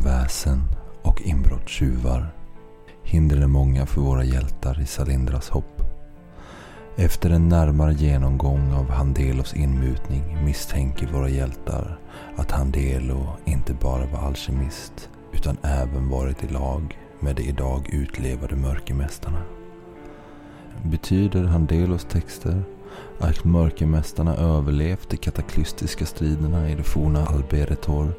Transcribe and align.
väsen 0.00 0.62
och 1.02 1.22
inbrottstjuvar. 1.22 2.28
Hindren 3.02 3.42
är 3.42 3.46
många 3.46 3.86
för 3.86 4.00
våra 4.00 4.24
hjältar 4.24 4.80
i 4.80 4.86
Salindras 4.86 5.48
hopp. 5.48 5.82
Efter 6.96 7.30
en 7.30 7.48
närmare 7.48 7.92
genomgång 7.92 8.72
av 8.72 8.90
Handelos 8.90 9.54
inmutning 9.54 10.44
misstänker 10.44 11.06
våra 11.06 11.28
hjältar 11.28 11.98
att 12.36 12.50
Handelo 12.50 13.26
inte 13.44 13.74
bara 13.74 14.06
var 14.06 14.18
alkemist 14.18 15.10
utan 15.32 15.56
även 15.62 16.08
varit 16.08 16.44
i 16.44 16.48
lag 16.48 16.98
med 17.20 17.36
de 17.36 17.42
idag 17.42 17.90
utlevade 17.92 18.56
mörkermästarna. 18.56 19.42
Betyder 20.82 21.44
Handelos 21.44 22.04
texter 22.04 22.62
att 23.18 23.44
mörkermästarna 23.44 24.36
överlevt 24.36 25.10
de 25.10 25.16
kataklystiska 25.16 26.06
striderna 26.06 26.70
i 26.70 26.74
det 26.74 26.82
forna 26.82 27.26
Alberetor 27.26 28.14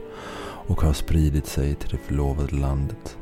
och 0.68 0.82
har 0.82 0.94
spridit 0.94 1.48
sig 1.48 1.76
till 1.76 1.90
det 1.90 1.98
förlovade 1.98 2.56
landet? 2.56 3.18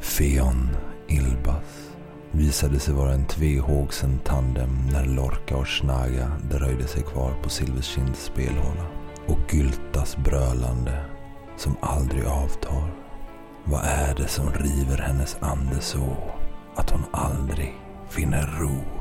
Feon 0.00 0.68
Ilbas 1.08 1.90
visade 2.30 2.78
sig 2.78 2.94
vara 2.94 3.12
en 3.12 3.26
tvehågsen 3.26 4.18
tandem 4.18 4.70
när 4.92 5.04
Lorca 5.04 5.56
och 5.56 5.68
Snaga 5.68 6.32
dröjde 6.50 6.86
sig 6.86 7.02
kvar 7.02 7.32
på 7.42 7.48
Silverkinds 7.48 8.24
spelhåla. 8.24 8.86
Och 9.26 9.54
Gyltas 9.54 10.16
brölande 10.16 11.04
som 11.56 11.76
aldrig 11.80 12.24
avtar. 12.24 12.94
Vad 13.64 13.84
är 13.84 14.14
det 14.14 14.28
som 14.28 14.52
river 14.52 14.98
hennes 14.98 15.36
ande 15.40 15.80
så 15.80 16.16
att 16.74 16.90
hon 16.90 17.04
aldrig 17.12 17.74
finner 18.08 18.46
ro? 18.60 18.97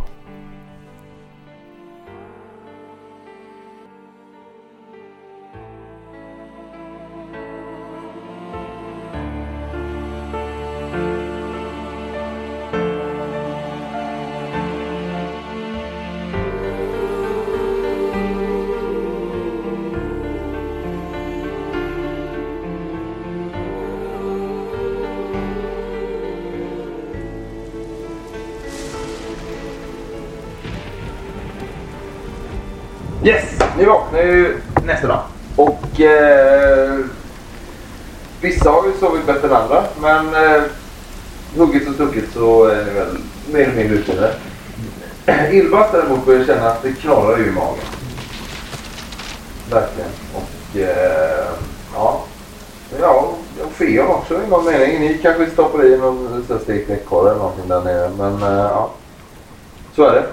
Ni 33.78 33.86
vaknar 33.86 34.20
ju 34.20 34.58
nästa 34.86 35.08
dag. 35.08 35.22
Och 35.56 36.02
eh, 36.02 37.00
vissa 38.42 38.70
har 38.70 38.86
ju 38.86 38.94
sovit 39.00 39.26
bättre 39.26 39.48
än 39.48 39.54
andra. 39.54 39.84
Men 40.02 40.36
eh, 40.36 40.62
hugget 41.58 41.88
och 41.88 41.94
stucket 41.94 42.32
så 42.34 42.66
är 42.66 42.86
ni 42.86 42.92
väl 42.92 43.18
mer 43.52 43.60
eller 43.60 43.76
mindre 43.76 43.96
utvilade. 43.96 44.34
Ylva 45.52 45.88
däremot 45.92 46.26
börjar 46.26 46.46
känna 46.46 46.70
att 46.70 46.84
det 46.84 46.94
knorrar 46.94 47.48
i 47.48 47.52
magen. 47.52 47.86
Verkligen. 49.72 50.10
Och 50.34 50.78
eh, 50.78 51.48
ja. 51.94 52.24
Ja, 53.02 53.34
och 53.64 53.72
Feon 53.72 54.08
också 54.08 54.34
i 54.34 54.48
någon 54.50 54.66
mening. 54.66 55.00
Ni 55.00 55.18
kanske 55.18 55.50
stoppar 55.50 55.86
i 55.86 55.98
någon 55.98 56.44
stekt 56.64 56.90
ekorre 56.90 57.30
eller 57.30 57.40
någonting 57.40 57.68
där 57.68 57.82
nere. 57.82 58.10
Men 58.18 58.44
eh, 58.44 58.66
ja. 58.72 58.92
Så 59.96 60.04
är 60.04 60.14
det. 60.14 60.26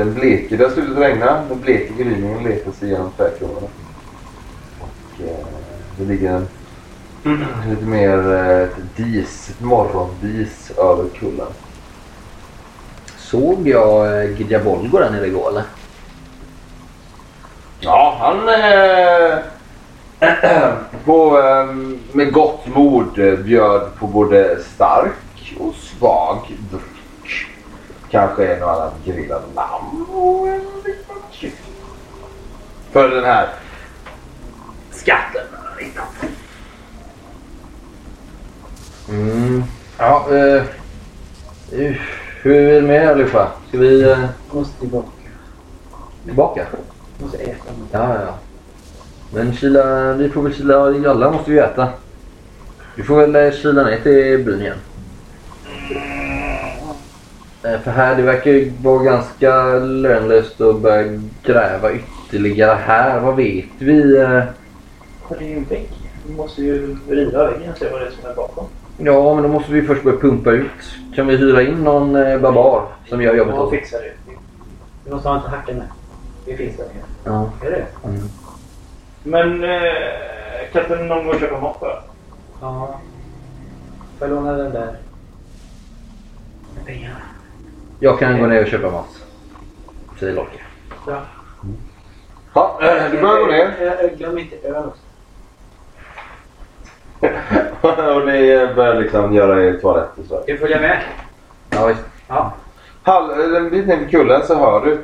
Den 0.00 0.14
bleker, 0.14 0.56
det 0.56 0.64
har 0.64 0.70
slutat 0.70 0.98
regna. 0.98 1.42
Den 1.48 1.60
bleka 1.60 1.94
gryningen 1.98 2.44
letar 2.44 2.72
sig 2.72 2.88
genom 2.88 3.10
trädkronorna. 3.16 3.66
Och 4.80 5.24
eh, 5.24 5.46
det 5.96 6.04
ligger 6.04 6.32
en 6.32 6.48
lite 7.70 7.84
mer 7.84 8.32
eh, 8.32 8.58
ett 8.58 8.96
dis, 8.96 9.50
ett 9.50 9.60
morgondis 9.60 10.70
över 10.70 11.08
kullen. 11.18 11.46
Såg 13.18 13.68
jag 13.68 14.22
eh, 14.22 14.40
Gijabolgo 14.40 14.98
där 14.98 15.10
nere 15.10 15.26
igår 15.26 15.48
eller? 15.48 15.64
Ja, 17.80 18.16
han 18.20 18.48
eh, 18.48 19.38
på, 21.04 21.38
eh, 21.38 21.66
med 22.12 22.32
gott 22.32 22.66
mod 22.66 23.18
eh, 23.18 23.38
bjöd 23.38 23.94
på 23.98 24.06
både 24.06 24.58
stark 24.74 25.56
och 25.58 25.74
svag 25.74 26.38
dryck. 26.70 26.99
Kanske 28.10 28.54
en 28.54 28.62
och 28.62 28.72
annan 28.72 28.90
grillad 29.04 29.42
lamm 29.54 30.06
och 30.10 30.48
en 30.48 30.60
liten 30.84 31.16
kyckling. 31.30 31.74
För 32.92 33.08
den 33.08 33.24
här 33.24 33.48
skatten. 34.90 35.46
Mm. 39.08 39.64
Ja, 39.98 40.26
eh, 40.30 40.62
eh, 41.72 41.96
hur 42.42 42.54
är 42.54 42.74
det 42.80 42.86
med 42.86 43.08
allihopa? 43.08 43.52
Ska 43.68 43.78
vi 43.78 44.02
eh, 44.10 44.18
Måste 44.52 44.80
tillbaka. 44.80 45.08
tillbaka? 46.24 46.66
Måste 47.18 47.38
äta. 47.38 47.70
Ja, 47.92 48.14
ja, 48.14 48.20
ja. 48.26 48.34
Men 49.32 49.56
kila, 49.56 50.12
vi 50.12 50.28
får 50.28 50.42
väl 50.42 50.54
kila, 50.54 51.10
alla 51.10 51.30
måste 51.30 51.50
vi 51.50 51.58
äta. 51.58 51.88
Vi 52.94 53.02
får 53.02 53.16
väl 53.16 53.36
eh, 53.36 53.52
kila 53.52 53.84
ner 53.84 54.00
till 54.00 54.44
byn 54.44 54.60
igen. 54.60 54.76
Eh, 57.64 57.80
För 57.80 57.90
här, 57.90 58.16
det 58.16 58.22
verkar 58.22 58.50
ju 58.50 58.72
vara 58.82 59.02
ganska 59.02 59.64
lönlöst 59.78 60.60
att 60.60 60.80
börja 60.80 61.20
gräva 61.42 61.92
ytterligare 61.92 62.74
här. 62.74 63.20
Vad 63.20 63.36
vet 63.36 63.64
vi? 63.78 64.02
Det 65.28 65.44
är 65.44 65.48
ju 65.48 65.56
en 65.56 65.64
vägg. 65.64 65.88
Vi 66.26 66.34
måste 66.34 66.62
ju 66.62 66.96
riva 67.08 67.50
väggen 67.50 67.72
och 67.72 67.78
se 67.78 67.90
vad 67.90 68.00
det 68.00 68.06
är 68.06 68.10
som 68.10 68.30
är 68.30 68.34
bakom. 68.34 68.66
Ja, 68.98 69.34
men 69.34 69.42
då 69.42 69.48
måste 69.48 69.72
vi 69.72 69.82
först 69.82 70.02
börja 70.02 70.18
pumpa 70.18 70.50
ut. 70.50 70.70
Kan 71.14 71.26
vi 71.26 71.36
hyra 71.36 71.62
in 71.62 71.84
någon 71.84 72.16
eh, 72.16 72.38
barbar 72.40 72.86
som 73.08 73.22
gör 73.22 73.34
jobbet 73.34 73.54
åt 73.54 73.60
oss? 73.60 73.70
fixar 73.70 73.98
det. 73.98 74.32
Vi 75.04 75.10
måste 75.10 75.28
ha 75.28 75.34
en 75.36 75.40
hacka 75.50 75.72
med. 75.72 75.88
Det 76.44 76.56
finns 76.56 76.76
där 76.76 76.84
nere. 76.84 77.04
Ja. 77.24 77.50
Är 77.66 77.70
det? 77.70 77.86
Mm. 78.08 78.20
Men 79.22 79.64
eh, 79.64 79.80
kan 80.72 80.82
inte 80.82 80.96
någon 81.04 81.24
gå 81.24 81.30
och 81.32 81.40
köpa 81.40 81.60
mat 81.60 81.80
bara? 81.80 82.02
Ja. 82.60 83.00
Får 84.18 84.28
jag 84.28 84.34
låna 84.34 84.52
den 84.52 84.72
där? 84.72 84.96
Med 86.74 86.86
pengarna. 86.86 87.16
Jag 88.02 88.18
kan 88.18 88.40
gå 88.40 88.46
ner 88.46 88.62
och 88.62 88.68
köpa 88.68 88.90
mat. 88.90 89.24
Säger 90.18 90.32
Lorca. 90.32 90.60
Ja. 91.06 91.22
Ja, 92.54 92.78
eh, 92.82 93.10
du 93.10 93.20
börjar 93.20 93.40
gå 93.40 93.46
ner. 93.46 94.16
Glöm 94.16 94.38
inte 94.38 94.56
öl 94.56 94.84
också. 94.86 95.02
och 98.16 98.26
ni 98.26 98.68
börjar 98.74 98.94
liksom 98.94 99.34
göra 99.34 99.64
er 99.64 99.72
toalett 99.72 100.18
och 100.18 100.24
så. 100.24 100.42
Ska 100.42 100.52
vi 100.52 100.58
följa 100.58 100.80
med? 100.80 101.02
Ja, 101.70 101.86
visst. 101.86 102.00
Ja. 102.28 102.54
Halv, 103.02 103.56
en 103.56 103.70
bit 103.70 103.86
ner 103.86 103.96
vid 103.96 104.10
kullen 104.10 104.46
så 104.46 104.54
hör 104.54 104.84
du 104.84 104.98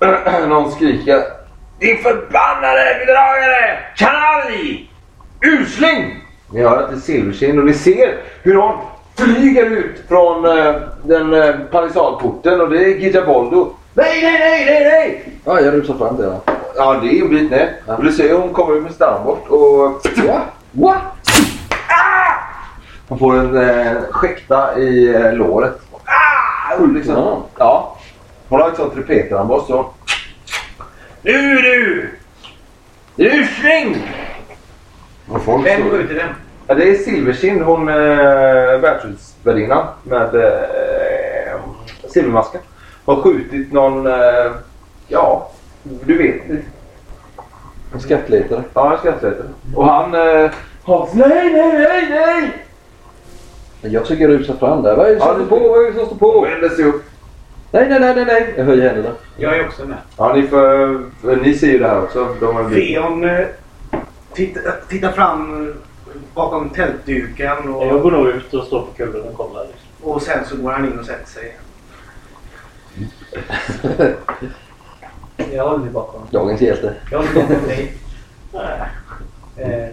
någon 0.48 0.70
skrika. 0.70 1.22
Din 1.78 1.98
förbannade 1.98 2.96
bedragare! 3.06 3.78
Kanalj! 3.96 4.90
Usling! 5.40 6.24
Ni 6.52 6.62
hör 6.62 6.82
att 6.82 6.90
det 6.90 6.96
är 6.96 7.00
Silverkind 7.00 7.58
och 7.58 7.64
ni 7.64 7.74
ser 7.74 8.16
hur 8.42 8.54
hon 8.54 8.74
flyger 9.20 9.66
ut 9.66 10.02
från 10.08 10.44
eh, 10.58 10.74
den 11.02 11.34
eh, 11.34 11.54
palissadporten 11.70 12.60
och 12.60 12.70
det 12.70 12.84
är 12.84 12.88
Gijaboldo. 12.98 13.72
Nej, 13.94 14.22
nej, 14.22 14.38
nej, 14.40 14.64
nej, 14.66 14.84
nej! 14.84 15.34
Ja, 15.44 15.60
jag 15.60 15.74
rusar 15.74 15.94
fram 15.94 16.16
henne. 16.16 16.36
Ja, 16.76 17.00
det 17.02 17.08
är 17.18 17.22
en 17.22 17.28
bit 17.28 17.50
ner. 17.50 17.76
Ja. 17.86 17.96
Och 17.96 18.04
du 18.04 18.12
ser 18.12 18.34
hon 18.34 18.52
kommer 18.52 18.76
ut 18.76 18.82
med 18.82 18.92
stambort 18.92 19.48
och... 19.48 20.06
What? 20.26 20.42
What? 20.72 20.96
Ah! 21.88 22.32
Hon 23.08 23.18
får 23.18 23.36
en 23.38 23.56
eh, 23.68 23.96
skäkta 24.10 24.78
i 24.78 25.14
eh, 25.14 25.32
låret. 25.32 25.80
Ah! 26.04 26.86
Liksom, 26.94 27.14
Ja. 27.14 27.44
ja. 27.58 27.96
Hon 28.48 28.60
har 28.60 28.68
ett 28.70 28.76
sånt 28.76 28.94
trupetararmbåge 28.94 29.64
så... 29.66 29.86
Nu 31.22 31.56
du! 31.56 32.10
Och 35.28 35.42
folk 35.42 35.66
Vem 35.66 35.82
skjuter 35.90 36.14
vem? 36.14 36.28
Ja, 36.70 36.76
det 36.76 36.90
är 36.90 36.94
Silverkind, 36.94 37.62
hon 37.62 37.88
äh, 37.88 37.94
värdshutsvärdinnan 38.80 39.86
med 40.02 40.34
äh, 40.34 41.60
silvermasken. 42.08 42.60
Har 43.04 43.16
skjutit 43.16 43.72
någon, 43.72 44.06
äh, 44.06 44.52
ja, 45.08 45.50
du 45.82 46.18
vet. 46.18 46.42
En 47.94 48.00
skattletare. 48.00 48.62
Ja, 48.74 48.92
en 48.92 48.98
skattletare. 48.98 49.48
Och 49.74 49.84
han 49.86 50.14
äh, 50.14 50.50
har... 50.82 51.08
Nej, 51.12 51.52
nej, 51.52 51.72
nej, 51.78 52.06
nej! 52.10 52.50
Men 53.82 53.92
Jag 53.92 54.02
försöker 54.02 54.28
rusa 54.28 54.56
fram 54.56 54.82
där. 54.82 54.96
Vad 54.96 55.06
är 55.06 55.14
det 55.14 55.20
som 55.20 55.28
Ja, 55.28 55.34
står 55.34 55.58
på? 55.58 55.68
Vad 55.68 55.82
är 55.86 55.86
det 55.90 55.96
som 55.98 56.06
står 56.06 56.14
Och 56.14 56.34
på? 56.34 56.40
vänder 56.40 56.68
sig 56.68 56.84
upp. 56.84 57.04
Nej, 57.70 57.86
nej, 57.88 58.00
nej, 58.00 58.14
nej, 58.14 58.24
nej. 58.24 58.54
Jag 58.56 58.64
höjer 58.64 58.88
händerna. 58.88 59.14
Jag 59.36 59.56
är 59.56 59.66
också 59.66 59.84
med. 59.86 59.96
Ja, 60.16 60.32
ni, 60.34 60.46
får, 60.46 61.36
ni 61.42 61.54
ser 61.54 61.66
ju 61.66 61.78
det 61.78 61.88
här 61.88 62.02
också. 62.02 62.36
De 62.40 62.56
har 62.56 62.70
Feon 62.70 63.24
eh, 63.24 63.46
titta, 64.34 64.60
titta 64.88 65.12
fram 65.12 65.68
eh, 65.68 65.74
bakom 66.34 66.70
tältduken 66.70 67.74
och, 67.74 67.86
Jag 67.86 68.02
går 68.02 68.10
nog 68.10 68.26
ut 68.26 68.54
och 68.54 68.64
står 68.64 68.80
på 68.80 68.92
kullen 68.96 69.28
och 69.28 69.36
kollar. 69.36 69.66
Liksom. 69.66 70.10
och 70.10 70.22
sen 70.22 70.44
så 70.44 70.56
går 70.56 70.70
han 70.70 70.84
in 70.84 70.98
och 70.98 71.06
sätter 71.06 71.26
sig. 71.26 71.56
Jag 75.52 75.64
håller 75.64 75.78
mig 75.78 75.90
bakom. 75.90 76.20
Dagens 76.30 76.60
hjälte. 76.60 76.94
Jag 77.10 77.18
håller 77.18 77.34
bakom 77.34 77.68
dig. 77.68 77.92
Eh, 79.56 79.88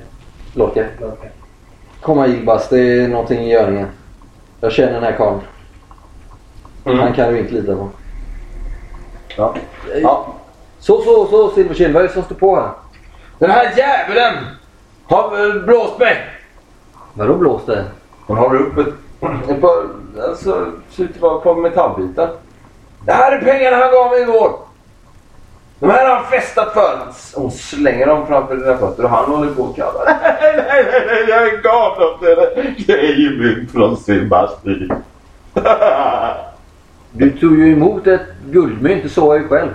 Lorca. 0.54 0.86
Lorca. 1.02 1.28
Kom 2.02 2.18
här 2.18 2.28
Gilbas, 2.28 2.69
det 2.69 2.80
är 2.80 3.08
någonting 3.08 3.40
i 3.40 3.52
görningen. 3.52 3.88
Jag 4.62 4.72
känner 4.72 4.94
den 4.94 5.04
här 5.04 5.18
karln. 5.18 5.40
Mm. 6.86 7.00
Han 7.00 7.14
kan 7.14 7.34
du 7.34 7.40
inte 7.40 7.54
lita 7.54 7.75
på. 7.75 7.90
Ja. 9.36 9.56
ja. 10.02 10.36
Så, 10.80 11.02
så, 11.02 11.28
så 11.28 11.52
Silverkind. 11.52 11.94
Vad 11.94 12.04
är 12.04 12.08
det 12.08 12.14
som 12.14 12.24
står 12.24 12.36
på 12.36 12.56
här? 12.56 12.69
Den 13.40 13.50
här 13.50 13.74
djävulen 13.78 14.34
har 15.09 15.30
väl 15.30 15.63
blåst 15.63 16.00
mig. 16.00 16.30
Vadå 17.13 17.36
blåst 17.36 17.65
det? 17.65 17.86
Hon 18.25 18.38
har 18.38 18.56
upp 18.56 18.77
ett, 18.77 18.94
ett 19.50 19.62
par, 19.62 19.83
alltså, 20.30 20.71
ser 20.89 21.04
ut 21.04 21.15
att 21.15 21.21
vara 21.21 21.38
ett 21.38 21.44
par 21.44 21.56
metallbitar. 21.56 22.30
Det 23.06 23.12
här 23.12 23.31
är 23.31 23.42
pengarna 23.42 23.77
han 23.77 23.92
gav 23.92 24.12
mig 24.12 24.21
igår. 24.21 24.51
De 25.80 25.89
här 25.89 26.07
har 26.07 26.15
han 26.15 26.25
festat 26.25 26.74
för. 26.74 27.00
Hon 27.36 27.51
slänger 27.51 28.07
dem 28.07 28.27
framför 28.27 28.56
dina 28.56 28.77
fötter 28.77 29.04
och 29.04 29.09
han 29.09 29.25
håller 29.25 29.54
på 29.54 29.63
och 29.63 29.75
kallar. 29.75 30.06
Nej, 30.21 30.54
nej, 30.57 30.86
nej, 30.92 31.04
nej, 31.07 31.25
jag 31.30 31.63
gav 31.63 32.00
dem 32.00 32.19
till 32.19 32.36
dig. 32.36 32.75
Det 32.88 33.00
är 33.00 33.13
ju 33.13 33.39
mynt 33.39 33.71
från 33.71 33.98
Sebastian. 33.98 35.04
Du 37.12 37.31
tog 37.31 37.57
ju 37.57 37.74
emot 37.74 38.07
ett 38.07 38.21
guldmynt, 38.45 39.04
det 39.04 39.09
såg 39.09 39.36
jag 39.36 39.42
ju 39.42 39.48
själv. 39.48 39.69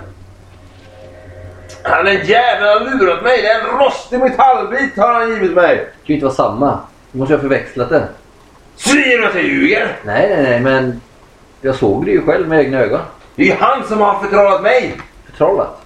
Han 1.83 2.07
är 2.07 2.11
en 2.11 2.25
jävel, 2.25 2.69
han 2.69 2.87
har 2.87 2.99
lurat 2.99 3.23
mig. 3.23 3.41
Det 3.41 3.47
är 3.47 3.59
en 3.59 3.79
rostig 3.79 4.19
metallbit 4.19 4.97
har 4.97 5.13
han 5.13 5.29
givit 5.29 5.51
mig. 5.51 5.75
Det 5.75 5.83
kan 5.83 6.05
ju 6.05 6.13
inte 6.13 6.25
vara 6.25 6.35
samma. 6.35 6.79
Du 7.11 7.19
måste 7.19 7.33
ju 7.33 7.37
ha 7.37 7.41
förväxlat 7.41 7.89
det. 7.89 8.07
Säger 8.75 9.17
du 9.17 9.25
att 9.25 9.35
jag 9.35 9.43
ljuger? 9.43 9.95
Nej, 10.03 10.29
nej, 10.29 10.43
nej, 10.43 10.59
men 10.59 11.01
jag 11.61 11.75
såg 11.75 12.05
det 12.05 12.11
ju 12.11 12.25
själv 12.25 12.47
med 12.47 12.59
egna 12.59 12.79
ögon. 12.79 12.99
Det 13.35 13.43
är 13.43 13.45
ju 13.45 13.55
han 13.59 13.87
som 13.87 14.01
har 14.01 14.19
förtrollat 14.19 14.63
mig. 14.63 14.97
Förtrollat. 15.25 15.79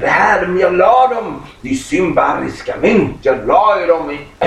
Det 0.00 0.06
här, 0.06 0.56
jag 0.60 0.72
la 0.72 1.08
dem 1.08 1.42
i 1.62 1.74
symbariska 1.74 2.74
mynt. 2.80 3.16
Jag 3.22 3.46
la 3.46 3.80
ju 3.80 3.86
dem 3.86 4.10
i, 4.10 4.18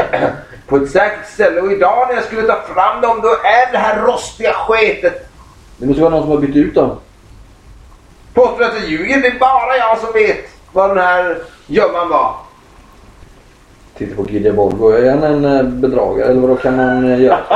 på 0.68 0.78
ett 0.78 0.92
säkert 0.92 1.28
ställe 1.34 1.62
och 1.62 1.72
idag 1.72 2.08
när 2.08 2.16
jag 2.16 2.24
skulle 2.24 2.42
ta 2.42 2.62
fram 2.74 3.02
dem 3.02 3.20
då 3.22 3.30
är 3.30 3.72
det 3.72 3.78
här 3.78 4.02
rostiga 4.02 4.54
sketet. 4.54 5.30
Det 5.78 5.86
måste 5.86 6.02
vara 6.02 6.12
någon 6.12 6.22
som 6.22 6.32
har 6.32 6.38
bytt 6.38 6.56
ut 6.56 6.76
dem. 6.76 7.00
Påstår 8.34 8.64
att 8.64 8.74
jag 8.80 8.90
ljuger. 8.90 9.22
Det 9.22 9.28
är 9.28 9.40
bara 9.40 9.78
jag 9.78 9.98
som 10.00 10.14
vet 10.14 10.59
vad 10.74 10.90
den 10.90 10.98
här 10.98 11.38
gömman 11.68 12.10
var. 12.10 12.36
Titta 13.98 14.16
på 14.16 14.30
Gidja 14.30 14.54
Bolgo. 14.54 14.90
Är 14.90 15.10
han 15.10 15.24
en 15.24 15.46
eh, 15.46 15.64
bedragare 15.64 16.28
eller 16.32 16.48
vad 16.48 16.62
kan 16.62 16.76
man 16.76 17.12
eh, 17.12 17.22
göra? 17.22 17.40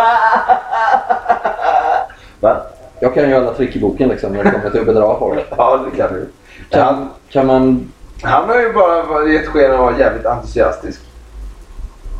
Va? 2.39 2.61
Jag 2.99 3.13
kan 3.13 3.29
ju 3.29 3.35
alla 3.35 3.53
trick 3.53 3.75
i 3.75 3.79
boken 3.79 4.09
liksom 4.09 4.33
när 4.33 4.43
det 4.43 4.51
kommer 4.51 4.69
till 4.69 4.79
att 4.79 4.85
bedra 4.85 5.19
folk. 5.19 5.45
Ja, 5.57 5.85
det 5.91 5.97
kan 5.97 6.13
du. 6.13 6.29
Kan, 6.69 6.85
Han, 6.85 7.09
kan 7.29 7.47
man... 7.47 7.91
han 8.21 8.49
har 8.49 8.59
ju 8.59 8.73
bara 8.73 9.27
gett 9.29 9.47
sken 9.47 9.71
av 9.71 9.73
att 9.73 9.79
vara 9.79 9.99
jävligt 9.99 10.25
entusiastisk. 10.25 11.01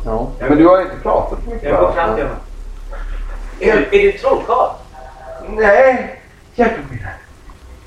Ja. 0.04 0.28
Men 0.48 0.58
du 0.58 0.66
har 0.66 0.78
ju 0.78 0.82
inte 0.84 0.96
pratat 1.02 1.38
så 1.44 1.50
mycket 1.50 1.70
Jag 1.70 1.80
går 1.80 1.92
fram 1.92 2.14
till 2.14 2.24
honom. 2.24 2.38
Är, 3.60 3.94
är 3.94 4.02
du 4.02 4.12
trollkarl? 4.12 4.70
Nej, 5.48 6.20
hjälp 6.54 6.72
mig 6.90 6.98
där. 7.02 7.16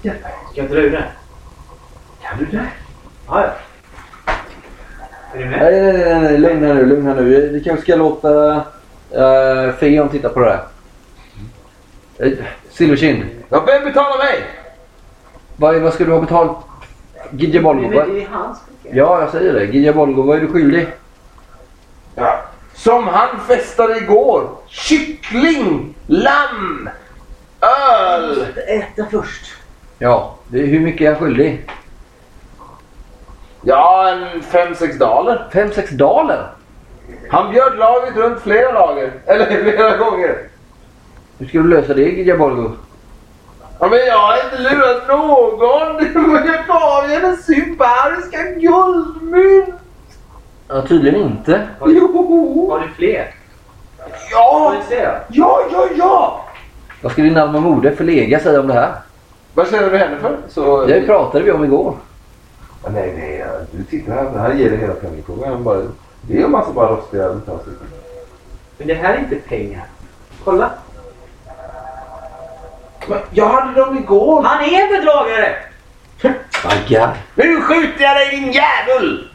Hjälp 0.01 0.23
mig. 0.23 0.31
Ska 0.51 0.61
jag 0.61 0.71
dra 0.71 0.77
ur 0.77 0.91
den? 0.91 1.03
Kan 2.21 2.37
du 2.39 2.45
det? 2.45 2.67
Ja, 3.27 3.43
ja. 3.43 3.49
Är 5.33 5.39
du 5.39 5.45
med? 5.45 5.59
Nej, 5.59 5.81
nej, 5.81 5.93
nej, 5.93 6.21
nej. 6.21 6.37
Lugn 6.37 6.63
här 6.65 6.73
nu, 6.73 6.85
lugn 6.85 7.07
här 7.07 7.15
nu. 7.15 7.23
Vi- 7.23 7.49
Vi 7.49 7.63
kanske 7.63 7.81
ska 7.83 7.95
låta 7.95 8.55
uh, 8.55 9.71
Feon 9.79 10.09
titta 10.09 10.29
på 10.29 10.39
det 10.39 10.49
här. 10.49 10.63
Uh, 12.27 12.37
Silverkind. 12.71 13.23
Ja, 13.49 13.63
vem 13.67 13.83
betalar 13.83 14.17
mig? 14.17 14.43
Vad, 15.55 15.75
vad 15.81 15.93
ska 15.93 16.05
du 16.05 16.11
ha 16.11 16.19
betalt? 16.21 16.57
Gidja 17.31 17.61
Bolgo? 17.61 17.89
Det 17.89 18.21
är 18.23 18.27
hans. 18.31 18.57
Ja, 18.91 19.21
jag 19.21 19.29
säger 19.29 19.53
det. 19.53 19.65
Gidja 19.65 19.93
Bolgo, 19.93 20.21
vad 20.21 20.37
är 20.37 20.41
du 20.41 20.47
skyldig? 20.47 20.87
Ja. 22.15 22.39
Som 22.73 23.07
han 23.07 23.39
festade 23.47 23.97
igår. 23.97 24.49
Kyckling, 24.67 25.95
lamm, 26.07 26.89
öl. 27.61 28.45
Äta 28.67 29.05
först. 29.11 29.45
Ja, 29.99 30.35
det, 30.47 30.59
hur 30.59 30.79
mycket 30.79 31.01
är 31.01 31.05
jag 31.05 31.17
skyldig? 31.19 31.69
Ja, 33.67 34.09
en 34.09 34.41
fem 34.41 34.75
sex 34.75 34.97
daler. 34.97 35.47
Fem 35.53 35.71
sex 35.71 35.89
daler? 35.91 36.47
Han 37.29 37.51
bjöd 37.51 37.77
laget 37.77 38.15
runt 38.17 38.39
flera 38.41 38.71
lager. 38.71 39.11
Eller 39.25 39.45
flera 39.63 39.97
gånger. 39.97 40.37
Hur 41.37 41.47
ska 41.47 41.57
du 41.57 41.67
lösa 41.67 41.93
det, 41.93 42.01
Gidja 42.01 42.37
Bolgo? 42.37 42.71
Ja, 43.79 43.87
men 43.87 43.99
jag 43.99 44.17
har 44.17 44.35
inte 44.43 44.61
lurat 44.61 45.07
någon. 45.07 46.45
Jag 46.45 46.67
gav 46.67 47.11
ju 47.11 47.19
den 47.19 47.37
sybariska 47.37 48.43
guldmynt. 48.43 49.75
Ja, 50.67 50.81
tydligen 50.81 51.21
inte. 51.21 51.67
Jo. 51.85 52.67
Har 52.71 52.79
du 52.79 52.87
fler? 52.87 53.33
Ja, 54.31 54.75
ja, 55.29 55.61
ja, 55.71 55.87
ja. 55.95 56.45
Vad 57.01 57.11
ska 57.11 57.21
din 57.21 57.37
alma 57.37 57.59
moder 57.59 57.95
förlega 57.95 58.39
säga 58.39 58.59
om 58.59 58.67
det 58.67 58.73
här? 58.73 58.91
Vad 59.53 59.67
känner 59.69 59.89
du 59.91 59.97
henne 59.97 60.17
för? 60.19 60.37
Så... 60.49 60.85
Det 60.85 61.01
pratade 61.01 61.43
vi 61.43 61.51
om 61.51 61.63
igår. 61.63 61.95
Ja, 62.83 62.89
Nej, 62.89 63.13
nej. 63.17 63.45
Du 63.71 63.83
tittar 63.83 64.13
här. 64.13 64.23
Det 64.23 64.39
här 64.39 64.53
ger 64.53 64.69
dig 64.69 64.79
hela 64.79 64.93
penningpungen. 64.93 65.49
Han 65.49 65.63
Bara... 65.63 65.81
Det 66.21 66.39
är 66.39 66.43
en 66.43 66.51
massa 66.51 66.71
bara 66.71 66.91
rostiga 66.91 67.33
metallstycken. 67.33 67.87
Men 68.77 68.87
det 68.87 68.93
här 68.93 69.13
är 69.13 69.17
inte 69.17 69.35
pengar. 69.35 69.85
Kolla. 70.43 70.71
Men 73.07 73.19
jag 73.31 73.45
hade 73.49 73.81
dem 73.81 73.97
igår. 73.97 74.43
Han 74.43 74.63
är 74.63 74.81
en 74.81 74.89
bedragare! 74.89 75.55
Baggar. 76.63 77.17
Nu 77.35 77.61
skjuter 77.61 78.03
jag 78.03 78.15
dig 78.15 78.29
din 78.29 78.51
jävel! 78.51 79.27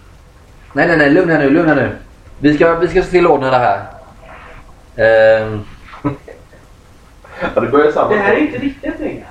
Nej, 0.73 0.89
nej, 0.89 0.97
nej. 0.97 1.11
Lugn 1.11 1.31
här 1.31 1.39
nu, 1.39 1.51
lugn 1.51 1.69
här 1.69 1.77
nu. 1.77 1.97
Vi 2.39 2.55
ska, 2.55 2.75
vi 2.75 2.89
ska 2.89 3.03
se 3.03 3.11
till 3.11 3.25
att 3.27 3.33
ordna 3.33 3.51
det 3.51 3.57
här. 3.59 3.81
Ehm, 4.97 5.65
Ja, 7.55 7.61
det 7.61 7.69
börjar 7.69 7.93
samma 7.93 8.09
Det 8.09 8.19
här 8.19 8.33
är 8.33 8.37
inte 8.39 8.59
riktiga 8.59 8.93
pengar. 8.93 9.27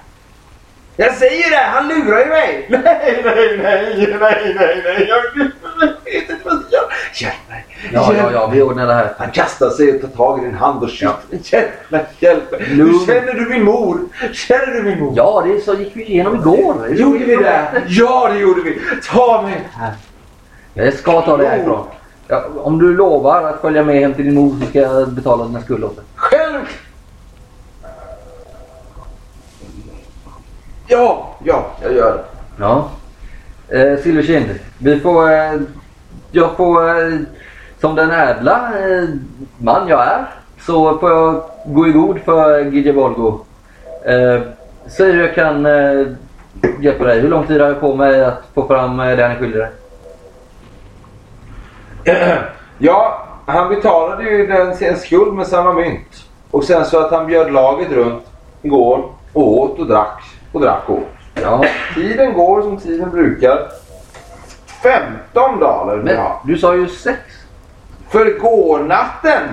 Jag 1.01 1.15
säger 1.15 1.49
det! 1.49 1.65
Han 1.65 1.87
lurar 1.87 2.19
ju 2.19 2.25
mig! 2.25 2.65
Nej, 2.69 3.21
nej, 3.25 3.57
nej, 3.63 4.17
nej, 4.19 4.53
nej, 4.55 4.81
nej. 4.85 5.07
Jag 5.07 5.43
vet 6.05 6.29
inte 6.29 6.43
vad 6.43 6.53
jag 6.53 6.63
ska 6.63 6.75
göra. 6.75 6.85
Hjälp 7.13 7.49
mig! 7.49 7.65
ja, 7.93 8.13
ja, 8.17 8.31
ja. 8.33 8.47
Vi 8.47 8.61
ordnar 8.61 8.87
det 8.87 8.93
här. 8.93 9.13
Han 9.17 9.31
kastar 9.31 9.69
sig 9.69 9.95
och 9.95 10.01
tar 10.01 10.07
tag 10.07 10.39
i 10.39 10.45
din 10.45 10.53
hand 10.53 10.83
och 10.83 10.89
skjuter. 10.89 11.15
Hjälp 11.29 11.91
mig, 11.91 12.05
hjälp 12.19 12.51
mig. 12.51 12.61
Känner 13.05 13.33
du 13.33 13.49
min 13.49 13.63
mor? 13.63 13.99
Känner 14.33 14.73
du 14.73 14.83
min 14.83 14.99
mor? 14.99 15.13
Ja, 15.15 15.43
det 15.47 15.61
så 15.61 15.73
gick 15.73 15.95
vi 15.95 16.05
igenom 16.05 16.35
igår. 16.35 16.87
Gjorde 16.89 17.25
vi 17.25 17.35
det? 17.35 17.83
Ja, 17.87 18.29
det 18.33 18.39
gjorde 18.39 18.61
vi. 18.61 18.79
Ta 19.11 19.41
mig! 19.41 19.69
Jag 20.73 20.93
ska 20.93 21.21
ta 21.21 21.37
det 21.37 21.47
härifrån. 21.47 21.87
Ja, 22.27 22.45
om 22.57 22.79
du 22.79 22.95
lovar 22.95 23.43
att 23.43 23.61
följa 23.61 23.83
med 23.83 23.95
hem 23.95 24.13
till 24.13 24.25
din 24.25 24.35
mor 24.35 24.55
så 24.59 24.65
ska 24.65 24.79
jag 24.79 25.09
betala 25.09 25.45
dina 25.45 25.61
skulder 25.61 25.87
åt 25.87 25.95
dig. 25.95 26.05
Själv! 26.15 26.65
Ja, 30.91 31.35
ja, 31.43 31.65
jag 31.81 31.93
gör 31.93 32.17
det. 32.17 32.23
Ja. 32.63 32.89
Eh, 33.69 33.97
Silverkind, 33.97 34.49
vi 34.77 34.99
får... 34.99 35.31
Eh, 35.31 35.53
jag 36.31 36.57
får... 36.57 36.89
Eh, 36.89 37.19
som 37.79 37.95
den 37.95 38.11
ädla 38.11 38.71
eh, 38.79 39.03
man 39.57 39.87
jag 39.87 40.07
är 40.07 40.25
så 40.59 40.97
får 40.97 41.11
jag 41.11 41.43
gå 41.65 41.87
i 41.87 41.91
god 41.91 42.19
för 42.19 42.59
Gidje 42.59 42.91
Volgo. 42.91 43.39
Eh, 44.05 44.41
säg 44.87 45.11
hur 45.11 45.21
jag 45.21 45.35
kan 45.35 45.65
eh, 45.65 46.07
hjälpa 46.79 47.03
dig. 47.03 47.19
Hur 47.19 47.29
lång 47.29 47.47
tid 47.47 47.61
har 47.61 47.67
jag 47.67 47.79
på 47.79 47.95
mig 47.95 48.25
att 48.25 48.43
få 48.53 48.67
fram 48.67 48.99
eh, 48.99 49.15
det 49.17 49.23
han 49.23 49.31
är 49.31 49.35
skyldig 49.35 49.61
dig? 49.61 49.69
Ja, 52.77 53.27
han 53.45 53.69
betalade 53.69 54.23
ju 54.23 54.47
den, 54.47 54.75
sin 54.75 54.97
skuld 54.97 55.33
med 55.33 55.47
samma 55.47 55.73
mynt. 55.73 56.25
Och 56.51 56.63
sen 56.63 56.85
så 56.85 56.99
att 56.99 57.11
han 57.11 57.27
bjöd 57.27 57.53
laget 57.53 57.91
runt 57.91 58.23
igår 58.61 59.05
och 59.33 59.61
åt 59.61 59.79
och 59.79 59.87
drack 59.87 60.30
och 60.51 60.61
åt. 60.89 61.07
Ja, 61.33 61.65
Tiden 61.95 62.33
går 62.33 62.61
som 62.61 62.77
tiden 62.77 63.09
brukar. 63.09 63.71
15 64.83 65.59
daler 65.59 65.95
vill 65.95 66.05
men 66.05 66.17
ha. 66.17 66.41
du 66.45 66.57
sa 66.57 66.75
ju 66.75 66.87
sex. 66.87 67.19
För 68.09 68.39
gårnatten! 68.39 69.43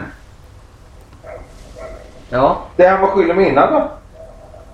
Ja. 2.31 2.63
Det 2.77 2.87
han 2.87 3.01
var 3.01 3.09
skyldig 3.09 3.37
mig 3.37 3.49
innan 3.49 3.73
då. 3.73 3.91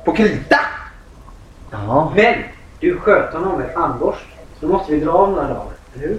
På 0.05 0.13
krita! 0.13 0.61
Ja. 1.71 2.13
Men 2.17 2.35
du 2.81 2.97
sköt 2.99 3.33
honom 3.33 3.59
med 3.59 3.77
armborst. 3.77 4.27
Så 4.61 4.67
då 4.67 4.73
måste 4.73 4.93
vi 4.93 5.01
dra 5.01 5.13
av 5.13 5.31
några 5.31 5.49
dagar. 5.49 5.73
Eller 5.95 6.09
hur? 6.09 6.19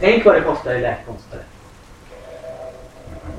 Tänk 0.00 0.24
vad 0.24 0.34
det 0.34 0.40
kostar 0.40 0.74
i 0.74 0.80
läkekonster. 0.80 1.38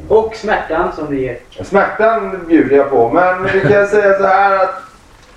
Och 0.08 0.36
smärtan 0.36 0.92
som 0.96 1.10
det 1.10 1.16
ger. 1.16 1.40
Smärtan 1.64 2.46
bjuder 2.48 2.76
jag 2.78 2.90
på 2.90 3.10
men 3.10 3.44
vi 3.44 3.62
kan 3.62 3.88
säga 3.88 4.18
så 4.18 4.26
här 4.28 4.64
att 4.64 4.82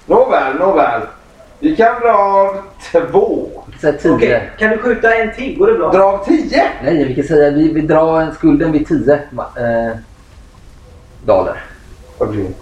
Nåväl, 0.08 0.56
nåväl. 0.58 1.02
Vi 1.58 1.76
kan 1.76 2.00
dra 2.00 2.12
av 2.12 2.56
två. 2.92 3.48
Säga 3.80 3.92
tio. 3.92 4.14
Okej, 4.14 4.50
kan 4.58 4.70
du 4.70 4.78
skjuta 4.78 5.14
en 5.14 5.34
till? 5.34 5.58
Går 5.58 5.66
det 5.66 5.74
bra? 5.78 5.92
Dra 5.92 6.02
av 6.02 6.24
tio? 6.24 6.62
Nej, 6.82 7.04
vi 7.04 7.14
kan 7.14 7.24
säga 7.24 7.50
vi, 7.50 7.72
vi 7.72 7.80
drar 7.80 8.30
skulden 8.30 8.72
vid 8.72 8.88
tio 8.88 9.14
eh, 9.34 9.96
daler. 11.24 11.62
Vad 12.18 12.30
blir 12.30 12.44
det? 12.44 12.52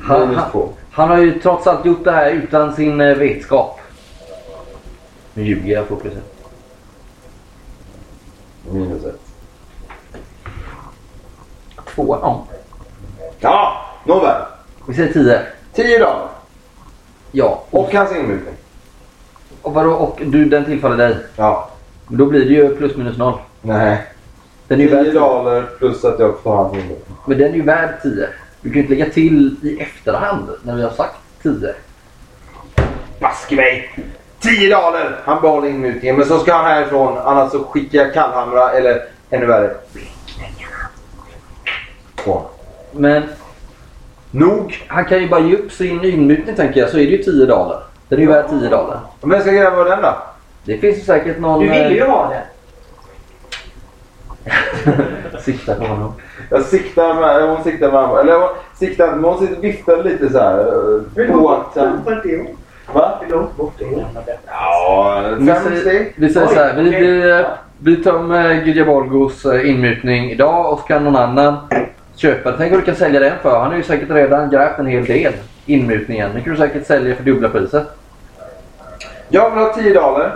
Han, 0.00 0.40
han, 0.90 1.08
har 1.08 1.18
ju 1.18 1.40
trots 1.40 1.66
allt 1.66 1.86
gjort 1.86 2.04
det 2.04 2.12
här 2.12 2.30
utan 2.30 2.74
sin 2.74 3.00
eh, 3.00 3.16
vetskap. 3.16 3.80
Nu 5.34 5.44
ljuger 5.44 5.74
jag 5.74 5.86
för 5.86 5.96
plus 5.96 6.14
ett. 6.14 6.34
Minus 8.72 9.04
ett. 9.04 9.20
Två, 11.94 12.18
ja. 12.22 12.46
Ja, 13.40 13.84
nåväl. 14.04 14.42
Vi 14.86 14.94
säger 14.94 15.12
tio. 15.12 15.42
10 15.74 15.98
dagar. 15.98 16.28
Ja. 17.32 17.64
Och, 17.70 17.94
hans 17.94 18.12
inmutning. 18.12 18.54
och 19.62 19.74
vadå? 19.74 19.90
Och 19.90 20.20
du, 20.24 20.44
den 20.44 20.64
tillfaller 20.64 20.96
dig. 20.96 21.16
Ja. 21.36 21.70
Då 22.08 22.26
blir 22.26 22.44
det 22.44 22.54
ju 22.54 22.76
plus 22.76 22.96
minus 22.96 23.18
noll. 23.18 23.38
Nej. 23.62 24.06
Den 24.68 24.80
är 24.80 24.84
ju 24.84 24.88
10 24.88 24.96
värd 24.96 25.06
10. 25.06 25.20
daler 25.20 25.66
plus 25.78 26.04
att 26.04 26.18
jag 26.20 26.40
får 26.42 26.56
hans 26.56 26.72
inmutning. 26.72 27.16
Men 27.26 27.38
den 27.38 27.50
är 27.50 27.54
ju 27.54 27.62
värd 27.62 28.02
10. 28.02 28.28
Du 28.60 28.68
kan 28.68 28.74
ju 28.76 28.80
inte 28.80 28.94
lägga 28.94 29.10
till 29.10 29.56
i 29.62 29.80
efterhand 29.80 30.48
när 30.62 30.76
vi 30.76 30.82
har 30.82 30.90
sagt 30.90 31.16
10. 31.42 31.74
Baske 33.20 33.56
mig! 33.56 33.90
10 34.40 34.70
daler! 34.70 35.16
Han 35.24 35.40
behåller 35.40 35.68
inmutningen. 35.68 36.16
Men 36.16 36.26
så 36.26 36.38
ska 36.38 36.54
han 36.54 36.64
härifrån. 36.64 37.18
Annars 37.18 37.52
så 37.52 37.64
skickar 37.64 37.98
jag 37.98 38.14
kallhamra 38.14 38.70
eller 38.70 39.04
ännu 39.30 39.46
värre. 39.46 39.74
Honom. 42.24 42.42
Men 42.92 43.22
Nog! 44.30 44.84
han 44.88 45.04
kan 45.04 45.18
ju 45.18 45.28
bara 45.28 45.40
ge 45.40 45.56
upp 45.56 45.72
sin 45.72 46.04
inmutning 46.04 46.56
tänker 46.56 46.80
jag 46.80 46.88
så 46.88 46.96
är 46.98 47.04
det 47.04 47.10
ju 47.10 47.22
10 47.22 47.46
dollar. 47.46 47.82
Den 48.08 48.18
är 48.18 48.22
ju 48.22 48.28
värd 48.28 48.44
10 48.50 48.68
dollar. 48.68 48.98
Men 49.20 49.40
ska 49.40 49.50
gräva 49.50 49.84
den 49.84 50.02
då? 50.02 50.14
Det 50.64 50.78
finns 50.78 50.98
ju 50.98 51.02
säkert 51.02 51.40
någon... 51.40 51.60
Du 51.60 51.68
ville 51.68 51.88
ju 51.90 52.00
eh, 52.00 52.10
ha 52.10 52.28
det. 52.28 52.42
Sikta 55.40 55.74
på 55.74 55.84
honom. 55.84 56.12
Jag 56.50 56.62
siktar 56.62 57.14
med, 57.14 57.48
hon 57.48 57.64
siktar 57.64 57.92
med 57.92 58.20
Eller 58.20 58.40
hon 58.40 58.48
siktar 58.74 59.12
men 59.12 59.24
hon 59.24 59.60
viftar 59.60 60.04
lite 60.04 60.32
så 60.32 60.38
här. 60.38 60.56
Hur 61.14 61.28
långt 61.28 61.42
Oaktsam. 61.42 62.02
bort 62.04 62.24
är 62.26 62.36
hon? 62.38 62.56
Va? 62.94 63.18
Hur 63.22 63.30
långt 63.30 63.56
bort 63.56 63.80
är 63.80 63.84
hon? 63.84 64.04
Ja, 64.46 65.34
Vi 65.38 65.46
fem 65.46 65.62
säger, 65.64 65.80
steg. 65.80 66.12
vi 66.16 66.32
säger 66.32 66.46
Oj, 66.46 66.54
så 66.54 66.60
här. 66.60 66.74
Vi, 66.82 66.90
vi, 66.90 67.44
vi 67.78 67.96
tar 68.04 68.18
med 68.18 68.66
Gidja 68.66 68.84
Borgos 68.84 69.44
eh, 69.46 69.70
inmutning 69.70 70.30
idag 70.30 70.72
och 70.72 70.78
så 70.78 70.84
kan 70.86 71.04
någon 71.04 71.16
annan 71.16 71.56
köpa. 72.20 72.52
Tänk 72.52 72.70
vad 72.72 72.80
du 72.80 72.84
kan 72.84 72.94
sälja 72.96 73.20
den 73.20 73.38
för. 73.42 73.58
Han 73.60 73.70
har 73.70 73.76
ju 73.76 73.82
säkert 73.82 74.10
redan 74.10 74.50
grävt 74.50 74.78
en 74.78 74.86
hel 74.86 75.04
del. 75.04 75.32
Inmutningen. 75.66 76.32
Den 76.34 76.42
kan 76.44 76.52
du 76.52 76.58
säkert 76.58 76.86
sälja 76.86 77.14
för 77.16 77.22
dubbla 77.24 77.48
priset. 77.48 77.86
Jag 79.28 79.50
vill 79.50 79.58
ha 79.64 79.72
10 79.74 79.94
daler. 79.94 80.32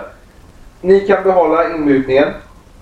Ni 0.81 0.99
kan 0.99 1.23
behålla 1.23 1.69
inmutningen. 1.69 2.27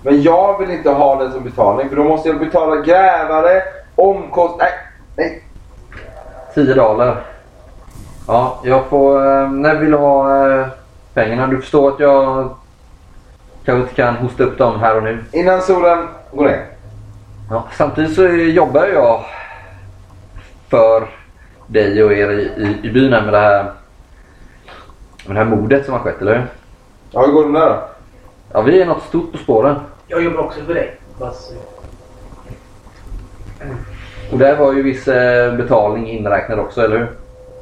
Men 0.02 0.22
jag 0.22 0.60
vill 0.60 0.70
inte 0.72 0.90
ha 0.90 1.16
den 1.16 1.32
som 1.32 1.44
betalning. 1.44 1.90
För 1.90 1.96
då 1.96 2.04
måste 2.04 2.30
jag 2.30 2.40
betala 2.40 2.76
grävare, 2.76 3.62
omkost... 3.96 4.56
Nej, 4.60 4.72
nej. 5.18 5.44
10 6.56 6.74
dollar. 6.74 7.18
Ja, 8.28 8.60
jag 8.64 8.86
får... 8.86 9.18
eh, 9.42 9.52
När 9.52 9.76
vill 9.76 9.92
du 9.92 9.98
ha 9.98 10.48
eh, 10.52 10.68
pengarna? 11.14 11.48
Du 11.48 11.62
förstår 11.62 11.90
att 11.94 12.00
jag 12.00 12.50
kanske 13.66 13.82
inte 13.82 13.94
kan 13.96 14.16
hosta 14.16 14.44
upp 14.44 14.58
dem 14.58 14.80
här 14.80 14.98
och 14.98 15.04
nu. 15.04 15.24
Innan 15.32 15.62
solen 15.62 16.08
går 16.32 16.46
ner. 16.46 16.66
Ja, 17.54 17.64
samtidigt 17.78 18.16
så 18.16 18.28
jobbar 18.28 18.86
jag 18.86 19.26
för 20.70 21.08
dig 21.68 22.04
och 22.04 22.14
er 22.14 22.30
i, 22.32 22.42
i, 22.44 22.88
i 22.88 22.92
byn 22.92 23.14
här 23.14 23.22
med 23.22 23.34
det 23.34 23.40
här 23.40 23.64
med 25.26 25.36
det 25.36 25.40
här 25.44 25.46
mordet 25.46 25.86
som 25.86 25.94
har 25.94 26.02
skett, 26.02 26.22
eller 26.22 26.36
hur? 26.36 26.46
Ja, 27.12 27.26
hur 27.26 27.34
går 27.34 27.46
det 27.46 27.60
där 27.60 27.70
då? 27.70 27.80
Ja, 28.54 28.62
vi 28.62 28.82
är 28.82 28.86
något 28.86 29.04
stort 29.04 29.32
på 29.32 29.38
spåren. 29.38 29.76
Jag 30.08 30.24
jobbar 30.24 30.40
också 30.44 30.60
för 30.62 30.74
dig. 30.74 30.98
Fast, 31.20 31.54
Och 34.32 34.38
där 34.38 34.58
var 34.58 34.74
ju 34.74 34.82
viss 34.82 35.08
eh, 35.08 35.56
betalning 35.56 36.10
inräknad 36.10 36.60
också, 36.60 36.82
eller 36.82 36.98
hur? 36.98 37.10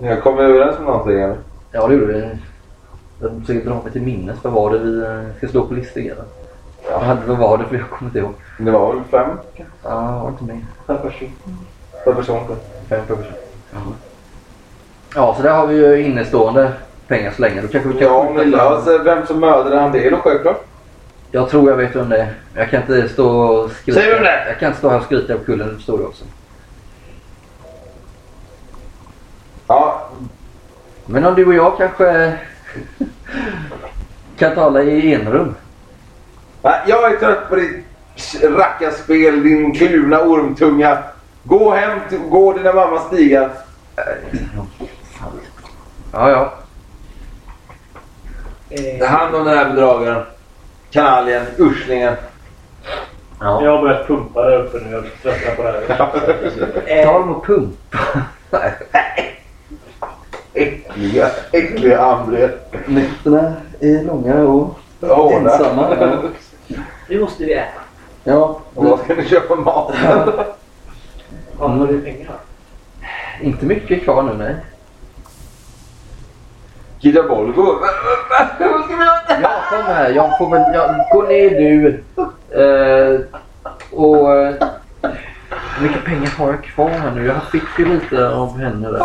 Jag 0.08 0.24
kom 0.24 0.40
överens 0.40 0.78
med 0.78 0.88
någonting 0.88 1.22
eller? 1.22 1.38
Ja, 1.72 1.88
det 1.88 1.94
gjorde 1.94 2.14
vi. 2.14 2.30
Jag 3.22 3.42
försöker 3.46 3.70
dra 3.70 3.82
mig 3.84 3.92
till 3.92 4.02
minnes. 4.02 4.44
Vad 4.44 4.54
var 4.54 4.72
det 4.72 4.80
vi 4.80 5.02
eh, 5.02 5.38
ska 5.38 5.48
slå 5.48 5.68
på 5.68 5.74
listor 5.74 6.04
igen? 6.04 6.18
Ja. 6.92 6.98
Vad 6.98 7.08
hade- 7.08 7.22
vad 7.28 7.38
var 7.38 7.58
det 7.58 7.66
för 7.66 7.76
jag 7.76 7.90
kommer 7.90 8.10
inte 8.10 8.20
ihåg. 8.20 8.34
Det 8.58 8.72
var 8.72 8.94
väl 8.94 9.04
fem 9.12 9.30
Ja, 9.84 10.20
var 10.24 10.30
inte 10.30 10.44
med. 10.44 10.66
per 10.88 10.96
person. 10.96 11.32
Per 12.04 12.14
person. 12.14 12.40
Fem 12.90 13.02
per 13.08 13.16
person. 13.16 13.34
Ja, 15.16 15.36
så 15.38 15.44
där 15.44 15.52
har 15.54 15.68
vi 15.68 15.76
ju 15.76 16.02
innestående 16.06 16.72
pengar 17.08 17.32
så 17.32 17.42
länge. 17.42 17.62
Då 17.62 17.68
kanske 17.68 17.90
vi 17.90 18.00
kan 18.00 18.08
Ja, 18.08 18.32
men 18.36 18.60
alltså, 18.60 18.98
vem 18.98 19.26
som 19.28 19.40
mördade 19.40 19.80
han 19.80 19.92
det 19.92 20.08
är 20.08 20.12
då 20.12 20.18
självklart. 20.18 20.66
Jag 21.32 21.50
tror 21.50 21.70
jag 21.70 21.78
vet 21.78 21.96
vem 21.96 22.10
det 22.10 22.18
är. 22.22 22.34
Jag 22.56 22.70
kan 22.70 22.82
inte 22.82 23.10
stå 23.10 23.30
och 23.42 23.72
skrika. 23.72 24.00
Säg 24.00 24.10
vem 24.14 24.24
det 24.24 24.30
är! 24.30 24.48
Jag 24.48 24.60
kan 24.60 24.68
inte 24.68 24.78
stå 24.80 24.90
här 24.90 24.98
och 24.98 25.04
skryta 25.04 25.38
på 25.38 25.44
kullen, 25.44 25.68
det 25.70 25.76
förstår 25.76 25.98
du 25.98 26.04
också. 26.04 26.24
Ja, 29.68 30.10
Men 31.06 31.26
om 31.26 31.36
du 31.36 31.46
och 31.46 31.54
jag 31.54 31.78
kanske 31.78 32.34
kan 34.38 34.56
tala 34.56 34.84
i 34.84 35.14
enrum. 35.14 35.56
Jag 36.64 37.14
är 37.14 37.18
trött 37.20 37.50
på 37.50 37.56
ditt 37.56 37.86
rackarspel, 38.44 39.44
din 39.44 39.76
kluvna 39.76 40.22
ormtunga. 40.22 40.98
Gå 41.44 41.72
hem, 41.72 42.00
till, 42.10 42.20
gå 42.20 42.54
dina 42.54 42.74
mammas 42.74 43.08
stigar. 43.08 43.50
Ja, 46.14 46.30
ja. 46.30 46.54
eh, 48.70 49.00
Ta 49.00 49.06
hand 49.06 49.36
om 49.36 49.46
den 49.46 49.58
här 49.58 49.70
bedragaren. 49.70 50.24
Kanaljen, 50.92 51.46
uslingen. 51.58 52.14
ja. 53.40 53.64
Jag 53.64 53.72
har 53.72 53.82
börjat 53.82 54.08
pumpa 54.08 54.42
där 54.42 54.58
uppe 54.64 54.78
nu. 54.86 54.92
Jag 54.92 55.04
tröttnar 55.24 55.56
på 55.56 55.64
det 55.64 55.72
här. 55.72 55.98
Ta 55.98 56.92
eh, 56.92 57.14
dem 57.14 57.36
och 57.36 57.46
pumpa. 57.46 57.98
Äckliga, 60.54 61.30
äckliga 61.52 62.02
André. 62.02 62.50
Nätterna 62.86 63.54
är 63.80 64.04
långa 64.04 64.36
och 64.44 65.32
ensamma. 65.32 65.98
Ja. 67.12 67.18
nu 67.18 67.22
måste 67.22 67.46
vi 67.46 67.54
äta. 67.54 67.82
ja. 68.24 68.60
Och 68.76 68.86
vad 68.86 69.00
ska 69.00 69.14
ni 69.16 69.26
köpa 69.26 69.56
mat? 69.56 69.96
Har 71.58 71.88
du 71.88 72.02
pengar? 72.02 72.36
Inte 73.42 73.66
mycket 73.66 74.04
kvar 74.04 74.24
nu, 74.24 74.34
nej. 74.34 74.56
Gidda 77.00 77.24
Bolgo. 77.24 77.62
Vad 78.60 78.86
ska 78.86 78.96
vi 78.96 79.04
göra? 79.04 79.42
Ja, 79.42 79.52
kom 79.70 79.84
här. 79.84 80.10
Jag 80.10 80.38
får 80.38 80.50
väl... 80.50 80.74
Ja, 80.74 81.08
gå 81.12 81.22
ner 81.22 81.50
du. 81.50 82.04
Eh, 82.62 83.20
och... 83.92 84.36
Eh, 84.36 84.54
hur 85.78 85.88
mycket 85.88 86.06
pengar 86.06 86.30
har 86.38 86.48
jag 86.48 86.64
kvar 86.64 86.90
här 86.90 87.12
nu? 87.12 87.26
Jag 87.26 87.44
fick 87.44 87.80
ju 87.80 87.86
lite 87.86 88.30
av 88.30 88.58
henne 88.58 88.92
där. 88.92 89.00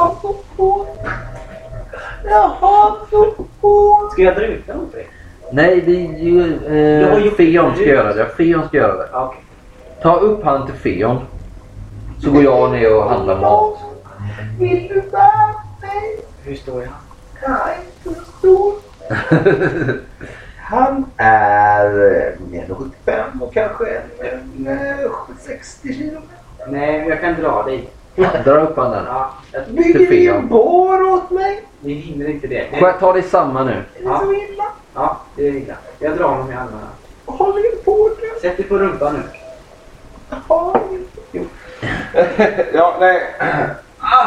Ska 4.12 4.22
jag 4.22 4.34
dra 4.34 4.46
ut 4.46 4.66
dig? 4.92 5.08
Nej, 5.50 5.80
det 5.80 5.92
är 5.92 6.18
ju... 6.18 6.58
Du 7.00 7.04
har 7.10 7.18
Eh, 7.18 7.24
gjort 7.24 7.36
Feon 7.36 7.74
ska 7.74 7.84
göra 7.84 8.12
det. 8.14 8.26
Feon 8.26 8.68
ska 8.68 8.76
göra 8.76 8.96
det. 8.96 9.08
Okej. 9.12 9.40
Ta 10.02 10.16
upp 10.16 10.44
han 10.44 10.66
till 10.66 10.74
Feon. 10.74 11.18
Så 12.22 12.30
går 12.30 12.42
jag 12.44 12.72
ner 12.72 12.96
och 12.96 13.10
handlar 13.10 13.40
mat. 13.40 13.78
Hur 16.44 16.54
står 16.54 16.82
jag? 16.82 16.92
Han 20.58 21.04
är 21.16 21.86
eh, 21.86 22.32
1,75 22.52 23.40
och 23.40 23.54
kanske 23.54 23.84
en, 23.86 24.02
en, 24.66 24.66
eh, 24.66 25.10
60 25.40 25.94
kilo. 25.94 26.20
Nej, 26.68 26.98
men 27.00 27.08
jag 27.08 27.20
kan 27.20 27.34
dra 27.34 27.62
dig. 27.62 27.88
Dra 28.44 28.60
upp 28.60 28.76
han 28.76 28.90
där. 28.90 29.04
Ja, 29.08 29.30
Bygger 29.68 30.10
ni 30.10 30.26
en 30.26 30.48
bår 30.48 31.02
åt 31.12 31.30
mig? 31.30 31.62
vi 31.80 31.92
hinner 31.92 32.28
inte 32.30 32.46
det. 32.46 32.78
Får 32.78 32.88
jag 32.88 33.00
ta 33.00 33.12
dig 33.12 33.22
samma 33.22 33.64
nu? 33.64 33.70
Är 33.72 33.74
det 33.76 34.04
Ja. 34.04 34.20
så 34.24 34.32
illa? 34.32 34.64
Ja, 34.94 35.16
det 35.36 35.48
är 35.48 35.52
illa. 35.52 35.74
Jag 35.98 36.16
drar 36.16 36.28
honom 36.28 36.50
i 36.50 36.54
armarna. 36.54 36.88
Håll 37.26 37.58
inte 37.58 37.84
på 37.84 38.10
det. 38.20 38.40
Sätt 38.40 38.56
dig 38.56 38.66
på 38.66 38.78
rumpan 38.78 39.14
nu. 39.14 39.22
Håll 40.48 40.78
inte. 41.32 41.48
ja, 42.72 42.94
nej. 43.00 43.22
Ah, 43.98 44.26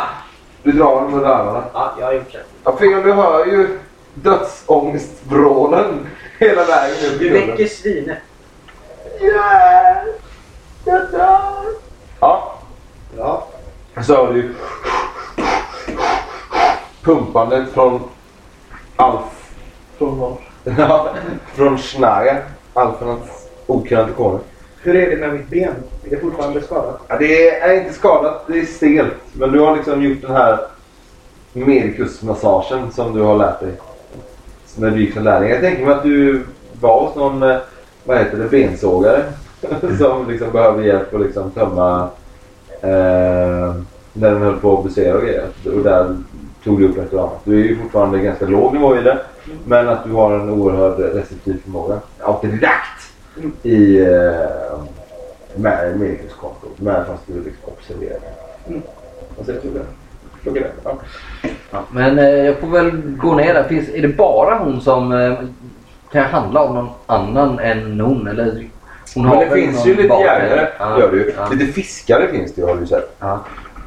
du 0.63 0.71
drar 0.71 0.85
honom 0.95 1.13
under 1.13 1.29
armarna. 1.29 1.63
Ja, 1.73 1.93
jag 1.99 2.05
har 2.05 2.13
gjort 2.13 2.31
så. 2.31 2.37
Ja, 2.63 2.77
Feon, 2.77 3.01
du 3.03 3.11
hör 3.13 3.45
ju 3.45 3.79
dödsångestvrålen 4.13 6.07
hela 6.39 6.63
vägen 6.65 7.13
upp 7.13 7.19
Du 7.19 7.29
väcker 7.29 7.65
svinet. 7.67 8.17
Yeah, 9.21 9.97
jag 10.85 11.11
dör. 11.11 11.65
Ja, 12.19 12.55
Ja. 13.17 13.47
Så 14.03 14.15
hör 14.15 14.33
du 14.33 14.55
pumpandet 17.03 17.69
från 17.69 18.01
Alf. 18.95 19.53
Från 19.97 20.19
var? 20.19 20.37
Ja, 20.77 21.15
från 21.55 21.77
Schneier. 21.77 22.43
Alfernas 22.73 23.47
okrönte 23.67 24.13
konung. 24.13 24.39
Hur 24.81 24.95
är 24.95 25.09
det 25.09 25.17
med 25.17 25.33
mitt 25.33 25.49
ben? 25.49 25.73
Är 26.03 26.09
det 26.09 26.19
fortfarande 26.19 26.61
skadat? 26.61 27.01
Ja, 27.07 27.17
det 27.17 27.49
är 27.49 27.81
inte 27.81 27.93
skadat, 27.93 28.43
det 28.47 28.59
är 28.59 28.65
stelt. 28.65 29.13
Men 29.33 29.51
du 29.51 29.59
har 29.59 29.75
liksom 29.75 30.03
gjort 30.03 30.21
den 30.21 30.31
här 30.31 30.59
medikusmassagen 31.53 32.91
som 32.91 33.13
du 33.13 33.21
har 33.21 33.37
lärt 33.37 33.59
dig. 33.59 33.73
När 34.75 34.91
du 34.91 35.01
gick 35.01 35.13
som 35.13 35.23
lärling. 35.23 35.49
Jag 35.49 35.61
tänker 35.61 35.85
mig 35.85 35.93
att 35.93 36.03
du 36.03 36.43
var 36.81 37.05
hos 37.05 37.15
någon, 37.15 37.43
eh, 37.43 37.57
vad 38.03 38.17
heter 38.17 38.37
det, 38.37 38.49
bensågare. 38.49 39.23
som 39.97 40.29
liksom 40.29 40.51
behöver 40.51 40.83
hjälp 40.83 41.13
att 41.13 41.21
liksom 41.21 41.51
tömma 41.51 42.09
eh, 42.81 43.75
när 44.13 44.31
den 44.31 44.41
höll 44.41 44.59
på 44.59 44.77
att 44.77 44.83
busera 44.83 45.15
och 45.15 45.21
grejer. 45.21 45.47
Och 45.65 45.83
där 45.83 46.15
tog 46.63 46.79
du 46.79 46.87
upp 46.87 46.97
ett 46.97 47.13
och 47.13 47.19
annat. 47.19 47.41
Du 47.43 47.61
är 47.61 47.67
ju 47.67 47.77
fortfarande 47.77 48.19
ganska 48.19 48.45
låg 48.45 48.73
nivå 48.73 48.97
i 48.97 49.01
det. 49.01 49.19
Men 49.65 49.89
att 49.89 50.03
du 50.03 50.11
har 50.11 50.39
en 50.39 50.49
oerhörd 50.49 50.99
receptiv 50.99 51.61
förmåga. 51.63 51.99
Autodidakt! 52.19 53.09
i 53.63 53.99
eh, 53.99 54.79
med 55.55 55.99
medlemskontot. 55.99 56.79
Men 56.79 57.05
fast 57.05 57.23
du 57.27 57.33
liksom 57.33 57.73
observerar. 57.77 58.19
Mm. 58.67 58.81
Vad 59.37 59.45
säger 59.45 59.61
du? 59.61 59.69
Det? 60.53 60.71
Ja. 60.83 60.97
Ja, 61.71 61.83
men 61.91 62.19
eh, 62.19 62.25
jag 62.25 62.57
får 62.57 62.67
väl 62.67 62.91
gå 63.17 63.33
ner 63.33 63.53
där. 63.53 63.63
Finns, 63.63 63.89
är 63.89 64.01
det 64.01 64.07
bara 64.07 64.57
hon 64.57 64.81
som 64.81 65.11
eh, 65.11 65.39
kan 66.11 66.25
handla 66.25 66.63
om 66.63 66.75
någon 66.75 66.89
annan 67.05 67.59
än 67.59 67.99
hon? 67.99 68.27
Eller, 68.27 68.67
hon 69.15 69.25
Men 69.27 69.39
det 69.39 69.49
finns 69.49 69.85
ju 69.85 69.95
lite 69.95 70.13
jägare. 70.13 70.67
Ja, 70.79 70.99
Gör 70.99 71.13
ju. 71.13 71.33
ja. 71.37 71.47
Lite 71.51 71.73
fiskare 71.73 72.27
finns 72.27 72.53
det 72.55 72.61
ju 72.61 72.67
har 72.67 72.75
du 72.75 72.87
sett. 72.87 73.17
Ja. 73.19 73.39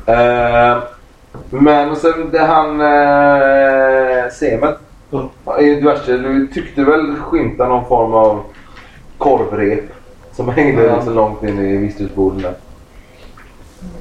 Eh, 0.07 0.79
men 1.51 1.91
och 1.91 1.97
sen 1.97 2.31
det 2.33 2.39
han 2.39 2.81
eh, 2.81 4.31
Semen. 4.33 4.75
Mm. 5.13 5.27
Diverse. 5.59 6.13
Du 6.17 6.47
tyckte 6.55 6.83
väl 6.85 7.15
skymta 7.17 7.69
någon 7.69 7.85
form 7.87 8.15
av 8.15 8.43
korvrep. 9.19 9.85
Som 10.33 10.49
hängde 10.49 10.83
Ja. 10.85 11.03
så 11.03 11.11
långt 11.11 11.43
in 11.43 11.59
i 11.59 11.77
visthusborden 11.77 12.43
där. 12.43 12.55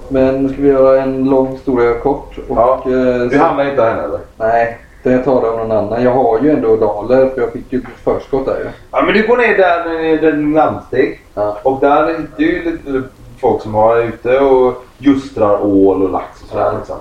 Men 0.09 0.49
ska 0.49 0.61
vi 0.61 0.67
göra 0.69 1.01
en 1.01 1.29
lång 1.29 1.47
historia 1.51 1.93
kort? 1.99 2.37
Och, 2.49 2.57
Ja. 2.57 2.81
eh, 2.85 3.21
Du 3.29 3.37
handlar 3.37 3.69
inte 3.69 3.81
här 3.81 4.03
eller? 4.03 4.19
Nej, 4.37 4.77
det 5.03 5.17
tar 5.23 5.41
det 5.41 5.49
av 5.49 5.57
någon 5.57 5.71
annan. 5.71 6.03
Jag 6.03 6.11
har 6.13 6.39
ju 6.41 6.49
ändå 6.51 6.75
daler 6.75 7.29
för 7.29 7.41
jag 7.41 7.51
fick 7.51 7.73
ju 7.73 7.81
förskott 8.03 8.45
där 8.45 8.57
ju. 8.59 8.69
Ja 8.91 9.01
men 9.01 9.13
du 9.13 9.27
går 9.27 9.37
ner 9.37 9.57
där 9.57 9.83
där 9.83 10.21
det 10.21 10.27
är 10.27 10.53
landsteg. 10.53 11.21
Ja. 11.33 11.57
Och 11.63 11.79
där 11.79 12.03
är 12.03 12.25
det 12.37 12.43
ju 12.43 12.71
lite 12.71 13.03
folk 13.41 13.61
som 13.61 13.73
har 13.73 13.97
ute 13.97 14.39
och 14.39 14.83
justrar 14.97 15.65
ål 15.65 16.03
och 16.03 16.09
lax 16.09 16.41
och 16.43 16.49
sådär 16.49 16.63
Ja. 16.65 16.77
liksom. 16.77 16.97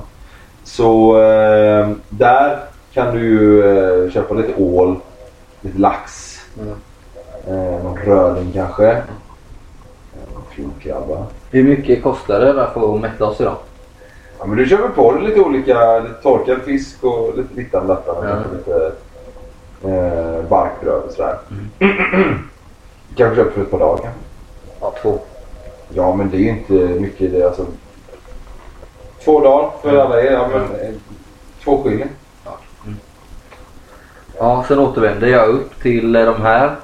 Så 0.64 1.20
eh, 1.22 1.88
där 2.08 2.58
kan 2.92 3.14
du 3.14 3.20
ju 3.20 3.64
eh, 4.04 4.10
köpa 4.10 4.34
lite 4.34 4.62
ål, 4.62 4.96
lite 5.60 5.78
lax, 5.78 6.26
Mm. 6.60 6.74
eh, 7.46 7.84
någon 7.84 7.96
röding 7.98 8.52
kanske. 8.54 8.90
Eh, 8.90 8.96
Någon 10.34 10.42
flodkrabba. 10.50 11.26
Hur 11.50 11.62
mycket 11.64 12.02
kostar 12.02 12.40
det 12.40 12.52
där 12.52 12.66
för 12.74 12.94
att 12.94 13.00
mätta 13.00 13.24
oss 13.24 13.40
idag? 13.40 13.56
Ja 14.40 14.46
men 14.46 14.56
du 14.58 14.66
köper 14.68 14.88
på 14.88 15.12
dig 15.12 15.22
lite 15.22 15.40
olika, 15.40 15.98
lite 15.98 16.14
torkad 16.22 16.62
fisk 16.62 17.04
och 17.04 17.36
lite 17.36 17.54
dittan 17.54 17.86
dattan 17.86 18.16
och 18.16 18.24
Ja. 18.24 18.28
kanske 18.30 18.50
lite 18.56 18.92
eh, 19.84 20.42
barkbröd 20.48 21.02
och 21.02 21.12
sådär. 21.12 21.38
kanske 23.16 23.36
köper 23.36 23.50
för 23.50 23.62
ett 23.62 23.70
par 23.70 23.78
dagar. 23.78 24.10
Ja, 24.80 24.94
två. 25.02 25.18
Ja, 25.94 26.14
men 26.14 26.30
det 26.30 26.36
är 26.36 26.40
ju 26.40 26.48
inte 26.48 26.72
mycket. 26.72 27.32
Det, 27.32 27.42
alltså, 27.46 27.66
två 29.24 29.40
dagar 29.40 29.70
för 29.82 29.96
alla 29.96 30.20
er. 30.22 30.32
Ja, 30.32 30.48
men, 30.52 30.62
eh, 30.62 30.94
två 31.64 31.82
skilling. 31.82 32.08
Ja, 34.38 34.64
sen 34.68 34.78
återvänder 34.78 35.26
jag 35.28 35.48
upp 35.48 35.82
till 35.82 36.12
de 36.12 36.42
här. 36.42 36.76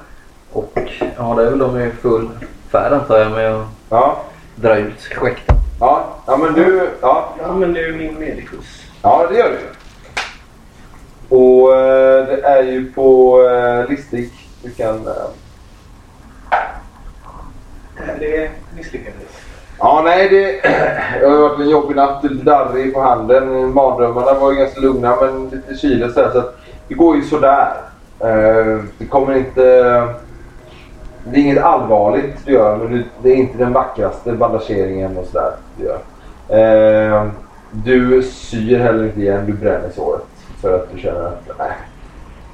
Och 0.51 0.77
ja, 1.17 1.33
det 1.37 1.45
är 1.45 1.49
väl 1.49 1.59
de 1.59 1.79
i 1.79 1.91
full 1.91 2.29
färd 2.71 2.93
antar 2.93 3.17
jag 3.17 3.31
med 3.31 3.55
att 3.55 3.67
Ja, 3.89 4.21
dra 4.55 4.75
ut 4.77 4.99
skäkten. 5.01 5.55
ja, 5.79 6.05
ja 6.27 6.37
men 6.37 6.53
du. 6.53 6.89
Ja, 7.01 7.33
Jag 7.39 7.49
använder 7.49 7.81
ju 7.81 7.93
min 7.97 8.19
medicus. 8.19 8.81
ja 9.01 9.27
det 9.31 9.37
gör 9.37 9.49
du. 9.49 9.59
Och 11.35 11.75
eh, 11.75 12.27
det 12.27 12.41
är 12.41 12.63
ju 12.63 12.91
på 12.91 13.41
eh, 13.49 13.89
listig. 13.89 14.29
Du 14.63 14.69
kan... 14.71 15.07
Eh, 15.07 15.13
Det 18.19 18.49
misslyckades. 18.75 19.21
ja, 19.79 20.01
nej 20.05 20.29
det, 20.29 20.61
det 21.21 21.27
har 21.29 21.37
varit 21.37 21.59
en 21.59 21.69
jobbig 21.69 21.95
natt. 21.95 22.23
Darrig 22.23 22.93
på 22.93 23.01
handen. 23.01 23.73
Mardrömmarna 23.73 24.33
var 24.39 24.51
ju 24.51 24.57
ganska 24.57 24.79
lugna 24.79 25.15
men 25.21 25.49
lite 25.49 25.75
kyligt 25.75 26.13
så, 26.13 26.21
här, 26.23 26.31
så 26.31 26.37
att 26.39 26.57
det 26.87 26.93
går 26.93 27.15
ju 27.15 27.21
sådär. 27.21 27.73
Eh, 28.19 28.79
det 28.97 29.05
kommer 29.09 29.35
inte... 29.37 29.61
Det 31.29 31.37
är 31.39 31.41
inget 31.41 31.63
allvarligt 31.63 32.45
du 32.45 32.51
gör 32.53 32.77
men 32.77 32.91
du- 32.91 33.05
det 33.21 33.29
är 33.29 33.35
inte 33.35 33.57
den 33.57 33.73
vackraste 33.73 34.31
bandageringen 34.31 35.17
och 35.17 35.25
sådär 35.25 35.51
du 35.77 35.83
gör. 35.85 35.99
Eh, 36.49 37.27
du 37.71 38.23
syr 38.23 38.79
heller 38.79 39.03
inte 39.03 39.19
igen, 39.21 39.45
du 39.45 39.53
bränner 39.53 39.89
såret. 39.89 40.25
För 40.61 40.75
att 40.75 40.91
du 40.93 40.99
känner 40.99 41.21
att 41.21 41.47
nej, 41.59 41.71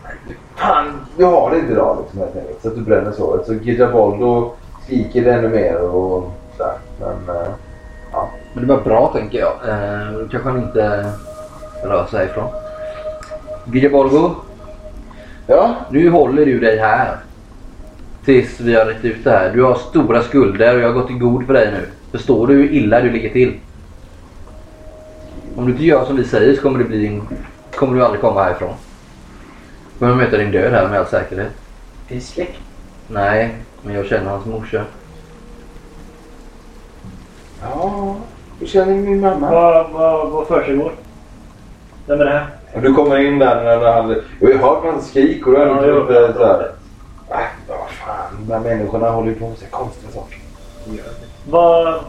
nej, 0.04 0.38
fan, 0.56 0.86
du 1.18 1.24
har 1.24 1.52
det 1.52 1.60
inte 1.60 1.72
idag 1.72 1.98
liksom 2.02 2.20
helt 2.20 2.36
enkelt. 2.36 2.62
Så 2.62 2.68
att 2.68 2.76
du 2.76 2.82
bränner 2.82 3.12
såret. 3.12 3.46
Så 3.46 3.54
Gijaboldo 3.54 4.52
skriker 4.84 5.26
ännu 5.26 5.50
mer 5.50 5.82
och 5.82 6.32
sådär. 6.58 6.74
Men 7.00 7.36
eh, 7.36 7.52
Men 8.54 8.68
det 8.68 8.74
var 8.74 8.82
bra 8.82 9.12
tänker 9.14 9.40
jag. 9.40 9.54
Eh, 9.70 10.12
då 10.12 10.28
kanske 10.28 10.50
han 10.50 10.64
inte 10.64 11.12
rör 11.84 12.06
sig 12.06 12.26
ifrån. 12.26 12.50
Gijabolgo, 13.74 14.32
ja. 15.48 15.76
nu 15.90 16.10
håller 16.10 16.46
du 16.46 16.60
dig 16.60 16.78
här. 16.78 17.18
Tills 18.26 18.60
vi 18.60 18.76
har 18.76 18.86
rätt 18.86 19.06
ut 19.06 19.24
det 19.24 19.32
här. 19.32 19.52
Du 19.54 19.64
har 19.64 19.76
stora 19.76 20.22
skulder 20.22 20.76
och 20.76 20.82
jag 20.82 20.88
har 20.88 20.94
gått 20.94 21.10
i 21.10 21.14
god 21.14 21.46
för 21.46 21.54
dig 21.54 21.72
nu. 21.72 21.88
Förstår 22.12 22.48
du 22.48 22.54
hur 22.54 22.72
illa 22.72 23.02
du 23.02 23.10
ligger 23.10 23.30
till? 23.30 23.60
Om 25.64 25.68
du 25.68 25.74
inte 25.74 25.86
gör 25.86 26.06
som 26.06 26.16
vi 26.16 26.24
säger 26.24 26.56
så 26.56 26.62
kommer, 26.62 26.80
det 26.80 26.86
bli 26.86 27.08
en, 27.08 27.28
kommer 27.76 27.96
du 27.98 28.06
aldrig 28.06 28.22
komma 28.22 28.44
härifrån. 28.44 28.74
Du 29.94 30.00
kommer 30.00 30.16
möta 30.16 30.38
din 30.38 30.52
död 30.52 30.74
här 30.74 30.88
med 30.88 31.00
all 31.00 31.06
säkerhet. 31.06 31.52
Det 32.08 32.16
är 32.16 32.20
släkt. 32.20 32.60
Nej, 33.08 33.56
men 33.82 33.96
jag 33.96 34.06
känner 34.06 34.30
hans 34.30 34.46
morsa. 34.46 34.84
Ja, 37.62 38.16
hur 38.60 38.68
känner 38.68 38.96
min 38.96 39.20
mamma? 39.20 39.52
Vad, 39.52 39.92
vad, 39.92 40.30
vad 40.30 40.48
försiggår? 40.48 40.92
Vem 42.08 42.22
är 42.22 42.26
det 42.26 42.32
här? 42.32 42.82
Du 42.82 42.94
kommer 42.94 43.20
in 43.20 43.40
där 43.40 43.64
när 43.64 43.92
han... 43.94 44.16
Jag 44.40 44.58
har 44.58 44.70
hört 44.70 44.84
hans 44.84 45.10
skrik 45.10 45.48
och 45.48 45.54
då 45.54 45.60
är 45.60 45.66
det 45.66 45.72
Ja, 45.72 45.86
jag 45.86 46.28
lite 46.28 46.34
såhär... 46.34 46.72
Äh, 47.30 47.38
vad 47.68 47.90
fan. 47.90 48.46
De 48.48 48.54
här 48.54 48.60
människorna 48.60 49.10
håller 49.10 49.30
ju 49.30 49.36
på 49.36 49.50
med 49.50 49.58
så 49.58 49.66
konstiga 49.66 50.12
saker. 50.12 50.38
Vad, 51.50 52.00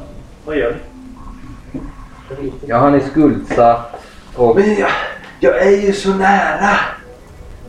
vad 0.45 0.57
gör 0.57 0.71
ni? 0.71 0.94
Ja, 2.67 2.77
han 2.79 2.95
är 2.95 3.01
skuldsatt. 3.01 4.05
Och... 4.37 4.57
Men 4.57 4.75
jag, 4.75 4.91
jag 5.41 5.63
är 5.63 5.71
ju 5.87 5.93
så 5.93 6.09
nära 6.15 6.71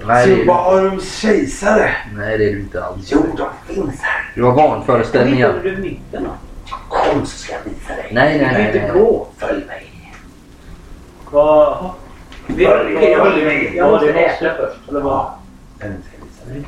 Nej, 0.07 0.27
det 0.27 0.31
är, 0.31 0.35
du- 0.35 0.35
Symbarums 0.35 1.17
kejsare. 1.17 1.91
nej, 2.15 2.37
det 2.37 2.43
är 2.49 2.51
du 2.51 2.59
inte 2.59 2.83
alls. 2.83 3.09
Jo, 3.11 3.25
de 3.37 3.73
finns 3.73 4.01
här. 4.01 4.31
Du 4.35 4.43
har 4.43 4.51
vanföreställningar. 4.51 5.47
Hittar 5.53 5.63
du 5.63 5.77
mitten 5.77 6.23
då? 6.23 6.29
Kom 6.89 7.25
så 7.25 7.37
ska 7.37 7.53
jag 7.53 7.59
visa 7.71 7.95
dig. 7.95 8.09
Nej, 8.11 8.37
nej, 8.37 8.37
Jag 8.37 8.49
kan 8.51 8.53
nej. 8.61 8.67
inte 8.67 8.93
nej. 8.93 9.01
gå. 9.01 9.27
Följ 9.37 9.65
mig. 9.65 10.11
Vad, 11.31 11.89
Följ 12.47 12.67
okej, 12.67 13.11
jag, 13.11 13.25
med, 13.25 13.93
måste- 13.93 13.99
följ 13.99 14.15
jag 14.15 14.25
äta 14.25 14.57
först. 14.57 14.89
Eller 14.89 14.99
vad? 15.01 15.31
Men 15.79 15.87
ska 16.03 16.11
jag 16.19 16.25
visa 16.25 16.53
dig. 16.53 16.67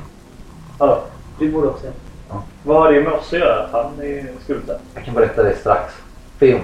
Ja, 0.79 1.03
Du 1.39 1.51
borde 1.51 1.67
också. 1.67 1.87
vad 2.63 2.77
har 2.81 2.91
det 2.91 3.01
med 3.01 3.13
oss 3.13 3.33
att 3.33 3.39
göra? 3.39 3.63
Att 3.63 3.71
han 3.71 4.01
är 4.01 4.25
skuldsatt? 4.43 4.81
Jag 4.95 5.03
kan 5.05 5.13
berätta 5.13 5.43
det 5.43 5.55
strax. 5.55 5.93
Feon. 6.39 6.61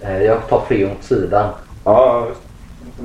Eh, 0.00 0.22
Jag 0.22 0.48
tar 0.48 0.60
Feon 0.60 0.90
åt 0.92 1.04
sidan. 1.04 1.48
Ja. 1.84 2.26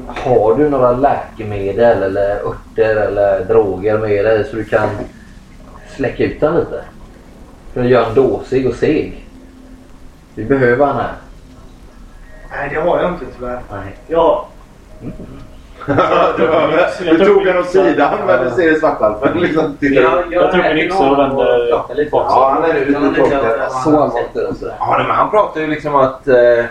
Har 0.07 0.55
du 0.55 0.69
några 0.69 0.91
läkemedel 0.91 2.03
eller 2.03 2.35
örter 2.45 2.95
eller 2.95 3.45
droger 3.45 3.97
med 3.97 4.25
dig 4.25 4.43
så 4.43 4.55
du 4.55 4.63
kan 4.65 4.89
släcka 5.95 6.23
ut 6.23 6.39
den 6.39 6.55
lite? 6.55 6.83
För 7.73 7.81
att 7.81 7.87
göra 7.87 8.05
en 8.05 8.15
dåsig 8.15 8.67
och 8.67 8.75
seg. 8.75 9.25
Vi 10.35 10.45
behöver 10.45 10.85
han 10.85 10.95
här. 10.95 11.11
Nej, 12.51 12.69
det 12.73 12.81
har 12.81 13.01
jag 13.01 13.11
inte 13.11 13.25
tyvärr. 13.37 13.59
Nej. 13.71 13.95
Ja. 14.07 14.47
du, 16.37 17.05
du 17.17 17.25
tog 17.25 17.45
den 17.45 17.57
åt 17.57 17.69
sidan 17.69 18.13
men 18.27 18.45
du 18.45 18.51
ser 18.51 18.71
det 18.71 18.79
svartalfen 18.79 19.39
liksom. 19.39 19.77
Jag 20.31 20.51
tog 20.51 20.59
min 20.63 20.77
yxa 20.77 21.09
och 21.11 21.19
vände 21.19 22.09
bak. 22.11 22.25
Ja, 22.29 22.49
han 22.53 22.71
är 22.71 22.85
lite 22.85 22.91
tråkig. 22.99 23.33
Så 23.83 23.89
allvarligt 23.89 24.35
är 24.35 24.41
det. 24.41 24.73
Ja, 24.79 24.95
men 25.07 25.15
han 25.15 25.29
pratar 25.31 25.61
ju 25.61 25.67
liksom 25.67 25.95
att 25.95 26.27
eh, 26.27 26.65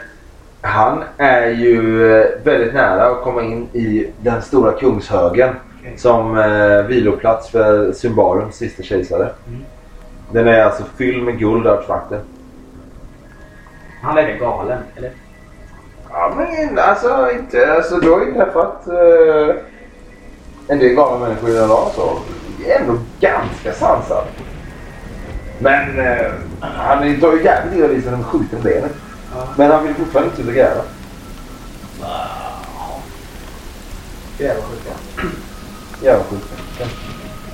han 0.62 1.05
är 1.16 1.46
ju 1.46 2.12
eh, 2.12 2.27
väldigt 2.44 2.75
nära 2.75 3.07
att 3.07 3.22
komma 3.22 3.42
in 3.42 3.68
i 3.72 4.07
den 4.20 4.42
stora 4.42 4.72
kungshögen 4.72 5.55
som 5.96 6.38
eh, 6.38 6.83
viloplats 6.83 7.51
för 7.51 7.92
Symbarums 7.92 8.57
sista 8.57 8.83
kejsare. 8.83 9.31
Den 10.33 10.48
är 10.48 10.62
alltså 10.62 10.85
fylld 10.96 11.25
med 11.25 11.38
guld 11.38 11.66
och 11.66 11.72
artefakter. 11.72 12.20
Han 14.03 14.18
är 14.18 14.38
galen, 14.38 14.79
eller? 14.96 15.11
Ja, 16.11 16.33
men 16.37 16.79
alltså, 16.79 17.31
inte, 17.38 17.72
alltså 17.72 17.96
du 17.96 18.11
har 18.11 18.20
ju 18.20 18.35
träffat 18.35 18.88
eh, 18.88 19.57
en 20.68 20.79
del 20.79 20.94
galna 20.94 21.27
människor 21.27 21.51
i 21.51 21.53
den 21.53 21.68
dag 21.68 21.90
så 21.94 22.18
det 22.59 22.72
är 22.72 22.81
ändå 22.81 22.98
ganska 23.20 23.72
sansad. 23.72 24.25
Men 25.59 25.98
eh, 25.98 26.33
han 26.61 27.20
tar 27.20 27.33
ju 27.33 27.44
jävligt 27.44 27.79
illa 27.79 27.87
vid 27.87 28.03
sig 28.03 28.12
när 28.12 28.18
de 28.18 28.25
skjuter 28.25 28.59
benet. 28.62 28.92
Men 29.57 29.71
han 29.71 29.85
vill 29.87 29.95
fortfarande 29.95 30.31
inte 30.31 30.42
sluta 30.42 30.53
gräva. 30.53 30.83
Jävla 34.38 34.62
sjuka. 34.62 34.95
Jävla 36.03 36.25
sjuka. 36.25 36.55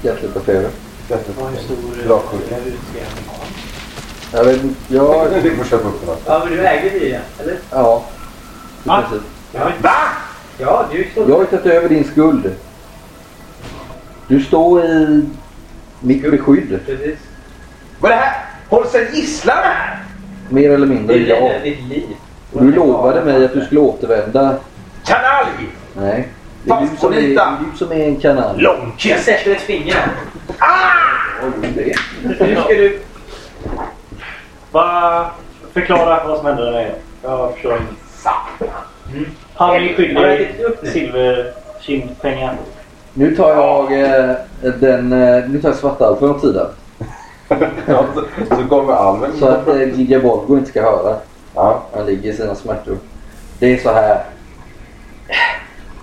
Hjärtligt 0.02 0.34
på 0.34 0.40
feber. 0.40 0.70
Dragsjuka. 2.06 2.56
Jag 4.32 4.44
vet 4.44 4.62
inte. 4.62 4.94
Jag... 4.94 5.28
Vi 5.42 5.56
får 5.56 5.64
köpa 5.64 5.88
upp 5.88 6.00
den. 6.00 6.08
här. 6.08 6.18
Ja, 6.26 6.44
men 6.44 6.52
du 6.52 6.66
äger 6.66 7.00
bilen, 7.00 7.22
eller? 7.38 7.58
Ja. 7.70 8.04
I 8.84 8.88
princip. 8.88 9.22
Va? 9.82 9.94
Ja, 10.58 10.88
du 10.92 11.08
står... 11.12 11.28
Jag 11.30 11.36
har 11.38 11.44
tagit 11.44 11.66
över 11.66 11.88
din 11.88 12.04
skuld. 12.04 12.54
Du 14.28 14.42
står 14.42 14.84
i 14.84 15.24
mitt 16.00 16.30
beskydd. 16.30 16.80
Precis. 16.86 17.18
Vad 18.00 18.12
är 18.12 18.16
det 18.16 18.22
här? 18.22 18.44
Hålls 18.68 18.94
en 18.94 19.14
gisslan 19.14 19.56
här? 19.56 20.04
Mer 20.48 20.70
eller 20.70 20.86
mindre, 20.86 21.18
Det 21.18 21.32
är 21.32 21.40
ja. 21.42 21.52
ditt 21.62 21.82
liv. 21.88 22.16
Och 22.52 22.62
du 22.62 22.72
lovade 22.72 23.24
mig 23.24 23.44
att 23.44 23.52
du 23.52 23.60
skulle 23.64 23.80
återvända. 23.80 24.56
Kanalj! 25.04 25.68
Nej. 25.96 26.28
Det 26.64 26.72
är 26.72 26.80
du 26.80 26.96
som 26.96 27.12
är, 27.12 27.16
det 27.16 27.34
är, 27.34 27.56
du 27.72 27.78
som 27.78 27.92
är 27.92 28.04
en 28.04 28.16
kanal. 28.16 28.62
Jag 28.62 28.78
Långkist! 28.78 29.24
sätter 29.24 29.50
ett 29.50 29.60
finger 29.60 29.94
här. 29.94 30.08
Det. 31.74 31.94
Nu 32.24 32.34
ska 32.34 32.68
du... 32.68 33.00
Va, 34.72 35.30
förklara 35.72 36.24
vad 36.28 36.36
som 36.36 36.46
hände 36.46 36.64
där 36.64 36.72
nere. 36.72 36.92
Jag 37.22 37.52
förstår 37.54 37.72
inte. 37.72 38.30
Han 39.54 39.76
är 39.76 39.94
skyldig 39.94 40.14
nu? 40.82 40.90
silverkindpengar. 40.90 42.54
Nu 43.14 43.36
tar 43.36 43.50
jag 43.50 44.02
eh, 44.02 44.34
den... 44.80 45.12
Eh, 45.12 45.48
nu 45.48 45.60
tar 45.62 45.68
jag 45.68 45.78
svartalfen 45.78 46.30
åt 46.30 46.40
sidan. 46.40 46.66
Ja, 47.86 48.04
så, 48.14 48.24
så 48.56 48.68
kommer 48.68 48.92
alven. 48.92 49.30
Så 49.38 49.48
att 49.48 49.68
eh, 49.68 49.82
Gigi 49.98 50.18
Bolgo 50.18 50.56
inte 50.58 50.70
ska 50.70 50.82
höra. 50.82 51.16
Ja. 51.54 51.82
Han 51.96 52.06
ligger 52.06 52.30
i 52.30 52.36
sina 52.36 52.54
smärtor. 52.54 52.96
Det 53.58 53.72
är 53.74 53.78
så 53.78 53.92
här. 53.92 54.24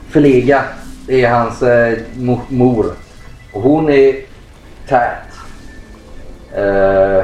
Förlega. 0.09 0.63
Det 1.07 1.23
är 1.25 1.29
hans 1.29 1.61
eh, 1.61 1.97
mo- 2.15 2.39
mor. 2.49 2.85
Och 3.53 3.61
hon 3.61 3.89
är 3.89 4.15
tät. 4.87 5.17
Eh, 6.55 7.23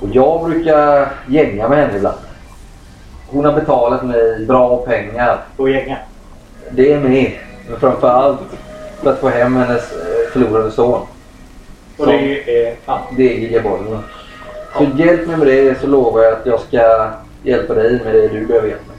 och 0.00 0.08
jag 0.12 0.44
brukar 0.44 1.08
gänga 1.28 1.68
med 1.68 1.78
henne 1.78 1.96
ibland. 1.96 2.18
Hon 3.28 3.44
har 3.44 3.52
betalat 3.52 4.04
mig 4.04 4.46
bra 4.46 4.76
pengar. 4.76 5.38
Och 5.56 5.70
gänga. 5.70 5.96
Det 6.70 6.92
är 6.92 7.00
med. 7.00 7.32
Men 7.70 7.80
framförallt 7.80 8.40
för 9.02 9.12
att 9.12 9.18
få 9.18 9.28
hem 9.28 9.56
hennes 9.56 9.92
eh, 9.92 10.32
förlorade 10.32 10.70
son. 10.70 11.06
Och 12.00 12.06
det 13.16 13.34
är 13.34 13.38
Gigi 13.38 13.60
Bolgo. 13.60 13.98
Så 14.76 14.84
hjälp 14.96 15.26
mig 15.26 15.36
med 15.36 15.46
det 15.46 15.80
så 15.80 15.86
lovar 15.86 16.22
jag 16.22 16.32
att 16.32 16.46
jag 16.46 16.60
ska 16.60 17.08
hjälpa 17.42 17.74
dig 17.74 18.00
med 18.04 18.14
det 18.14 18.28
du 18.28 18.46
behöver 18.46 18.68
hjälp 18.68 18.86
med. 18.86 18.96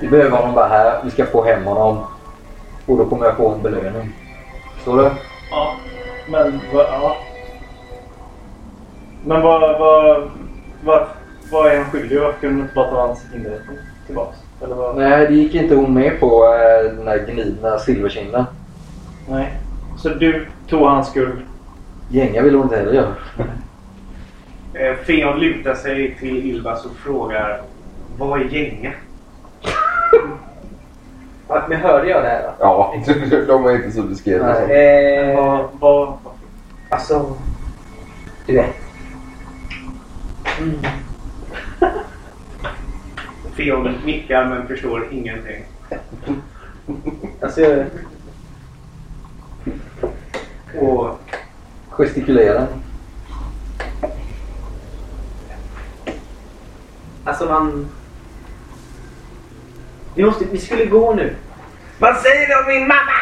Vi 0.00 0.08
behöver 0.08 0.36
honom 0.36 0.54
bara 0.54 0.66
här. 0.68 1.00
Vi 1.04 1.10
ska 1.10 1.26
få 1.26 1.44
hem 1.44 1.64
honom. 1.64 1.98
Och 2.86 2.96
då 2.96 3.04
kommer 3.04 3.26
jag 3.26 3.36
få 3.36 3.48
en 3.54 3.62
belöning. 3.62 4.12
Förstår 4.76 4.96
du? 4.96 5.10
Ja. 5.50 5.74
Men 6.28 6.60
vad... 6.72 6.84
Ja. 6.86 7.16
Men 9.24 9.42
vad... 9.42 9.60
Vad... 9.80 10.30
Vad, 10.84 11.06
vad 11.52 11.66
är 11.72 11.76
han 11.76 11.90
skyldig? 11.90 12.20
Varför 12.20 12.40
kunde 12.40 12.56
du 12.56 12.62
inte 12.62 12.74
bara 12.74 12.90
ta 12.90 13.00
hans 13.06 13.24
inrättning 13.34 13.76
tillbaks? 14.06 14.36
Eller 14.64 14.74
vad? 14.74 14.96
Nej, 14.96 15.26
det 15.26 15.34
gick 15.34 15.54
inte 15.54 15.74
hon 15.74 15.94
med 15.94 16.20
på. 16.20 16.44
eh, 16.54 16.92
Den 16.96 17.04
där 17.04 17.26
gnidna 17.26 17.78
silverkinden. 17.78 18.44
Nej. 19.28 19.52
Så 19.98 20.08
du 20.08 20.46
tog 20.68 20.80
hans 20.80 21.08
skuld. 21.08 21.38
Gänga 22.12 22.42
vill 22.42 22.54
hon 22.54 22.62
inte 22.62 22.76
heller 22.76 22.92
göra. 22.92 23.14
Eh, 24.74 24.96
Feon 24.96 25.40
lutar 25.40 25.74
sig 25.74 26.16
till 26.20 26.36
Ilbas 26.46 26.84
och 26.84 26.96
frågar 26.96 27.62
Vad 28.18 28.40
är 28.40 28.44
gänga? 28.44 28.92
Ja, 31.48 31.66
Men 31.68 31.80
hörde 31.80 32.08
jag 32.08 32.22
det 32.22 32.28
här 32.28 32.42
då? 32.42 32.52
Ja, 32.58 32.94
de 33.46 33.66
är 33.66 33.74
inte 33.74 33.92
så 33.92 34.02
beskrivna. 34.02 34.58
Eh, 34.58 35.36
Vad... 35.36 35.68
vad 35.80 36.18
alltså... 36.88 37.36
Du 38.46 38.56
vet. 38.56 38.76
Mm. 40.60 40.78
Feon 43.56 43.94
nickar 44.04 44.44
men 44.44 44.66
förstår 44.66 45.08
ingenting. 45.10 45.64
Alltså... 47.40 47.84
Och 50.78 51.18
Gestikulera. 51.96 52.66
Alltså 57.24 57.44
man... 57.44 57.88
Vi, 60.14 60.24
måste, 60.24 60.44
vi 60.44 60.58
skulle 60.58 60.86
gå 60.86 61.14
nu. 61.14 61.36
Vad 61.98 62.16
säger 62.16 62.46
du 62.46 62.62
om 62.62 62.78
min 62.78 62.88
mamma? 62.88 63.12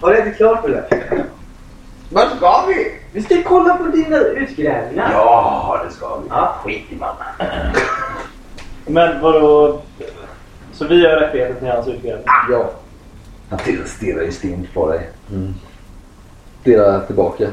Har 0.00 0.12
du 0.12 0.18
inte 0.18 0.30
klart 0.30 0.60
för 0.60 0.68
det? 0.68 1.24
Vart 2.10 2.36
ska 2.36 2.64
vi? 2.68 3.00
Vi 3.12 3.22
ska 3.22 3.42
kolla 3.42 3.76
på 3.76 3.84
dina 3.84 4.18
utgrävningar. 4.18 5.10
Ja, 5.12 5.82
det 5.88 5.94
ska 5.94 6.16
vi. 6.16 6.28
Ja. 6.28 6.56
Skit 6.64 6.84
i 6.88 6.96
mamma. 6.96 7.24
Men 8.86 9.20
vadå? 9.20 9.82
Så 10.72 10.86
vi 10.86 11.06
har 11.06 11.16
rättigheten 11.16 11.58
till 11.58 11.68
hans 11.68 11.88
utgrävning? 11.88 12.26
Ja. 12.50 12.70
Han 13.50 13.58
stirrar 13.86 14.22
ju 14.22 14.32
stint 14.32 14.74
på 14.74 14.92
dig. 14.92 15.10
Stirra 16.66 17.00
tillbaka. 17.00 17.48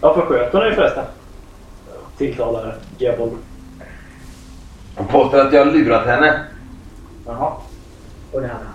Varför 0.00 0.20
sköt 0.20 0.52
hon 0.52 0.60
dig 0.60 0.74
förresten? 0.74 1.04
Tilltalade 2.18 2.74
Gebol. 2.98 3.30
Han 4.96 5.06
påstår 5.06 5.40
att 5.40 5.52
jag 5.52 5.64
har 5.64 5.72
lurat 5.72 6.06
henne. 6.06 6.44
Jaha. 7.26 7.52
Och 8.32 8.40
det 8.40 8.50
andra. 8.50 8.66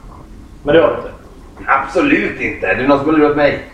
Men 0.63 0.75
det 0.75 0.81
har 0.81 0.87
du 0.89 0.95
inte? 0.95 1.11
Absolut 1.65 2.41
inte. 2.41 2.67
Det 2.67 2.83
är 2.83 2.87
någon 2.87 2.99
som 2.99 3.09
har 3.09 3.17
lurat 3.17 3.37
mig. 3.37 3.65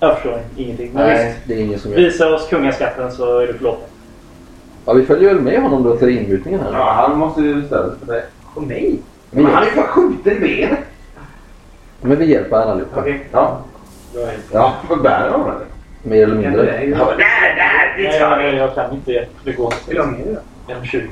Jag 0.00 0.14
förstår 0.14 0.40
ingenting. 0.56 0.90
Men 0.92 1.06
Nej, 1.06 1.26
visst. 1.28 1.48
det 1.48 1.54
är 1.54 1.58
ingen 1.64 1.78
som 1.78 1.90
gör. 1.90 1.98
Visa 1.98 2.34
oss 2.34 2.48
kungaskatten 2.48 3.12
så 3.12 3.38
är 3.38 3.46
du 3.46 3.54
förlåten. 3.54 3.88
Ja, 4.84 4.92
vi 4.92 5.06
följer 5.06 5.34
väl 5.34 5.42
med 5.42 5.62
honom 5.62 5.82
då 5.82 5.96
till 5.96 6.08
inmutningen 6.08 6.60
här. 6.60 6.72
Ja, 6.72 6.92
han 6.92 7.18
måste 7.18 7.40
ju 7.40 7.66
ställa 7.66 7.88
sig 7.88 7.98
för 7.98 8.06
dig. 8.06 8.24
Och 8.54 8.62
mig? 8.62 8.98
Men, 9.30 9.42
Men 9.44 9.52
han 9.54 9.62
är 9.62 9.66
ju 9.66 9.72
fan 9.72 9.86
skjuten 9.86 10.36
i 10.36 10.40
benet. 10.40 10.78
men 12.00 12.18
vi 12.18 12.24
hjälper 12.26 12.56
honom 12.58 12.72
allihopa. 12.72 13.00
Okej. 13.00 13.26
Ja. 13.32 13.60
Det. 14.14 14.38
Ja, 14.52 14.74
vad 14.88 15.02
bär 15.02 15.30
han 15.30 15.40
honom? 15.40 15.56
Mer 16.02 16.22
eller 16.22 16.34
Ja, 16.34 16.40
det 16.42 16.48
mindre. 16.48 16.70
är 16.76 16.82
ju... 16.82 16.90
Ja, 16.90 17.04
där, 17.04 17.16
där! 17.56 17.96
Dit 17.96 18.06
Nej, 18.08 18.18
ska 18.18 18.28
nej, 18.36 18.50
vi. 18.52 18.56
jag 18.58 18.74
kan 18.74 18.92
inte. 18.94 19.26
Det 19.44 19.52
går 19.52 19.74
Hur 19.88 19.94
lång 19.94 20.14
är 20.20 20.24
du 20.24 20.32
då? 20.68 20.74
1,20. 20.74 21.08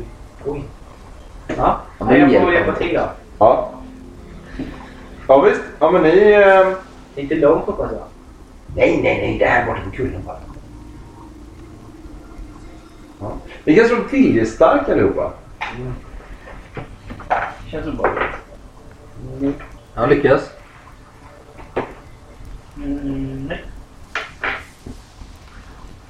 Oj. 0.47 0.63
Ja. 1.57 1.81
Ja, 1.99 2.17
jag 2.17 2.21
får 2.21 2.29
hjälper 2.33 2.53
hjälpa 2.53 2.73
till 2.73 2.95
då. 2.95 3.03
Ja. 3.39 3.71
Ja, 5.29 5.41
visst. 5.41 5.61
Ja, 5.79 5.91
men 5.91 6.03
ni... 6.03 6.33
Eh... 6.33 6.73
Inte 7.23 7.35
långt 7.35 7.65
hoppas 7.65 7.91
jag. 7.93 8.03
Nej, 8.77 9.01
nej, 9.03 9.19
nej. 9.21 9.39
Det 9.39 9.45
här 9.47 9.67
borta 9.67 9.81
på 9.85 9.91
kullen 9.97 10.23
bara. 10.27 10.37
Ja. 13.21 13.33
Ni 13.65 13.75
kan 13.77 13.85
slå 13.89 13.97
tillgestark 14.11 14.89
allihopa. 14.89 15.33
Känns 17.67 17.87
obehagligt. 17.87 19.59
Han 19.95 20.09
lyckas. 20.09 20.51
Mm, 22.77 23.47
nej. 23.49 23.65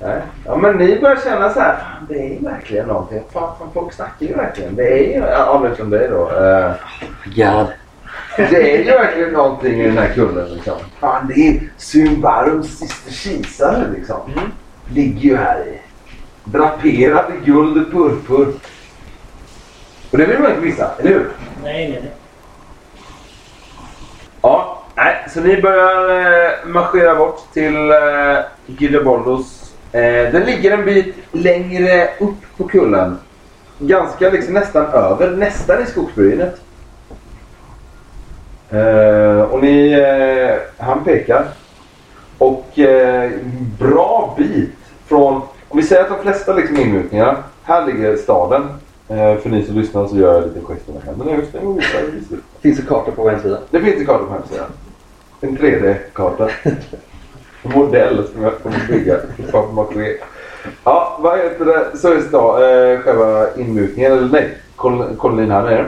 Nej. 0.01 0.23
Ja, 0.45 0.57
men 0.57 0.77
ni 0.77 1.01
börjar 1.01 1.17
känna 1.17 1.53
så 1.53 1.61
här. 1.61 1.77
Fan, 1.77 2.07
det 2.09 2.19
är 2.19 2.29
ju 2.29 2.39
verkligen 2.39 2.87
någonting. 2.87 3.23
Fan, 3.33 3.53
fan 3.59 3.69
folk 3.75 3.93
snackar 3.93 4.27
ju 4.27 4.35
verkligen. 4.35 4.77
Det 4.77 4.93
är 4.93 5.15
ju... 5.15 5.27
Ja, 5.27 5.59
förutom 5.63 5.91
dig 5.91 6.09
då. 6.09 6.31
Eh... 6.31 6.73
Ja. 7.35 7.69
Det 8.37 8.75
är 8.75 8.85
ju 8.85 8.91
verkligen 8.91 9.33
någonting 9.33 9.81
i 9.81 9.87
den 9.87 9.99
här 9.99 10.13
kullen 10.15 10.55
liksom. 10.55 10.75
Fan, 11.01 11.27
det 11.27 11.35
är 11.35 11.61
Symbarums 11.77 12.79
sista 12.79 13.11
kisare 13.11 13.87
liksom. 13.97 14.21
Ligger 14.93 15.21
ju 15.21 15.37
här 15.37 15.67
i. 15.67 15.81
Draperad 16.45 17.33
i 17.35 17.51
guld 17.51 17.87
och 17.87 17.93
purpur. 17.93 18.55
Och 20.11 20.19
det 20.19 20.27
vill 20.27 20.39
man 20.39 20.51
inte 20.51 20.63
missa, 20.67 20.91
eller 20.99 21.11
hur? 21.11 21.31
Nej, 21.63 21.89
nej, 21.89 22.01
nej. 22.03 22.13
Ja, 24.43 24.83
nej. 24.95 25.17
Så 25.29 25.41
ni 25.41 25.63
börjar 25.63 26.11
eh, 26.11 26.51
marschera 26.67 27.15
bort 27.15 27.53
till 27.53 27.91
eh, 27.91 28.39
Gydeboldos. 28.67 29.73
Eh, 29.93 30.01
den 30.33 30.43
ligger 30.43 30.71
en 30.71 30.85
bit 30.85 31.15
längre 31.33 32.09
upp 32.19 32.57
på 32.57 32.69
kullen. 32.69 33.19
Ganska 33.79 34.31
liksom 34.31 34.55
nästan 34.55 34.87
över, 34.87 35.31
nästan 35.31 35.83
i 35.83 35.87
skogsbrynet. 35.87 36.61
Eh, 38.71 39.41
och 39.41 39.63
ni, 39.63 39.93
eh, 39.93 40.85
han 40.87 41.05
pekar. 41.05 41.45
Och 42.39 42.79
eh, 42.79 43.31
bra 43.79 44.35
bit 44.39 44.71
från, 45.07 45.43
om 45.69 45.77
vi 45.77 45.83
säger 45.83 46.03
att 46.03 46.09
de 46.09 46.23
flesta 46.23 46.55
liksom 46.55 46.77
inmutningar, 46.77 47.37
här 47.63 47.87
ligger 47.87 48.17
staden. 48.17 48.63
Eh, 49.09 49.37
för 49.37 49.49
ni 49.51 49.65
som 49.65 49.75
lyssnar 49.79 50.07
så 50.07 50.17
gör 50.17 50.35
jag 50.35 50.43
lite 50.45 50.61
gester 50.61 50.93
med 50.93 51.03
händerna 51.03 51.31
just 51.37 51.53
nu. 51.55 51.81
Finns 52.61 52.77
det 52.79 52.87
kartor 52.87 53.13
på 53.13 53.29
hemsidan? 53.29 53.59
Det 53.71 53.81
finns 53.81 53.97
en 53.97 54.07
karta 54.07 54.25
på 54.25 54.33
hemsidan. 54.33 54.67
En 55.41 55.57
3D-karta. 55.59 56.49
En 57.63 57.73
modell 57.75 58.27
som 58.33 58.43
jag 58.43 58.59
kommer 58.59 58.87
bygga. 58.89 59.17
På 59.53 59.63
Maché. 59.73 60.17
Ja, 60.85 61.19
vad 61.23 61.39
heter 61.39 61.65
det? 61.65 61.99
Så 61.99 62.13
är 62.13 62.21
stad, 62.21 62.63
eh, 62.93 63.01
själva 63.01 63.55
inmutningen, 63.57 64.13
eller 64.13 64.29
nej, 64.29 64.55
kol- 64.77 65.17
kolonin 65.17 65.51
här 65.51 65.63
nere. 65.63 65.87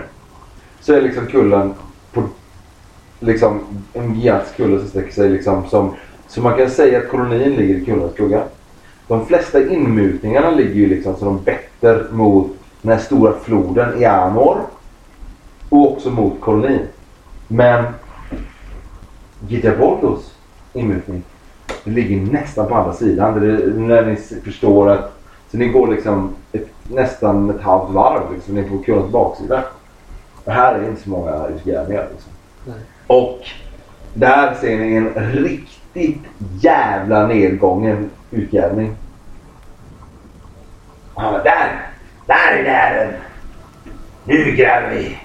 Så 0.81 0.93
är 0.95 1.01
liksom 1.01 1.27
kullen 1.27 1.75
på 2.13 2.23
liksom 3.21 3.61
en 3.93 4.15
gigantisk 4.15 4.57
kulle 4.57 4.79
som 4.79 4.89
sträcker 4.89 5.13
sig 5.13 5.29
liksom 5.29 5.67
som... 5.69 5.95
Så 6.29 6.41
man 6.41 6.57
kan 6.57 6.71
säga 6.71 6.99
att 6.99 7.09
kolonin 7.09 7.53
ligger 7.57 7.75
i 7.75 7.85
kullens 7.85 8.13
skugga. 8.13 8.43
De 9.09 9.27
flesta 9.27 9.61
inmutningarna 9.69 10.51
ligger 10.51 10.75
ju 10.75 10.87
liksom 10.87 11.17
som 11.17 11.27
de 11.27 11.45
vetter 11.45 12.07
mot 12.11 12.51
den 12.83 12.93
här 12.93 12.99
stora 12.99 13.33
floden 13.33 14.03
i 14.03 14.05
Amor. 14.05 14.61
Och 15.69 15.93
också 15.93 16.11
mot 16.11 16.41
kolonin. 16.41 16.87
Men 17.49 17.85
Gitaboldos 19.49 20.35
inmutning 20.73 21.23
det 21.85 21.91
ligger 21.91 22.33
nästan 22.33 22.67
på 22.67 22.75
andra 22.75 22.93
sidan. 22.93 23.41
Det 23.41 23.47
är, 23.47 23.67
när 23.67 24.07
ni 24.07 24.17
förstår 24.17 24.91
att 24.91 25.17
så 25.51 25.57
ni 25.57 25.69
går 25.69 25.89
liksom 25.89 26.35
ett, 26.53 26.69
nästan 26.89 27.51
ett 27.51 27.61
halvt 27.61 27.91
varv 27.91 28.35
liksom, 28.35 28.55
ner 28.55 28.69
på 28.69 28.79
kundens 28.79 29.13
baksida. 29.13 29.65
Och 30.45 30.53
här 30.53 30.75
är 30.75 30.81
det 30.81 30.89
inte 30.89 31.03
så 31.03 31.11
många 31.11 31.47
utgrävningar. 31.47 32.09
Liksom. 32.13 32.33
Och 33.07 33.41
där 34.15 34.55
ser 34.55 34.79
ni 34.79 34.95
en 34.95 35.15
riktigt 35.33 36.23
jävla 36.61 37.27
nedgången 37.27 38.11
utgrävning. 38.31 38.97
Och 41.15 41.23
han 41.23 41.33
bara, 41.33 41.43
där! 41.43 41.87
Där 42.27 42.53
är 42.53 42.65
dären! 42.65 43.13
Nu 44.25 44.53
gräver 44.53 44.91
vi! 44.91 45.19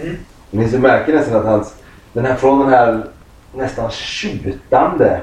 Mm. 0.00 0.16
Ni 0.50 0.68
så 0.68 0.78
märker 0.78 1.14
nästan 1.14 1.36
att 1.36 1.44
hans, 1.44 1.74
den 2.12 2.24
här, 2.24 2.34
från 2.34 2.58
den 2.58 2.68
här 2.68 3.06
nästan 3.54 3.90
tjutande 3.90 5.20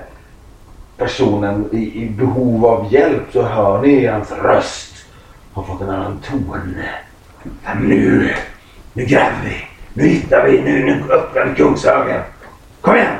personen 0.97 1.69
i, 1.71 2.03
i 2.03 2.09
behov 2.09 2.65
av 2.65 2.93
hjälp 2.93 3.23
så 3.33 3.41
hör 3.41 3.81
ni 3.81 4.05
hans 4.05 4.31
röst 4.31 5.05
har 5.53 5.63
fått 5.63 5.81
en 5.81 5.89
annan 5.89 6.19
ton. 6.19 6.75
Nu, 7.81 8.33
nu 8.93 9.05
gräver 9.05 9.41
vi. 9.45 9.67
Nu 9.93 10.07
hittar 10.07 10.47
vi. 10.47 10.61
Nu, 10.61 10.85
nu 10.85 11.13
öppnar 11.13 11.45
vi 11.45 11.55
Kungshögen. 11.55 12.21
Kom 12.81 12.95
igen! 12.95 13.15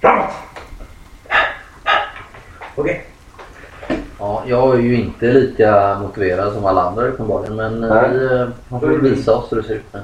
Framåt! 0.00 0.30
Okej. 2.74 3.11
Ja, 4.22 4.42
jag 4.46 4.74
är 4.74 4.78
ju 4.78 4.96
inte 4.96 5.26
lika 5.26 5.98
motiverad 6.02 6.52
som 6.52 6.66
alla 6.66 6.82
andra 6.82 7.06
uppenbarligen. 7.06 7.56
Men 7.56 7.84
eh, 7.84 7.90
Nej. 7.90 8.10
vi 8.10 8.24
eh, 8.24 8.48
han 8.70 8.80
får 8.80 8.86
väl 8.86 9.00
visa 9.00 9.36
oss 9.36 9.52
hur 9.52 9.56
det 9.56 9.62
ser 9.62 9.74
ut. 9.74 9.84
Men 9.92 10.02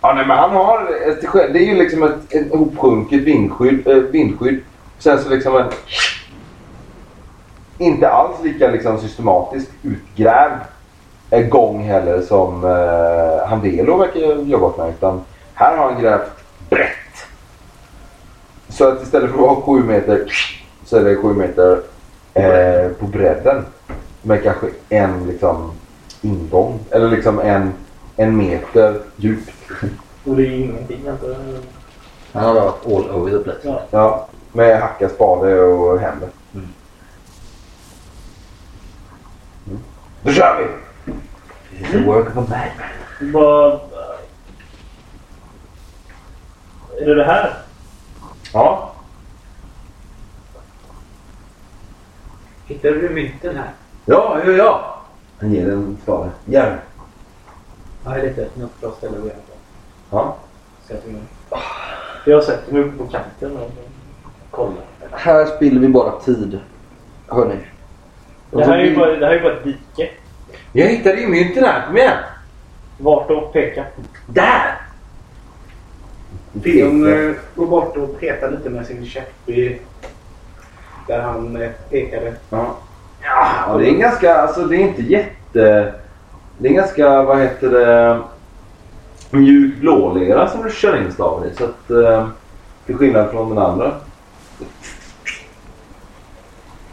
Ja, 0.00 0.12
nej, 0.14 0.26
men 0.26 0.38
han 0.38 0.50
har 0.50 0.88
ett, 1.08 1.52
det 1.52 1.58
är 1.58 1.66
ju 1.66 1.74
liksom 1.74 2.02
ett, 2.02 2.34
ett 2.34 2.52
hopsjunket 2.52 3.20
vindskydd, 3.20 3.88
äh, 3.88 3.96
vindskydd. 3.96 4.60
Sen 4.98 5.18
så 5.18 5.28
liksom 5.28 5.56
en 5.56 5.66
inte 7.78 8.08
alls 8.08 8.36
lika 8.42 8.70
liksom 8.70 8.98
systematiskt 9.00 9.70
utgrävd 9.82 10.60
gång 11.50 11.82
heller 11.82 12.22
som 12.22 12.64
eh, 12.64 13.48
Handelo 13.48 13.96
verkar 13.96 14.20
jobbat 14.42 14.78
med. 14.78 14.88
Utan 14.88 15.20
här 15.54 15.76
har 15.76 15.92
han 15.92 16.02
grävt 16.02 16.30
brett. 16.70 16.90
Så 18.68 18.88
att 18.88 19.02
istället 19.02 19.30
för 19.30 19.38
att 19.38 19.44
vara 19.44 19.60
sju 19.60 19.82
meter 19.82 20.32
så 20.84 20.96
är 20.96 21.04
det 21.04 21.16
sju 21.16 21.34
meter 21.34 21.93
eh, 22.34 22.88
på 22.88 23.06
bredden. 23.06 23.66
Med 24.22 24.42
kanske 24.42 24.66
en 24.88 25.26
liksom 25.26 25.72
ingång. 26.22 26.78
Eller 26.90 27.08
liksom 27.08 27.38
en, 27.38 27.72
en 28.16 28.36
meter 28.36 29.00
djupt. 29.16 29.50
Och 30.24 30.36
det 30.36 30.42
är 30.42 30.50
ingenting. 30.50 31.08
Alltså. 31.08 31.36
han 32.32 32.44
har 32.44 32.54
varit 32.54 32.86
all 32.86 33.10
over 33.10 33.38
the 33.38 33.44
place. 33.44 33.60
Ja. 33.62 33.82
Ja, 33.90 34.28
med 34.52 34.80
hacka, 34.80 35.08
spade 35.08 35.60
och 35.60 36.00
händer. 36.00 36.28
Mm. 36.54 36.68
Mm. 39.66 39.78
Då 40.22 40.32
kör 40.32 40.58
vi! 40.58 40.64
It's 41.78 41.90
the 41.90 41.98
work 41.98 42.26
of 42.26 42.36
a 42.36 42.40
madman. 42.40 43.32
Vad... 43.32 43.80
Är 47.00 47.06
det 47.06 47.14
det 47.14 47.24
här? 47.24 47.54
Ja. 48.52 48.93
Hittar 52.74 52.90
du 52.90 53.08
mynten 53.08 53.56
här? 53.56 53.70
Ja, 54.04 54.40
ja, 54.46 54.52
ja. 54.52 55.00
Han 55.40 55.52
ger 55.52 55.70
en 55.70 55.98
spade. 56.02 56.30
Järn. 56.44 56.78
Ja, 58.04 58.16
jag 58.16 58.24
letar 58.24 58.42
efter 58.42 58.60
något 58.60 58.80
bra 58.80 58.90
ställe 58.98 59.16
att 59.16 59.22
gå 59.22 59.28
på. 59.28 59.36
Ja. 60.10 60.36
Att 60.90 61.04
vi... 61.06 61.16
Jag 62.30 62.44
sätter 62.44 62.72
mig 62.72 62.82
uppe 62.82 62.98
på 62.98 63.06
kanten 63.06 63.56
och 63.56 63.70
kollar. 64.50 64.84
Här 65.10 65.46
spiller 65.46 65.80
vi 65.80 65.88
bara 65.88 66.20
tid. 66.20 66.60
Hörni. 67.28 67.56
Det 68.50 68.64
här 68.64 68.78
är 68.78 68.84
ju 68.84 68.96
bara, 68.96 69.16
det 69.16 69.26
här 69.26 69.32
är 69.32 69.36
ju 69.36 69.42
bara 69.42 69.56
ett 69.56 69.64
dike. 69.64 70.10
Jag 70.72 70.86
hittade 70.86 71.20
ju 71.20 71.28
mynten 71.28 71.64
här. 71.64 71.86
Kom 71.86 71.96
igen! 71.96 72.18
Vart 72.98 73.28
då? 73.28 73.40
Peka. 73.40 73.84
Där! 74.26 74.80
Fion 76.62 77.28
eh, 77.28 77.34
går 77.54 77.66
bort 77.66 77.96
och 77.96 78.20
petar 78.20 78.50
lite 78.50 78.70
med 78.70 78.86
sin 78.86 79.06
käpp 79.06 79.48
i... 79.48 79.78
Där 81.06 81.20
han 81.20 81.62
eh, 81.62 81.70
pekade. 81.90 82.34
Ja. 82.50 82.66
ja, 83.66 83.76
det 83.78 83.90
är 83.90 83.94
ganska, 83.94 84.34
alltså 84.34 84.60
det 84.60 84.76
är 84.76 84.80
inte 84.80 85.02
jätte... 85.02 85.94
Det 86.58 86.68
är 86.68 86.72
ganska, 86.72 87.22
vad 87.22 87.38
heter 87.38 87.70
det, 87.70 88.20
mjuk 89.30 89.76
blålera 89.80 90.48
som 90.48 90.62
du 90.62 90.70
kör 90.70 90.96
in 90.96 91.12
staven 91.12 91.50
i. 91.50 91.54
Så 91.54 91.64
att, 91.64 91.90
eh, 91.90 92.28
till 92.86 92.96
skillnad 92.96 93.30
från 93.30 93.48
den 93.48 93.58
andra. 93.58 93.92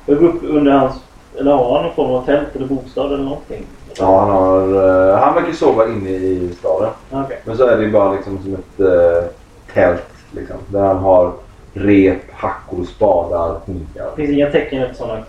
Jag 0.06 0.19
går 0.19 0.28
upp 0.28 0.43
under 0.43 0.71
hans... 0.71 0.93
Eller 1.38 1.52
har 1.52 1.76
han 1.76 1.86
någon 1.86 1.95
form 1.95 2.12
av 2.12 2.26
tält 2.26 2.56
eller 2.56 2.67
bostad 2.67 3.13
eller 3.13 3.24
någonting? 3.24 3.65
Ja, 3.97 4.19
han 4.19 4.30
har, 4.30 4.62
eh, 5.10 5.19
han 5.19 5.36
verkar 5.36 5.54
sova 5.54 5.88
inne 5.88 6.10
i 6.10 6.56
staden. 6.60 6.89
Okej. 7.12 7.41
Men 7.45 7.58
så 7.58 7.67
är 7.67 7.78
det 7.78 7.84
ju 7.84 7.91
bara 7.91 8.13
liksom 8.13 8.43
som 8.43 8.54
ett 8.54 8.80
eh, 8.80 9.30
tält 9.74 10.08
liksom. 10.32 10.58
Där 10.67 10.86
han 10.86 10.97
har 10.97 11.34
rep, 11.74 12.32
hackor, 12.32 12.86
spadar, 12.86 13.60
hinkar. 13.66 14.10
Det 14.10 14.16
finns 14.16 14.30
inga 14.38 14.52
tecken 14.52 14.82
efter 14.84 14.96
sådana 14.96 15.24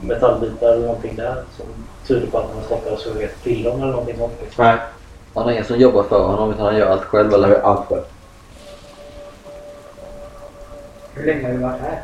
metallbitar 0.00 0.68
eller 0.72 0.86
någonting 0.86 1.16
där 1.16 1.34
som 1.56 1.66
tyder 2.06 2.26
på 2.26 2.38
att 2.38 2.50
han 2.54 2.62
stått 2.64 2.86
och 2.86 2.98
sugit 2.98 3.42
till 3.42 3.62
dem 3.62 3.82
eller 3.82 3.92
någonting 3.92 4.16
sånt. 4.18 4.32
Nej, 4.58 4.76
Han 5.34 5.44
har 5.44 5.52
ingen 5.52 5.64
som 5.64 5.76
jobbar 5.78 6.02
för 6.02 6.26
honom 6.26 6.50
utan 6.50 6.66
han 6.66 6.76
gör 6.76 6.86
allt 6.90 7.02
själv 7.04 7.30
han 7.30 7.34
eller? 7.44 7.48
gör 7.54 7.60
allt 7.62 7.86
själv. 7.88 8.02
Hur 11.14 11.26
länge 11.26 11.46
har 11.46 11.52
du 11.52 11.58
varit 11.58 11.80
här? 11.80 12.02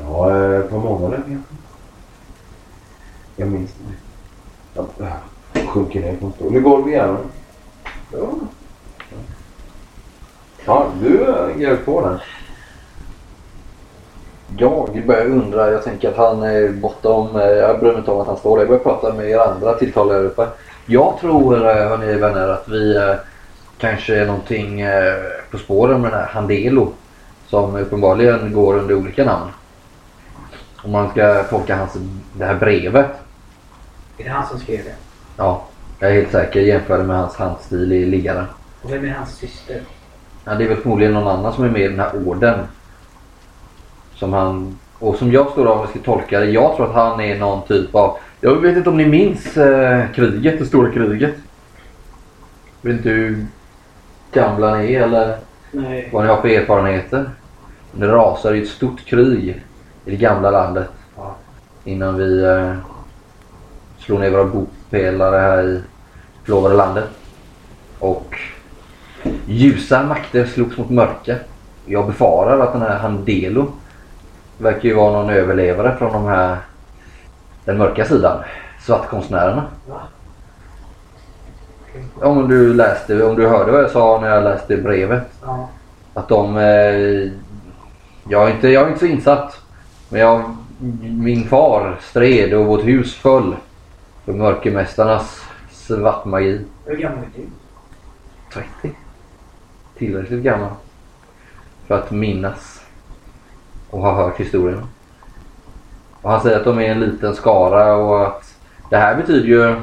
Ja, 0.00 0.36
ett 0.56 0.70
par 0.70 0.78
månader 0.78 1.16
kanske. 1.26 1.54
Jag 3.36 3.48
minns 3.48 3.70
det. 4.74 4.82
Jag 5.52 5.68
sjunker 5.68 6.00
ner 6.00 6.16
på 6.16 6.26
en 6.26 6.32
stol. 6.32 6.52
Nu 6.52 6.60
går 6.60 6.82
vi 6.82 6.90
igenom. 6.90 7.16
Ja. 8.12 8.18
Ja, 10.66 10.86
du 11.02 11.16
gräver 11.58 11.76
på 11.76 12.00
den. 12.00 12.18
Jag 14.58 15.02
börjar 15.06 15.26
undra. 15.26 15.70
Jag 15.70 15.84
tänker 15.84 16.08
att 16.08 16.16
han 16.16 16.42
är 16.42 16.68
bortom. 16.68 17.36
eh, 17.36 17.42
Jag 17.46 17.80
bryr 17.80 17.90
mig 17.90 17.98
inte 17.98 18.10
om 18.10 18.20
att 18.20 18.26
han 18.26 18.36
står 18.36 18.56
där. 18.56 18.62
Jag 18.62 18.68
börjar 18.68 18.82
prata 18.82 19.12
med 19.14 19.30
er 19.30 19.38
andra 19.38 19.74
tilltalade 19.74 20.18
där 20.18 20.26
uppe. 20.26 20.46
Jag 20.86 21.18
tror, 21.20 21.56
eh, 21.68 21.88
hörni 21.88 22.12
vänner, 22.16 22.48
att 22.48 22.68
vi 22.68 22.96
eh, 22.96 23.14
kanske 23.78 24.16
är 24.16 24.26
någonting 24.26 24.82
på 25.50 25.58
spåren 25.58 26.00
med 26.00 26.12
den 26.12 26.20
här 26.20 26.26
Handelo. 26.26 26.92
Som 27.46 27.76
uppenbarligen 27.76 28.52
går 28.52 28.76
under 28.78 28.94
olika 28.94 29.24
namn. 29.24 29.50
Om 30.84 30.90
man 30.90 31.10
ska 31.10 31.42
tolka 31.44 31.76
hans, 31.76 31.96
det 32.32 32.44
här 32.44 32.54
brevet. 32.54 33.06
Är 34.18 34.24
det 34.24 34.30
han 34.30 34.46
som 34.46 34.58
skrev 34.60 34.84
det? 34.84 34.94
Ja, 35.36 35.62
jag 35.98 36.10
är 36.10 36.14
helt 36.14 36.32
säker. 36.32 36.60
Jämförde 36.60 37.04
med 37.04 37.16
hans 37.16 37.36
handstil 37.36 37.92
i 37.92 38.06
liggaren. 38.06 38.46
Och 38.82 38.92
vem 38.92 39.04
är 39.04 39.10
hans 39.10 39.36
syster? 39.36 39.82
Ja, 40.44 40.54
det 40.54 40.64
är 40.64 40.68
väl 40.68 40.76
förmodligen 40.76 41.14
någon 41.14 41.28
annan 41.28 41.52
som 41.52 41.64
är 41.64 41.68
med 41.68 41.80
i 41.80 41.88
den 41.88 42.00
här 42.00 42.26
orden. 42.26 42.58
Som 44.14 44.32
han... 44.32 44.78
Och 44.98 45.16
som 45.16 45.32
jag 45.32 45.50
står 45.50 45.66
av 45.66 45.80
och 45.80 45.88
ska 45.88 45.98
tolka 45.98 46.40
det. 46.40 46.46
Jag 46.46 46.76
tror 46.76 46.86
att 46.86 46.94
han 46.94 47.20
är 47.20 47.38
någon 47.38 47.66
typ 47.66 47.94
av... 47.94 48.16
Jag 48.40 48.54
vet 48.54 48.76
inte 48.76 48.90
om 48.90 48.96
ni 48.96 49.06
minns 49.06 49.56
eh, 49.56 50.10
kriget, 50.14 50.58
det 50.58 50.66
stora 50.66 50.92
kriget. 50.92 51.34
Jag 52.80 52.90
vet 52.90 52.98
inte 52.98 53.08
hur 53.08 53.46
gamla 54.32 54.74
ni 54.74 54.94
är 54.94 55.02
eller 55.02 55.36
Nej. 55.70 56.08
vad 56.12 56.22
ni 56.22 56.28
har 56.28 56.40
för 56.40 56.48
erfarenheter. 56.48 57.30
Det 57.92 58.08
rasade 58.08 58.56
ju 58.56 58.62
ett 58.62 58.68
stort 58.68 59.04
krig 59.04 59.62
i 60.04 60.10
det 60.10 60.16
gamla 60.16 60.50
landet. 60.50 60.88
Ja. 61.16 61.36
Innan 61.84 62.16
vi 62.16 62.44
eh, 62.44 62.74
slog 63.98 64.20
ner 64.20 64.30
våra 64.30 64.44
bopelare 64.44 65.36
här 65.36 65.62
i 65.62 65.82
förlovade 66.44 66.74
landet. 66.74 67.08
Och 67.98 68.38
ljusa 69.46 70.02
makter 70.02 70.44
slogs 70.44 70.78
mot 70.78 70.90
mörka. 70.90 71.36
Jag 71.86 72.06
befarar 72.06 72.60
att 72.60 72.72
den 72.72 72.82
här 72.82 72.98
Handelo 72.98 73.66
verkar 74.58 74.88
ju 74.88 74.94
vara 74.94 75.12
någon 75.12 75.30
överlevare 75.30 75.96
från 75.96 76.12
de 76.12 76.24
här 76.24 76.56
den 77.64 77.78
mörka 77.78 78.04
sidan. 78.04 78.38
Svartkonstnärerna. 78.80 79.64
Va? 79.88 80.00
Om 82.20 82.48
du 82.48 82.74
läste, 82.74 83.24
om 83.24 83.36
du 83.36 83.48
hörde 83.48 83.72
vad 83.72 83.82
jag 83.82 83.90
sa 83.90 84.20
när 84.20 84.28
jag 84.28 84.44
läste 84.44 84.76
brevet. 84.76 85.22
Ja. 85.42 85.68
Att 86.14 86.28
de... 86.28 86.56
Eh, 86.56 87.32
jag, 88.28 88.48
är 88.48 88.54
inte, 88.54 88.68
jag 88.68 88.84
är 88.84 88.88
inte 88.88 89.00
så 89.00 89.06
insatt. 89.06 89.60
Men 90.08 90.20
jag, 90.20 90.56
min 91.02 91.48
far 91.48 91.96
stred 92.00 92.54
och 92.54 92.66
vårt 92.66 92.84
hus 92.84 93.14
föll. 93.14 93.56
För 94.24 94.32
mörkermästarnas 94.32 95.40
svartmagi. 95.70 96.60
Hur 96.84 96.96
gammal 96.96 97.18
är 97.18 97.28
du? 97.36 97.46
30. 98.82 98.96
Tillräckligt 100.00 100.42
gammal. 100.42 100.70
För 101.86 101.98
att 101.98 102.10
minnas. 102.10 102.80
Och 103.90 104.00
ha 104.00 104.14
hört 104.14 104.40
historien. 104.40 104.84
Och 106.22 106.30
han 106.30 106.40
säger 106.40 106.58
att 106.58 106.64
de 106.64 106.78
är 106.78 106.90
en 106.90 107.00
liten 107.00 107.34
skara 107.34 107.94
och 107.94 108.26
att 108.26 108.54
det 108.90 108.96
här 108.96 109.16
betyder 109.16 109.48
ju 109.48 109.74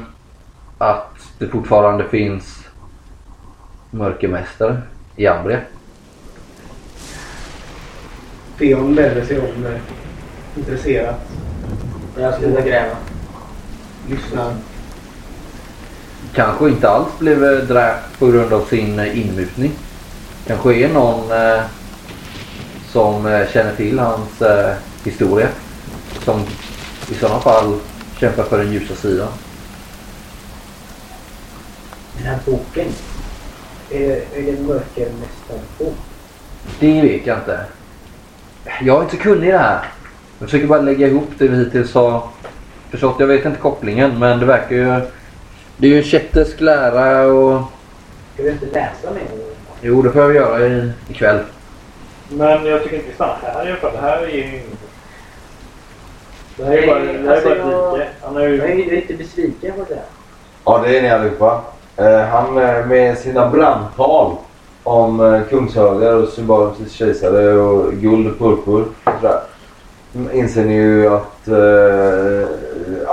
att 0.78 1.18
det 1.38 1.48
fortfarande 1.48 2.04
finns 2.04 2.68
mörkermästare 3.90 4.82
i 5.16 5.26
Ambria. 5.26 5.60
Feon 8.56 8.94
vänder 8.94 9.24
sig 9.24 9.38
om 9.40 9.66
eh, 9.66 9.80
intresserat. 10.56 11.30
Jag 12.16 12.34
slutar 12.34 12.62
gräva. 12.62 12.96
Lyssnar. 14.10 14.54
Kanske 16.34 16.68
inte 16.68 16.88
alls 16.88 17.18
blev 17.18 17.44
eh, 17.44 17.58
dräpt 17.58 18.18
på 18.18 18.26
grund 18.26 18.52
av 18.52 18.64
sin 18.64 18.98
eh, 18.98 19.20
inmutning. 19.20 19.72
Kanske 20.48 20.74
är 20.74 20.88
någon 20.88 21.32
eh, 21.32 21.62
som 22.92 23.26
eh, 23.26 23.48
känner 23.48 23.74
till 23.74 23.98
hans 23.98 24.42
eh, 24.42 24.74
historia. 25.04 25.48
Som 26.24 26.44
i 27.10 27.14
sådana 27.14 27.40
fall 27.40 27.74
kämpar 28.20 28.42
för 28.42 28.58
den 28.58 28.72
ljusa 28.72 28.94
sidan. 28.94 29.28
Den 32.16 32.26
här 32.26 32.38
boken. 32.46 32.86
Är, 33.90 34.10
är 34.10 34.42
det 34.42 34.50
en 34.50 34.66
mörkermästarbok? 34.66 35.96
Det 36.80 37.02
vet 37.02 37.26
jag 37.26 37.38
inte. 37.38 37.60
Jag 38.80 38.98
är 38.98 39.02
inte 39.02 39.16
så 39.16 39.22
kunnig 39.22 39.48
i 39.48 39.52
det 39.52 39.58
här. 39.58 39.84
Jag 40.38 40.48
försöker 40.48 40.66
bara 40.66 40.80
lägga 40.80 41.06
ihop 41.06 41.30
det 41.38 41.48
vi 41.48 41.56
hittills 41.56 41.94
har 41.94 42.28
förstått. 42.90 43.16
Jag 43.18 43.26
vet 43.26 43.44
inte 43.44 43.60
kopplingen 43.60 44.18
men 44.18 44.38
det 44.38 44.46
verkar 44.46 44.76
ju... 44.76 45.00
Det 45.76 45.86
är 45.86 45.90
ju 45.90 45.98
en 45.98 46.04
kättersk 46.04 46.60
lära 46.60 47.26
och... 47.26 47.62
Ska 48.34 48.42
vi 48.42 48.50
inte 48.50 48.66
läsa 48.66 49.10
mer? 49.14 49.47
Jo, 49.82 50.02
det 50.02 50.10
får 50.10 50.22
jag 50.22 50.34
göra 50.34 50.66
i, 50.66 50.92
ikväll. 51.08 51.38
Men 52.30 52.66
jag 52.66 52.82
tycker 52.82 52.96
inte 52.96 53.08
vi 53.08 53.14
stannar 53.14 53.36
här 53.42 53.66
i 53.66 53.70
alla 53.70 53.76
fall. 53.80 53.92
Det 53.92 53.98
här 53.98 54.18
är 54.22 54.28
ju 54.28 54.42
inget. 54.44 54.64
Det 56.56 56.64
här 56.64 56.72
är 56.72 56.76
Nej, 56.76 56.86
bara, 56.86 56.98
det 56.98 57.06
här 57.06 57.24
är 57.24 57.30
alltså 57.32 57.48
bara 57.48 57.54
ett 57.54 57.60
jag- 57.72 57.94
dike. 57.98 58.08
Han 58.22 58.34
har 58.34 58.42
Jag 58.42 58.50
ju... 58.50 58.62
är 58.62 58.96
lite 58.96 59.14
besviken 59.14 59.72
på 59.76 59.84
det. 59.94 60.00
Ja, 60.64 60.80
det 60.86 60.98
är 60.98 61.02
ni 61.02 61.10
allihopa. 61.10 61.60
Eh, 61.96 62.20
han 62.20 62.58
eh, 62.58 62.86
med 62.86 63.18
sina 63.18 63.48
brandtal 63.50 64.36
om 64.82 65.20
eh, 65.34 65.42
kungshögar 65.42 66.12
och 66.14 66.28
Symbaris 66.28 66.92
kejsare 66.92 67.52
och 67.58 67.92
guld 67.92 68.26
och 68.28 68.38
purpur 68.38 68.84
och 69.04 69.12
sådär. 69.20 69.40
Mm, 70.14 70.36
Inser 70.36 70.64
ni 70.64 70.74
ju 70.74 71.08
att 71.08 71.48
eh, 71.48 72.48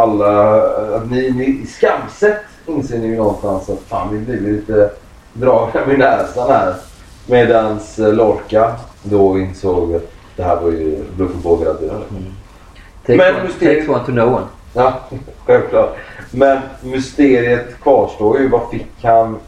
alla, 0.01 0.61
att 0.95 1.11
ni, 1.11 1.31
ni 1.31 1.65
skamset 1.67 2.37
inser 2.65 2.97
ni 2.97 3.07
ju 3.07 3.15
någonstans 3.15 3.69
att 3.69 3.79
fan 3.87 4.07
vi 4.11 4.17
blir 4.19 4.51
lite 4.51 4.89
dragna 5.35 5.85
vid 5.87 5.99
näsan 5.99 6.49
här. 6.51 6.75
Medans 7.27 7.99
eh, 7.99 8.13
Lorca 8.13 8.75
då 9.03 9.39
insåg 9.39 9.95
att 9.95 10.11
det 10.35 10.43
här 10.43 10.55
var 10.55 10.69
ju 10.71 11.03
bluff 11.17 11.31
och 11.31 11.37
bågade. 11.37 11.89
Take, 13.05 13.17
Men 13.17 13.35
one, 13.35 13.43
mysteriet- 13.43 13.75
takes 13.85 13.89
one 13.89 14.05
to 14.05 14.11
know 14.11 14.33
one. 14.33 14.45
Ja, 14.77 14.99
självklart. 15.45 15.95
Men 16.31 16.59
mysteriet 16.83 17.79
kvarstår 17.81 18.39
ju. 18.39 18.47
Vad 18.49 18.69
fick 18.71 18.87
han 19.03 19.39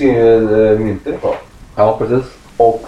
eh, 0.00 0.78
myntet 0.78 1.14
ifrån? 1.14 1.34
Ja, 1.76 1.98
precis. 1.98 2.24
Och 2.56 2.84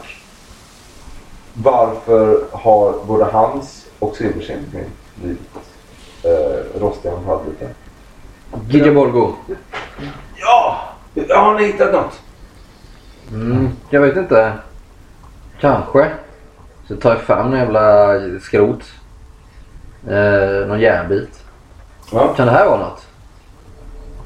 varför 1.54 2.44
har 2.52 2.94
både 3.06 3.24
hans 3.24 3.86
och 3.98 4.16
Silverskins 4.16 4.72
mynt 4.72 4.88
blivit 5.14 5.40
eh, 6.22 6.80
rostiga 6.80 7.12
och 7.14 7.22
halvlika? 7.22 7.66
Gijabolgo. 8.68 9.32
Ja! 10.36 10.87
Har 11.14 11.54
ni 11.54 11.64
hittat 11.64 11.92
något? 11.92 12.20
Mm, 13.30 13.68
jag 13.90 14.00
vet 14.00 14.16
inte. 14.16 14.52
Kanske. 15.60 16.12
Så 16.88 16.96
tar 16.96 17.10
jag 17.10 17.20
fram 17.20 17.52
en 17.52 17.58
jävla 17.58 18.40
skrot. 18.40 18.84
Eh, 20.08 20.66
någon 20.66 20.80
järnbit. 20.80 21.44
Ja. 22.12 22.34
Kan 22.34 22.46
det 22.46 22.52
här 22.52 22.66
vara 22.66 22.78
något? 22.78 23.06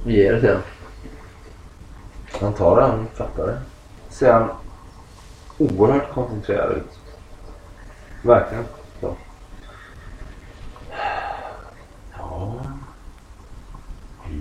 Vi 0.04 0.16
ger 0.16 0.32
det 0.32 0.40
till 0.40 0.48
honom. 0.48 0.62
Han 2.40 2.52
tar 2.52 2.80
den, 2.80 3.06
fattar 3.14 3.46
det. 3.46 3.58
Ser 4.08 4.32
han 4.32 4.48
oerhört 5.58 6.14
koncentrerad 6.14 6.72
ut. 6.72 6.98
Verkligen. 8.22 8.64
Så. 9.00 9.16
Ja. 12.18 12.54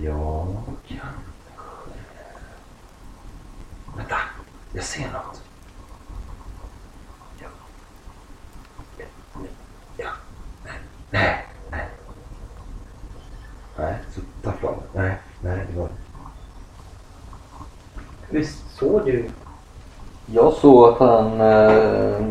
Ja, 0.02 0.46
kanske. 0.88 1.06
Vänta, 3.96 4.16
jag 4.72 4.84
ser 4.84 5.12
något. 5.12 5.42
Ja. 7.40 7.46
Ja. 8.98 9.04
ja. 9.96 10.08
Nej, 10.64 10.74
nej, 11.10 11.46
nej. 11.70 11.86
Nej, 13.78 13.94
så 14.14 14.20
tappar 14.42 14.68
han. 14.68 14.78
Nej, 14.92 15.16
nej, 15.40 15.66
det 15.72 15.80
var. 15.80 15.88
Visst 18.30 18.76
såg 18.78 19.04
du? 19.04 19.24
Jag 20.26 20.52
såg 20.52 20.88
att 20.88 20.98
han... 20.98 21.40
Eh, 21.40 22.26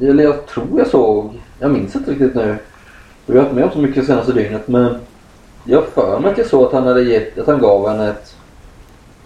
eller 0.00 0.24
jag 0.24 0.46
tror 0.46 0.78
jag 0.78 0.86
såg... 0.86 1.40
Jag 1.58 1.70
minns 1.70 1.96
inte 1.96 2.10
riktigt 2.10 2.34
nu. 2.34 2.58
Jag 3.26 3.34
har 3.34 3.42
varit 3.42 3.54
med 3.54 3.64
om 3.64 3.70
så 3.70 3.78
mycket 3.78 4.06
senaste 4.06 4.32
dygnet 4.32 4.68
men... 4.68 5.00
Jag 5.64 5.78
har 5.78 5.86
för 5.86 6.20
mig 6.20 6.32
att 6.32 6.38
jag 6.38 6.46
såg 6.46 6.66
att 6.66 6.72
han 6.72 6.86
hade 6.86 7.02
gett... 7.02 7.38
Att 7.38 7.46
han 7.46 7.60
gav 7.60 7.88
henne 7.88 8.10
ett... 8.10 8.36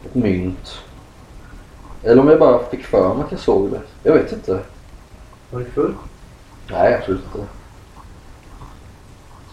Ett 0.04 0.14
mynt. 0.14 0.78
Eller 2.04 2.22
om 2.22 2.28
jag 2.28 2.38
bara 2.38 2.64
fick 2.64 2.84
för 2.84 3.14
mig 3.14 3.24
att 3.24 3.32
jag 3.32 3.40
såg 3.40 3.70
det. 3.70 3.80
Jag 4.02 4.12
vet 4.12 4.32
inte. 4.32 4.58
Var 5.50 5.60
du 5.60 5.64
full? 5.64 5.94
Nej, 6.70 6.94
absolut 6.94 7.22
inte. 7.24 7.46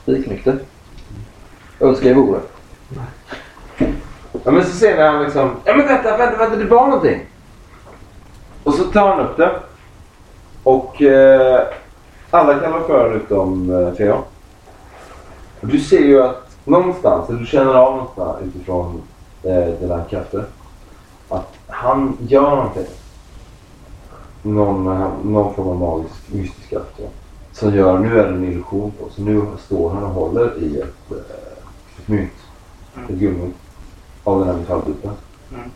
Spiknykter. 0.01 0.59
Önskar 1.79 2.09
jag 2.09 2.15
vore. 2.15 2.39
Ja 4.43 4.51
men 4.51 4.63
så 4.63 4.71
ser 4.71 4.95
ni 4.95 5.01
han 5.01 5.23
liksom. 5.23 5.51
Ja 5.65 5.75
men 5.75 5.87
vänta, 5.87 6.17
vänta, 6.17 6.37
vänta, 6.37 6.55
det 6.55 6.65
var 6.65 6.87
någonting. 6.87 7.25
Och 8.63 8.73
så 8.73 8.83
tar 8.83 9.07
han 9.09 9.19
upp 9.19 9.37
det. 9.37 9.51
Och 10.63 11.01
eh, 11.01 11.67
alla 12.29 12.59
kallar 12.59 12.79
för 12.79 13.03
honom 13.03 13.21
utom 13.21 13.69
eh. 13.99 14.19
Och 15.61 15.67
Du 15.67 15.79
ser 15.79 16.01
ju 16.01 16.23
att 16.23 16.57
någonstans, 16.65 17.29
eller 17.29 17.39
du 17.39 17.45
känner 17.45 17.73
av 17.73 17.95
någonstans 17.95 18.37
utifrån 18.43 19.01
eh, 19.43 19.65
dina 19.65 20.03
krafter. 20.03 20.45
Han 21.71 22.17
gör 22.27 22.55
någonting. 22.55 22.85
Någon, 24.41 24.83
någon 25.23 25.53
form 25.53 25.67
av 25.67 25.75
magisk, 25.75 26.33
mystisk 26.33 26.69
kraft. 26.69 26.93
Ja. 26.97 27.07
Som 27.51 27.75
gör, 27.75 27.99
nu 27.99 28.19
är 28.19 28.23
det 28.23 28.33
en 28.33 28.43
illusion 28.43 28.91
på. 28.91 29.09
Så 29.09 29.21
nu 29.21 29.41
står 29.65 29.89
han 29.89 30.03
och 30.03 30.09
håller 30.09 30.63
i 30.63 30.79
ett, 30.79 31.11
eh, 31.11 31.97
ett 31.97 32.07
mynt. 32.07 32.31
Ett 33.09 33.15
guldmynt 33.15 33.55
av 34.23 34.39
den 34.39 34.47
här 34.47 34.55
metallbiten. 34.55 35.11
Mm. 35.53 35.69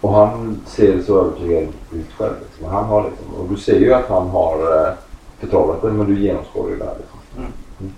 Och 0.00 0.14
han 0.14 0.60
ser 0.66 1.02
så 1.02 1.20
övertygad 1.20 1.62
ut 1.92 2.12
själv. 2.18 2.34
Liksom. 2.42 2.74
Han 2.74 2.84
har 2.84 3.10
liksom, 3.10 3.34
och 3.34 3.48
du 3.48 3.56
ser 3.56 3.80
ju 3.80 3.94
att 3.94 4.08
han 4.08 4.28
har 4.28 4.86
eh, 4.86 4.94
förtrollat 5.38 5.82
det 5.82 5.92
men 5.92 6.06
du 6.06 6.20
genomskådar 6.20 6.70
ju 6.70 6.78
det 6.78 6.84
här. 6.84 6.96
Liksom. 6.96 7.18
Mm. 7.36 7.52
Mm. 7.80 7.92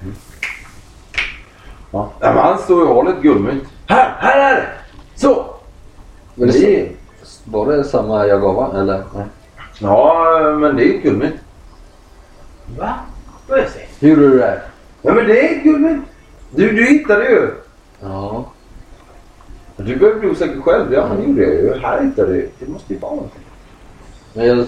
Mm. 0.00 0.14
Ja. 1.90 2.10
men 2.20 2.36
han 2.36 2.58
står 2.58 2.82
och 2.82 2.94
håller 2.94 3.12
ett 3.12 3.22
guldmynt. 3.22 3.64
Här, 3.86 4.16
här 4.18 4.52
är 4.52 4.60
det! 4.60 4.83
Så! 5.16 5.54
Men 6.34 6.48
det 6.48 6.58
Det- 6.60 6.90
Var 7.44 7.72
det 7.72 7.84
samma 7.84 8.26
jag 8.26 8.40
gav? 8.40 8.76
Eller? 8.76 9.02
Nej. 9.14 9.24
Ja, 9.80 10.56
men 10.60 10.76
det 10.76 10.84
är 10.84 11.00
guldmynt. 11.00 11.34
Va? 12.78 12.94
Får 13.48 13.58
jag 13.58 13.68
se? 13.68 13.80
Hur 14.00 14.08
gjorde 14.08 14.28
du 14.28 14.38
det? 14.38 14.62
Ja, 15.02 15.14
men 15.14 15.26
det 15.26 15.48
är 15.54 15.62
guldmynt. 15.62 16.04
Du, 16.50 16.72
du 16.72 16.84
hittade 16.86 17.24
ju. 17.30 17.50
Ja. 18.00 18.44
Du 19.76 19.96
behöver 19.96 20.20
bli 20.20 20.28
osäker 20.30 20.60
själv. 20.60 20.92
Ja, 20.92 21.06
han 21.06 21.22
gjorde 21.28 21.46
det 21.46 21.52
ju. 21.54 21.74
Här 21.82 22.02
hittade 22.02 22.32
du. 22.32 22.48
Det 22.58 22.68
måste 22.68 22.92
ju 22.94 22.98
vara 22.98 23.14
någonting. 23.14 23.42
Men 24.32 24.46
jag 24.46 24.66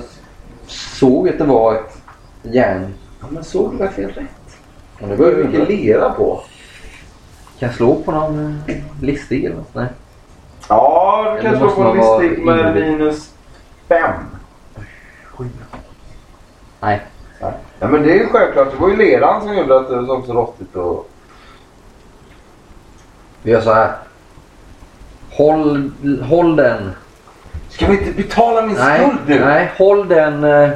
såg 0.67 1.29
att 1.29 1.39
det 1.39 1.45
var 1.45 1.75
ett 1.75 1.99
järn. 2.43 2.95
Ja, 3.21 3.27
men 3.31 3.45
såg 3.45 3.73
du 3.73 3.77
verkligen 3.77 4.11
rätt? 4.11 4.57
Ja, 5.01 5.07
Det 5.07 5.17
var 5.17 5.27
ju 5.29 5.45
mycket 5.45 5.69
lera 5.69 6.11
på. 6.11 6.41
Kan 7.59 7.69
jag 7.69 7.75
slå 7.77 7.95
på 8.03 8.13
någon 8.13 8.61
eh, 8.67 8.77
listig 9.03 9.45
eller 9.45 9.57
något? 9.57 9.75
Nej. 9.75 9.87
Ja, 10.69 11.37
du 11.37 11.43
kan 11.43 11.57
slå 11.59 11.71
på 11.71 11.83
en 11.83 11.97
listig 11.97 12.45
med 12.45 12.75
minus 12.75 13.31
fem. 13.89 14.13
Nej. 16.81 17.03
Ja, 17.41 17.89
men 17.89 18.03
det 18.03 18.11
är 18.13 18.19
ju 18.19 18.27
självklart. 18.29 18.71
Det 18.71 18.77
var 18.77 18.89
ju 18.89 18.97
leran 18.97 19.43
som 19.43 19.57
gjorde 19.57 19.77
att 19.77 19.89
det 19.89 20.07
såg 20.07 20.27
så 20.27 20.33
rostigt 20.33 20.77
och... 20.77 21.11
Vi 23.43 23.51
gör 23.51 23.61
så 23.61 23.73
här. 23.73 23.93
Håll, 25.31 25.91
håll 26.29 26.57
den. 26.57 26.91
Ska 27.69 27.87
vi 27.87 27.99
inte 27.99 28.13
betala 28.23 28.63
min 28.67 28.77
Nej, 28.77 29.01
skuld 29.01 29.19
nu? 29.27 29.41
nej, 29.45 29.73
håll 29.79 30.09
den 30.09 30.45
eh, 30.45 30.71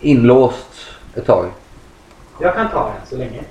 inlåst 0.00 0.68
ett 1.14 1.26
tag. 1.26 1.46
Jag 2.40 2.54
kan 2.54 2.68
ta 2.70 2.84
den 2.84 3.06
så 3.06 3.16
länge. 3.16 3.42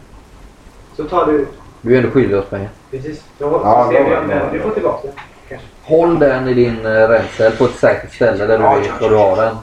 Så 0.97 1.03
tar 1.03 1.25
du... 1.25 1.47
Du 1.81 1.93
är 1.93 1.97
ändå 1.97 2.09
skyldig 2.11 2.37
oss 2.37 2.45
pengar. 2.45 2.69
Precis. 2.91 3.23
Då 3.37 3.49
så 3.49 3.61
Ja, 3.63 3.89
ser 3.91 4.03
då- 4.03 4.09
vi 4.09 4.15
om 4.15 4.27
då- 4.27 4.33
den. 4.33 4.51
Du 4.51 4.57
då. 4.57 4.63
får 4.63 4.71
tillbaka 4.73 5.07
den. 5.07 5.15
Håll 5.83 6.19
den 6.19 6.47
i 6.47 6.53
din 6.53 6.85
eh, 6.85 6.91
ränsel 7.07 7.51
på 7.51 7.65
ett 7.65 7.75
säkert 7.75 8.13
ställe 8.13 8.45
där 8.45 8.57
du 8.57 8.63
Ja, 8.63 8.75
vet 8.75 9.01
var 9.01 9.09
du 9.09 9.15
har 9.15 9.35
den. 9.35 9.57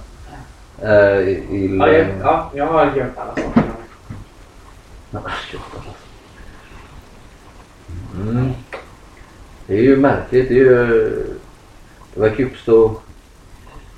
Eh, 0.83 1.19
i, 1.29 1.77
Ja, 1.79 1.89
jag, 1.89 2.07
ja, 2.23 2.51
jag 2.55 2.67
har 2.67 2.85
gömt 2.97 3.19
alla 3.19 3.35
saker. 3.35 3.63
Mm. 8.21 8.53
Det 9.67 9.75
är 9.75 9.83
ju 9.83 9.97
märkligt. 9.97 10.49
Det 10.49 10.55
är 10.55 10.59
ju... 10.59 10.87
Det 12.15 12.21
verkar 12.21 12.37
ju 12.37 12.47
uppstå... 12.47 12.95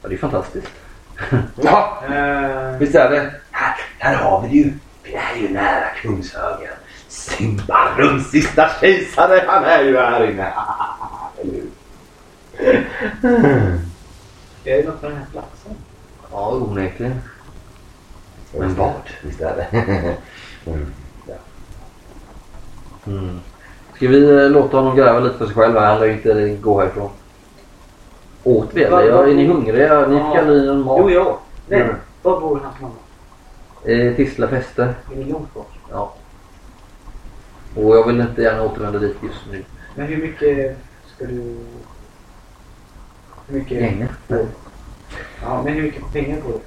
Ja, 0.03 0.09
det 0.09 0.15
är 0.15 0.19
fantastiskt. 0.19 0.73
Ja, 1.63 2.03
Eh, 2.11 2.77
visst 2.79 2.95
är 2.95 3.11
det. 3.11 3.31
Här, 3.51 3.75
här 3.99 4.15
har 4.17 4.41
vi 4.43 4.49
det 4.49 4.55
ju. 4.55 4.73
Vi 5.03 5.15
är 5.15 5.37
ju 5.43 5.49
nära 5.49 5.87
Kungshögen. 6.03 6.73
Simbarums 7.09 8.31
sista 8.31 8.71
kejsare, 8.81 9.45
han 9.47 9.65
är 9.65 9.83
ju 9.83 9.97
här 9.99 10.31
inne. 10.31 10.53
Hur? 13.21 13.81
är 14.65 14.77
det 14.77 14.89
något 14.89 15.01
på 15.01 15.09
den 15.09 15.17
här 15.17 15.27
platsen? 15.33 15.73
Ja, 16.33 16.51
onekligen. 16.55 17.21
Men 18.59 18.75
vad? 18.75 18.93
Visst 19.23 19.41
är 19.41 19.57
det. 19.57 19.79
Mm. 20.67 20.87
Mm. 23.07 23.41
Ska 23.97 24.09
vi 24.09 24.31
eh, 24.31 24.51
låta 24.51 24.77
honom 24.77 24.97
gräva 24.97 25.21
lite 25.21 25.39
för 25.39 25.47
sig 25.47 25.55
själv? 25.55 25.75
här? 25.75 25.87
Han 25.87 26.01
lär 26.01 26.07
ju 26.07 26.13
inte 26.13 26.57
gå 26.61 26.81
härifrån. 26.81 27.11
Åt 28.45 28.69
vi 28.75 28.85
eller? 28.85 29.03
Ja, 29.03 29.27
är 29.27 29.35
ni 29.35 29.47
hungriga? 29.47 30.07
Ni 30.07 30.17
fick 30.17 30.39
aldrig 30.39 30.67
någon 30.67 30.85
mat? 30.85 30.99
Jo, 31.01 31.11
jo. 31.11 31.39
Nej. 31.69 31.81
Mm. 31.81 31.95
Var 32.23 32.41
bor 32.41 32.61
hans 32.65 32.81
mamma? 32.81 32.95
Eh, 33.85 34.17
Tisla 34.17 34.49
fäste. 34.49 34.83
Är 34.83 35.17
det 35.17 35.25
långt 35.25 35.55
bort? 35.55 35.73
Ja. 35.91 36.15
Och 37.77 37.97
jag 37.97 38.07
vill 38.07 38.21
inte 38.21 38.43
gärna 38.43 38.63
återvända 38.63 38.99
dit 38.99 39.17
just 39.23 39.47
nu. 39.51 39.65
Men 39.95 40.07
hur 40.07 40.17
mycket 40.17 40.77
ska 41.15 41.25
du... 41.25 41.57
Hur 43.47 43.59
mycket... 43.59 43.81
Gänge. 43.81 44.09
Ja, 45.43 45.63
men 45.65 45.75
hur 45.75 45.83
mycket 45.83 46.13
pengar 46.13 46.41
får 46.41 46.53
du? 46.53 46.59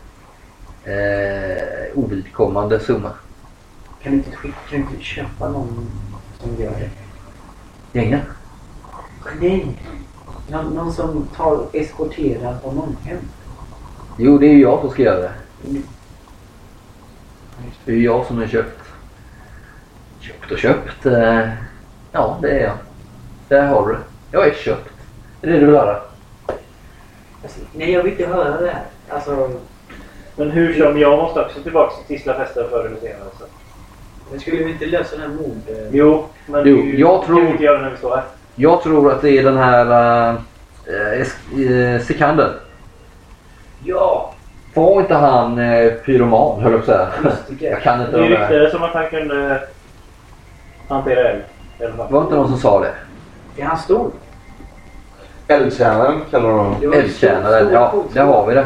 Eh, 0.92 1.98
ovidkommande 1.98 2.80
summa. 2.80 3.12
Kan 4.04 4.12
du 4.12 4.18
inte, 4.18 4.32
skicka, 4.32 4.58
kan 4.70 4.80
du 4.80 4.86
inte 4.92 5.04
köpa 5.04 5.50
någon 5.50 5.88
som 6.40 6.56
gör 6.64 6.72
det? 6.72 6.90
Gänge? 8.00 8.22
Nej. 9.40 9.68
Någon, 10.50 10.74
någon 10.74 10.94
som 10.94 11.28
tar 11.36 11.66
eskorterar 11.74 12.54
honom 12.54 12.98
hem. 13.04 13.18
Jo, 14.18 14.38
det 14.38 14.48
är 14.48 14.54
ju 14.54 14.62
jag 14.62 14.82
som 14.82 14.90
ska 14.90 15.02
göra 15.02 15.20
det. 15.20 15.32
Det 17.86 17.92
är 17.92 17.96
ju 17.96 18.04
jag 18.04 18.26
som 18.26 18.38
har 18.38 18.48
köpt. 18.48 18.80
Köpt 20.20 20.52
och 20.52 20.58
köpt. 20.58 21.06
Eh, 21.06 21.50
ja, 22.12 22.38
det 22.42 22.50
är 22.50 22.64
jag. 22.64 22.78
Där 23.48 23.68
har 23.68 23.88
du. 23.88 23.98
Jag 24.32 24.48
är 24.48 24.54
köpt. 24.54 24.90
Det 25.42 25.48
är 25.48 25.54
det 25.54 25.60
du 25.60 25.66
vill 25.66 25.76
höra. 25.76 26.02
Nej, 27.74 27.92
jag 27.92 28.04
vill 28.04 28.12
inte 28.12 28.26
höra 28.28 28.62
det 28.62 28.68
här. 28.72 28.82
Alltså, 29.10 29.50
Men 30.36 30.52
hur 30.52 30.74
som 30.74 31.00
jag 31.00 31.18
måste 31.18 31.42
också 31.42 31.60
tillbaka 31.62 31.94
till 31.96 32.18
Tisla 32.18 32.34
fester 32.34 32.68
förr 32.70 32.86
eller 32.86 32.98
senare. 33.00 33.30
Så. 33.40 33.46
men 34.32 34.40
skulle 34.40 34.64
vi 34.64 34.72
inte 34.72 34.86
lösa 34.86 35.18
den 35.18 35.22
här 35.32 35.38
mord... 35.38 35.62
Jo, 35.92 36.26
men 36.46 36.62
Jo, 36.68 36.76
det 36.76 36.82
ju- 36.82 37.00
jag 37.00 37.22
det 37.22 37.26
tror- 37.26 37.38
kan 37.38 37.46
vi 37.46 37.52
inte 37.52 37.64
göra 37.64 37.82
när 37.82 37.90
vi 37.90 37.98
står 37.98 38.16
här. 38.16 38.24
Jag 38.56 38.82
tror 38.84 39.12
att 39.12 39.22
det 39.22 39.30
är 39.38 39.44
den 39.44 39.58
här 39.58 40.34
uh, 40.34 41.22
uh, 41.60 42.00
Sikander. 42.02 42.54
Ja! 43.84 44.34
Var 44.74 45.02
inte 45.02 45.16
han 45.16 45.58
uh, 45.60 45.94
pyroman 45.94 46.62
höll 46.62 46.72
jag 46.72 46.86
på 46.86 46.92
att 46.92 46.98
säga. 47.20 47.34
Jag 47.72 47.82
kan 47.82 48.02
inte 48.02 48.18
Det 48.18 48.28
ryktades 48.28 48.72
som 48.72 48.84
att 48.84 48.94
han 48.94 49.10
kunde 49.10 49.62
hantera 50.88 51.30
eld. 51.30 51.42
Var 52.10 52.22
inte 52.22 52.36
någon 52.36 52.48
som 52.48 52.58
sa 52.60 52.80
det? 52.80 52.94
Är 53.62 53.66
han 53.66 53.78
stor? 53.78 54.12
Eldtjänaren 55.48 56.22
kallar 56.32 56.50
de 56.50 56.58
honom. 56.58 56.76
Det 56.82 56.88
var 56.88 57.72
ja 57.72 58.04
där 58.14 58.24
har 58.24 58.48
vi 58.48 58.56
det. 58.56 58.66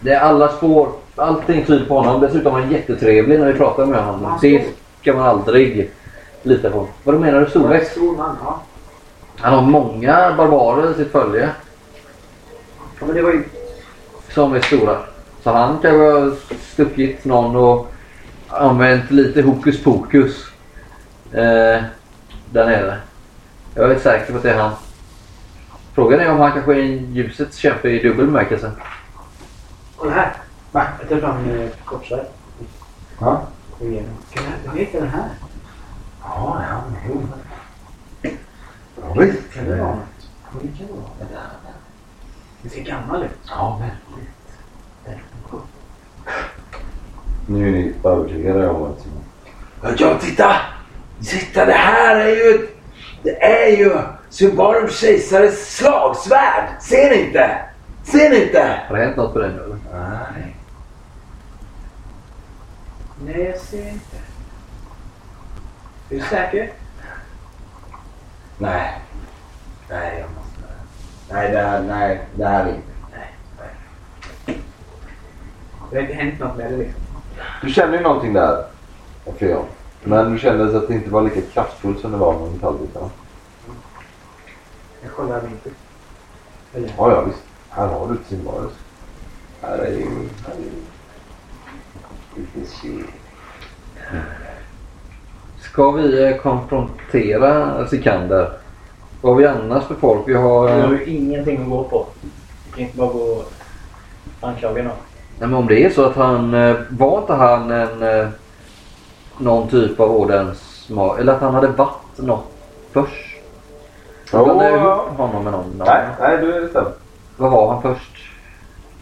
Det 0.00 0.12
är 0.12 0.20
alla 0.20 0.48
spår, 0.48 0.88
allting 1.16 1.64
tyder 1.64 1.86
på 1.86 1.98
honom. 2.00 2.20
Dessutom 2.20 2.56
är 2.56 2.60
han 2.60 2.70
jättetrevlig 2.72 3.40
när 3.40 3.52
vi 3.52 3.58
pratar 3.58 3.86
med 3.86 4.04
honom. 4.04 4.38
Det 4.40 4.64
ska 5.00 5.12
man 5.12 5.26
aldrig 5.26 5.90
lita 6.42 6.70
på. 6.70 6.86
Vad 7.04 7.20
menar 7.20 7.40
du 7.40 7.46
storväxt? 7.46 7.92
Stor 7.92 8.16
man, 8.16 8.36
ja. 8.44 8.60
Han 9.38 9.54
har 9.54 9.62
många 9.62 10.34
barbarer 10.36 10.90
i 10.90 10.94
sitt 10.94 11.12
följe 11.12 11.50
ja. 13.00 13.06
Men 13.06 13.14
det 13.14 13.22
var 13.22 13.30
ju... 13.30 13.44
som 14.30 14.54
är 14.54 14.60
stora. 14.60 14.98
Så 15.42 15.50
han 15.50 15.78
kanske 15.82 16.02
har 16.02 16.32
stuckit 16.72 17.24
någon 17.24 17.56
och 17.56 17.92
använt 18.48 19.10
lite 19.10 19.42
hokus 19.42 19.82
pokus 19.82 20.46
eh, 21.32 21.82
där 22.50 22.66
nere. 22.66 22.96
Jag 23.74 23.90
är 23.90 23.98
säker 23.98 24.32
på 24.32 24.36
att 24.36 24.42
det 24.42 24.50
är 24.50 24.58
han. 24.58 24.72
Frågan 25.94 26.20
är 26.20 26.30
om 26.30 26.40
han 26.40 26.52
kanske 26.52 26.72
är 26.74 26.78
en 26.82 27.14
ljusets 27.14 27.56
kämpe 27.56 27.88
i 27.88 28.02
dubbel 28.02 28.26
bemärkelse. 28.26 28.72
Kolla 29.96 30.12
här! 30.12 30.32
Va? 30.72 30.86
Jag 31.00 31.08
tar 31.08 31.20
fram 31.28 31.50
eh, 31.50 31.68
kortsvärd. 31.84 32.26
Ja. 33.20 33.42
Kan 33.78 33.94
jag- 33.94 34.02
Vad 34.66 34.76
heter 34.76 35.00
den 35.00 35.08
här? 35.08 35.28
Ja, 36.22 36.62
ja, 36.70 36.82
jo. 37.08 37.22
Ja, 39.02 39.14
visst. 39.20 39.54
Kan 39.54 39.64
det 39.64 39.76
vara 39.76 39.90
något? 39.94 40.28
Ja, 40.44 40.58
det 40.62 40.78
kan 40.78 40.86
det 40.86 40.92
vara. 40.92 41.40
Den 42.62 42.70
ser 42.70 42.82
gammal 42.82 43.22
ut. 43.22 43.30
Ja, 43.48 43.80
väldigt. 43.80 45.18
Nu 47.46 47.68
är 47.68 47.72
ni 47.72 47.94
övertygade 48.04 48.68
om 48.68 48.82
att... 48.82 49.06
Ja, 50.00 50.18
titta! 50.20 50.56
Titta, 51.24 51.64
det 51.66 51.72
här 51.72 52.16
är 52.16 52.28
ju... 52.28 52.68
Det 53.22 53.42
är 53.42 53.76
ju 53.76 53.98
Symbarums 54.32 55.00
kejsares 55.00 55.76
slagsvärd! 55.76 56.68
Ser 56.80 57.10
ni 57.10 57.26
inte? 57.26 57.58
Ser 58.04 58.30
ni 58.30 58.42
inte? 58.42 58.80
Har 58.88 58.96
det 58.96 59.04
hänt 59.04 59.16
något 59.16 59.32
på 59.32 59.38
den 59.38 59.56
nu? 59.56 59.76
Nej. 59.92 60.56
Nej, 63.24 63.42
jag 63.44 63.60
ser 63.60 63.88
inte. 63.88 64.16
Är 66.10 66.14
du 66.14 66.20
säker? 66.20 66.72
Nej. 68.58 69.00
Nej, 69.90 70.18
jag 70.20 70.28
måste... 70.30 70.74
Nej, 71.30 71.50
det 71.50 71.58
här, 71.58 71.82
nej, 71.82 72.20
det 72.34 72.46
här 72.46 72.64
är 72.64 72.68
inte... 72.68 72.92
Det 75.90 75.96
har 75.96 76.02
inte 76.02 76.14
hänt 76.14 76.40
något 76.40 76.56
med 76.56 76.72
det 76.72 76.76
liksom. 76.76 77.02
Du 77.62 77.70
känner 77.70 77.96
ju 77.96 78.02
någonting 78.02 78.32
där, 78.32 78.64
Freon. 79.38 79.66
Men 80.04 80.32
du 80.32 80.38
kände 80.38 80.78
att 80.78 80.88
det 80.88 80.94
inte 80.94 81.10
var 81.10 81.22
lika 81.22 81.40
kraftfullt 81.40 82.00
som 82.00 82.12
det 82.12 82.18
var 82.18 82.38
med 82.38 82.52
metallbitarna. 82.52 83.10
Jag 85.02 85.12
kollar 85.16 85.40
inte. 85.44 85.70
Eller? 86.74 86.88
Ja, 86.98 87.10
ja, 87.10 87.20
visst. 87.20 87.42
Här 87.70 87.86
har 87.86 88.08
du 88.08 88.14
ett 88.14 88.26
Symbarus. 88.28 88.72
Här 89.62 89.78
är 89.78 89.90
ju... 89.90 90.04
Här 90.46 90.54
är 90.54 90.58
ju... 90.58 90.72
Lite 92.36 92.70
shit. 92.70 93.06
Ska 95.60 95.90
vi 95.90 96.22
eh, 96.24 96.36
konfrontera 96.36 97.86
Sikander? 97.86 98.52
Vad 99.20 99.32
har 99.32 99.38
vi 99.40 99.46
annars 99.46 99.84
för 99.84 99.94
folk? 99.94 100.28
Vi 100.28 100.34
har... 100.34 100.74
Vi 100.74 100.80
har 100.80 100.92
ju 100.92 101.04
ingenting 101.04 101.62
att 101.62 101.68
gå 101.70 101.84
på. 101.84 102.06
Vi 102.66 102.72
kan 102.72 102.80
inte 102.80 102.96
bara 102.98 103.12
gå 103.12 103.18
och 103.18 103.52
anklaga 104.40 104.82
någon. 104.82 104.92
Nej, 105.38 105.48
men 105.48 105.54
om 105.54 105.66
det 105.66 105.84
är 105.84 105.90
så 105.90 106.04
att 106.04 106.16
han... 106.16 106.54
eh, 106.54 106.76
Var 106.90 107.18
inte 107.20 107.32
han 107.32 107.70
en... 107.70 108.02
eh, 108.02 108.28
Någon 109.38 109.68
typ 109.68 110.00
av 110.00 110.10
ordens... 110.10 110.88
Eller 111.18 111.32
att 111.32 111.40
han 111.40 111.54
hade 111.54 111.68
varit 111.68 112.18
något 112.18 112.44
först? 112.92 113.36
Jo, 114.32 114.46
honom 115.26 115.44
med 115.44 115.52
någon? 115.52 115.82
Nej, 115.86 116.04
nej, 116.20 116.38
du 116.40 116.54
är 116.54 116.68
stämd. 116.68 116.86
Vad 117.36 117.50
var 117.52 117.72
han 117.72 117.82
först? 117.82 118.12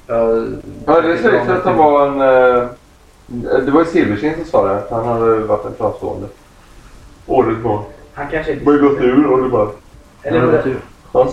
Jag- 0.06 0.48
Ja, 0.86 1.00
det 1.00 1.18
sägs 1.18 1.48
att 1.48 1.64
han 1.64 1.76
var 1.76 2.06
en... 2.06 2.20
eh, 2.20 2.68
Det 3.64 3.70
var 3.70 3.80
ju 3.80 3.86
Silversten 3.86 4.34
som 4.34 4.44
sa 4.44 4.66
det. 4.66 4.74
Att 4.78 4.90
han 4.90 5.06
hade 5.08 5.34
varit 5.34 5.64
en 5.64 5.74
framstående. 5.78 6.26
Ordensman. 7.26 7.82
Han 8.14 8.26
kanske 8.30 8.52
är 8.52 8.60
Bara 8.60 8.76
gått 8.76 9.00
ur 9.00 9.26
och 9.26 9.42
det 9.42 9.48
bara... 9.48 9.68
Eller 10.22 10.40
var 10.40 10.46
vad 10.52 10.64
det? 10.64 10.74
Ja. 11.12 11.28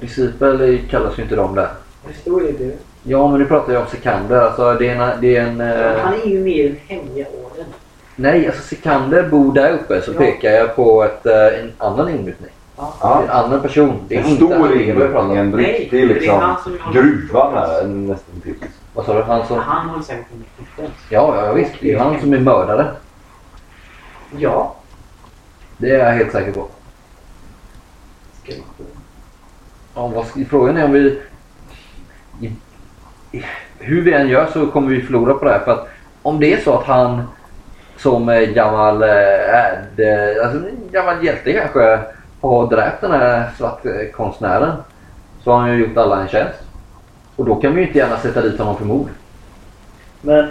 Discipel 0.00 0.78
kallas 0.90 1.18
ju 1.18 1.22
inte 1.22 1.36
de 1.36 1.54
där. 1.54 1.68
Det 2.08 2.14
står 2.14 2.42
ju 2.42 2.52
det. 2.52 2.74
Ja, 3.02 3.28
men 3.28 3.40
nu 3.40 3.46
pratar 3.46 3.72
jag 3.72 3.82
om 3.82 3.88
Sikander. 3.88 4.40
Alltså, 4.40 4.74
det 4.74 4.88
är 4.88 4.96
en... 4.96 5.20
Det 5.20 5.36
är 5.36 5.42
en 5.46 5.60
eh, 5.60 5.98
Han 6.00 6.14
är 6.14 6.26
ju 6.26 6.40
mer 6.40 6.66
än 6.70 6.76
hemliga 6.88 7.26
orden. 7.44 7.66
Nej, 8.16 8.46
alltså 8.46 8.62
Sikander 8.62 9.28
bor 9.28 9.52
där 9.54 9.72
uppe 9.72 10.02
så 10.02 10.12
Ja. 10.12 10.18
pekar 10.18 10.50
jag 10.50 10.76
på 10.76 11.04
ett, 11.04 11.26
eh, 11.26 11.60
en 11.60 11.72
annan 11.78 12.08
inmutning. 12.08 12.50
Det 12.76 12.82
är 12.82 12.86
Ja. 13.00 13.22
en 13.22 13.30
annan 13.30 13.62
person. 13.62 14.04
Det 14.08 14.14
är 14.16 14.20
En 14.20 14.26
inte 14.26 14.36
stor 14.36 15.16
om. 15.16 15.30
En 15.30 15.54
riktig 15.56 15.88
det 15.90 16.00
är 16.02 16.06
liksom... 16.06 16.40
här. 17.54 17.84
Nästan 17.86 18.40
till. 18.40 18.54
Vad 18.94 19.06
sa 19.06 19.14
du? 19.14 19.22
Han 19.22 19.46
som... 19.46 19.58
Han 19.58 19.88
håller 19.88 20.02
säkert 20.02 20.30
på 20.30 20.36
med 20.36 20.46
flytten. 20.76 20.92
Ja, 21.08 21.46
ja, 21.46 21.52
visst. 21.52 21.72
Det 21.80 21.92
är 21.92 21.98
han 21.98 22.20
som 22.20 22.32
är 22.32 22.38
mördare. 22.38 22.86
Ja. 24.36 24.74
Det 25.76 25.90
är 25.90 25.98
jag 25.98 26.12
helt 26.12 26.32
säker 26.32 26.52
på. 26.52 26.68
Ja, 29.94 30.06
vad 30.06 30.26
ska, 30.26 30.40
frågan 30.50 30.76
är 30.76 30.84
om 30.84 30.92
vi... 30.92 31.20
I, 32.40 32.52
i, 33.32 33.44
hur 33.78 34.02
vi 34.02 34.12
än 34.12 34.28
gör 34.28 34.46
så 34.52 34.66
kommer 34.66 34.88
vi 34.90 35.02
förlora 35.02 35.34
på 35.34 35.44
det 35.44 35.50
här. 35.50 35.58
För 35.58 35.72
att 35.72 35.88
om 36.22 36.40
det 36.40 36.52
är 36.52 36.60
så 36.60 36.78
att 36.78 36.84
han 36.86 37.22
som 37.96 38.46
gammal, 38.54 39.02
eh, 39.02 39.08
eh, 39.10 40.44
alltså 40.44 40.62
gammal 40.92 41.24
hjälte 41.24 41.52
kanske 41.52 41.98
har 42.50 42.66
dräpt 42.66 43.00
den 43.00 43.10
här 43.10 43.50
svartkonstnären. 43.56 44.72
Så 45.42 45.52
har 45.52 45.60
han 45.60 45.72
ju 45.72 45.86
gjort 45.86 45.96
alla 45.96 46.20
en 46.20 46.28
tjänst. 46.28 46.60
Och 47.36 47.44
då 47.44 47.54
kan 47.54 47.74
vi 47.74 47.80
ju 47.80 47.86
inte 47.86 47.98
gärna 47.98 48.18
sätta 48.18 48.42
dit 48.42 48.58
honom 48.58 48.76
för 48.76 48.84
mord. 48.84 49.08
Men. 50.20 50.48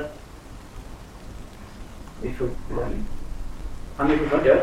Han 3.98 4.12
är 4.12 4.18
fortfarande 4.18 4.50
död. 4.50 4.62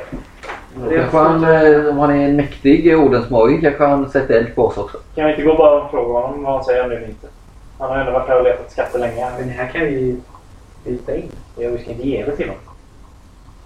Kanske 0.75 1.17
han, 1.17 1.45
eh, 1.45 1.87
om 1.87 1.99
han 1.99 2.11
är 2.11 2.29
en 2.29 2.37
mäktig 2.37 2.99
ordensmage 2.99 3.61
kanske 3.61 3.85
han 3.85 4.11
sätter 4.11 4.35
eld 4.35 4.55
på 4.55 4.67
oss 4.67 4.79
också. 4.79 4.99
Kan 5.15 5.25
vi 5.25 5.31
inte 5.31 5.43
gå 5.43 5.55
bara 5.55 5.83
och 5.83 5.91
fråga 5.91 6.21
honom 6.21 6.43
vad 6.43 6.55
han 6.55 6.65
säger 6.65 6.89
nu 6.89 6.95
eller 6.95 7.09
inte? 7.09 7.27
Han 7.79 7.89
har 7.89 7.97
ju 7.97 8.01
ändå 8.01 8.13
varit 8.13 8.29
här 8.29 8.39
och 8.39 8.45
letat 8.45 8.73
skatter 8.73 8.99
länge. 8.99 9.31
Men 9.39 9.49
det 9.49 9.53
här 9.53 9.67
kan 9.67 9.81
vi 9.81 10.01
ju 10.01 10.17
byta 10.85 11.17
in. 11.17 11.31
Ja, 11.57 11.69
vi 11.71 11.79
ska 11.79 11.91
inte 11.91 12.09
ge 12.09 12.25
det 12.25 12.37
till 12.37 12.49
honom. 12.49 12.63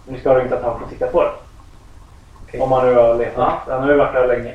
Vi 0.07 0.21
ska 0.21 0.29
ha 0.29 0.39
ringt 0.39 0.53
att 0.53 0.62
han 0.62 0.81
får 0.81 0.87
titta 0.87 1.07
på 1.07 1.23
det. 1.23 1.31
Om 2.61 2.73
han 2.73 2.87
nu 2.87 2.95
har 2.95 3.15
letat. 3.15 3.59
Ja. 3.67 3.73
Han 3.73 3.83
har 3.83 3.91
ju 3.91 3.97
varit 3.97 4.15
här 4.15 4.27
länge. 4.27 4.55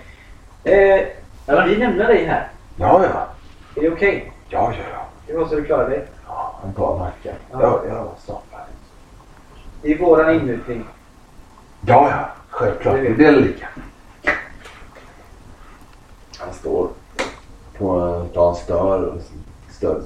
Eh, 0.63 1.07
Eller? 1.47 1.67
vi 1.67 1.75
lämnar 1.75 2.07
dig 2.07 2.25
här. 2.25 2.47
Ja, 2.75 3.03
ja. 3.03 3.27
Är 3.75 3.81
det 3.81 3.91
okej? 3.95 4.31
Ja, 4.49 4.73
ja, 4.77 4.83
ja. 4.93 5.05
Det 5.27 5.33
var 5.33 5.47
så 5.47 5.55
du 5.55 5.63
klarade 5.63 5.89
dig. 5.89 6.05
ja 6.27 6.55
han 6.61 6.73
tar 6.73 6.99
mackan. 6.99 7.33
Ja. 7.51 7.59
Ja, 7.61 7.81
ja, 7.87 8.07
snart 8.25 8.43
färdig. 8.51 8.75
Det 9.81 9.93
är 9.93 9.97
våran 9.97 10.35
inmutning. 10.35 10.85
Ja, 11.81 12.09
ja. 12.09 12.29
Självklart. 12.49 12.95
Det 12.95 13.01
vet 13.01 13.17
delar 13.17 13.39
lika. 13.39 13.67
Han 16.37 16.53
står 16.53 16.89
på 17.77 17.99
en 17.99 18.29
plan 18.29 18.55
stör 18.55 19.05
och 19.05 19.21
stör. 19.69 20.01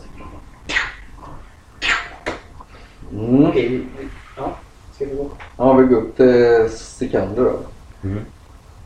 Mm. 3.11 3.45
Okej, 3.45 3.69
vi, 3.69 4.09
ja. 4.37 4.51
Ska 4.95 5.05
vi 5.05 5.15
gå? 5.15 5.29
Ja, 5.57 5.73
vi 5.73 5.83
går 5.85 5.97
upp 5.97 6.17
till 6.17 6.69
Sikander 6.69 7.43
då. 7.43 7.59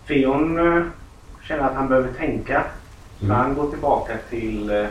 Fion 0.05 0.59
eh, 0.77 0.83
känner 1.43 1.63
att 1.63 1.75
han 1.75 1.87
behöver 1.87 2.09
tänka. 2.13 2.63
Så 3.19 3.25
Mm. 3.25 3.37
han 3.37 3.55
går 3.55 3.69
tillbaka 3.69 4.13
till 4.29 4.69
eh, 4.69 4.77
eh, 4.79 4.85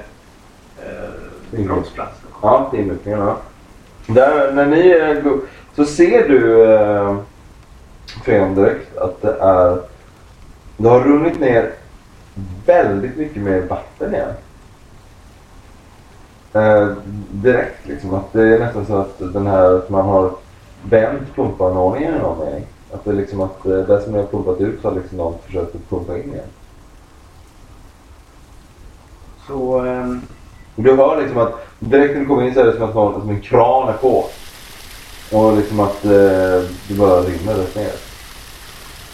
Mm. 1.53 1.67
brottsplatsen. 1.67 2.29
Ja, 2.43 2.69
till 2.71 2.81
inmutningen. 2.81 3.21
Ja. 3.21 3.37
Där, 4.07 4.53
när 4.53 4.67
ni 4.67 4.91
eh, 4.91 5.23
går 5.23 5.41
så 5.77 5.85
ser 5.85 6.29
du 6.29 6.65
eh, 6.75 7.17
Freon 8.25 8.55
direkt 8.55 8.97
att 8.97 9.23
det 9.23 9.37
är... 9.41 9.79
Det 10.77 10.89
har 10.89 11.01
runnit 11.01 11.41
ner 11.41 11.71
väldigt 12.67 13.17
mycket 13.17 13.43
mer 13.43 13.61
vatten 13.61 14.15
igen. 14.15 14.33
Eh, 16.53 16.89
direkt 17.31 17.87
liksom. 17.87 18.15
Att 18.15 18.33
det 18.33 18.43
är 18.43 18.59
nästan 18.59 18.87
så 18.87 18.97
att 18.97 19.19
den 19.19 19.47
här 19.47 19.75
att 19.77 19.91
man 19.91 20.05
har 20.07 20.31
vänt 20.83 21.35
pumpanordningen 21.35 22.15
i 22.15 22.19
någon 22.19 22.45
mening. 22.47 22.67
Att 22.93 23.05
det 23.05 23.11
är 23.11 23.15
liksom 23.15 23.41
att 23.41 23.67
eh, 23.67 23.73
det 23.73 24.03
som 24.03 24.13
ni 24.13 24.19
har 24.19 24.27
pumpat 24.27 24.61
ut 24.61 24.85
har 24.85 24.93
liksom 24.93 25.19
någon 25.19 25.39
försökt 25.47 25.75
att 25.75 25.91
pumpa 25.91 26.17
in 26.19 26.33
igen. 26.33 26.45
Så 29.47 29.79
ehm, 29.79 30.23
Du 30.77 30.97
hör 30.97 31.21
liksom 31.23 31.39
att 31.39 31.67
direkt 31.79 32.13
när 32.15 32.21
du 32.21 32.27
kommer 32.27 32.43
in 32.43 32.55
så 32.55 32.61
är 32.61 32.65
det 32.65 32.73
som 32.73 32.83
att 32.83 32.95
någon, 32.95 33.21
som 33.21 33.31
en 33.31 33.41
kran 33.41 33.89
är 33.89 33.93
på. 33.93 34.27
Och 35.33 35.57
liksom 35.57 35.81
att 35.81 36.05
eh, 36.05 36.11
det 36.89 36.95
bara 36.95 37.21
rinner 37.21 37.55
rätt 37.55 37.75
ner. 37.77 37.93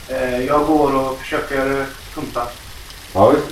eh, 0.08 0.44
jag 0.46 0.66
går 0.66 0.96
och 0.96 1.18
försöker 1.18 1.86
pumpa. 2.14 2.48
Ja 3.14 3.30
visst. 3.30 3.46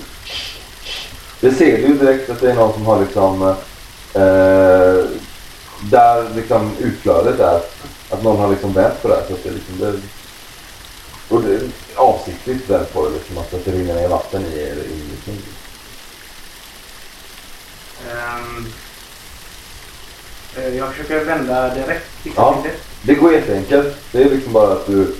Det 1.41 1.51
ser 1.53 1.79
du 1.89 1.95
direkt 1.95 2.31
att 2.31 2.41
det 2.41 2.51
är 2.51 2.55
någon 2.55 2.73
som 2.73 2.87
har 2.87 3.01
liksom 3.01 3.43
eh, 4.15 5.05
där 5.91 6.35
liksom 6.35 6.71
utflödet 6.79 7.41
är. 7.41 7.61
Att 8.11 8.23
någon 8.23 8.37
har 8.39 8.49
liksom 8.51 8.73
vänt 8.73 9.03
på 9.03 9.09
det 9.09 9.15
här 9.15 9.25
så 9.29 9.35
att 9.35 9.45
det 9.45 9.51
liksom 9.51 9.79
det, 9.79 10.01
och 11.29 11.43
det 11.43 11.55
är 11.55 11.63
avsiktligt 11.97 12.71
vänt 12.71 12.93
på 12.93 13.05
det 13.09 13.15
liksom 13.15 13.39
att 13.39 13.51
det 13.51 13.73
rinner 13.73 13.95
ner 13.95 14.09
vatten 14.09 14.47
i 14.47 14.59
er 14.59 14.73
inriktning. 14.93 15.39
Ehm, 18.11 18.67
eh, 20.57 20.77
jag 20.77 20.91
försöker 20.93 21.25
vända 21.25 21.75
direkt. 21.75 22.07
Ja. 22.37 22.65
det. 23.03 23.15
Går 23.15 23.33
jätteenkelt. 23.33 23.97
Det 24.13 24.23
är 24.23 24.31
liksom 24.31 24.53
bara 24.53 24.73
att 24.73 24.87
du 24.87 25.15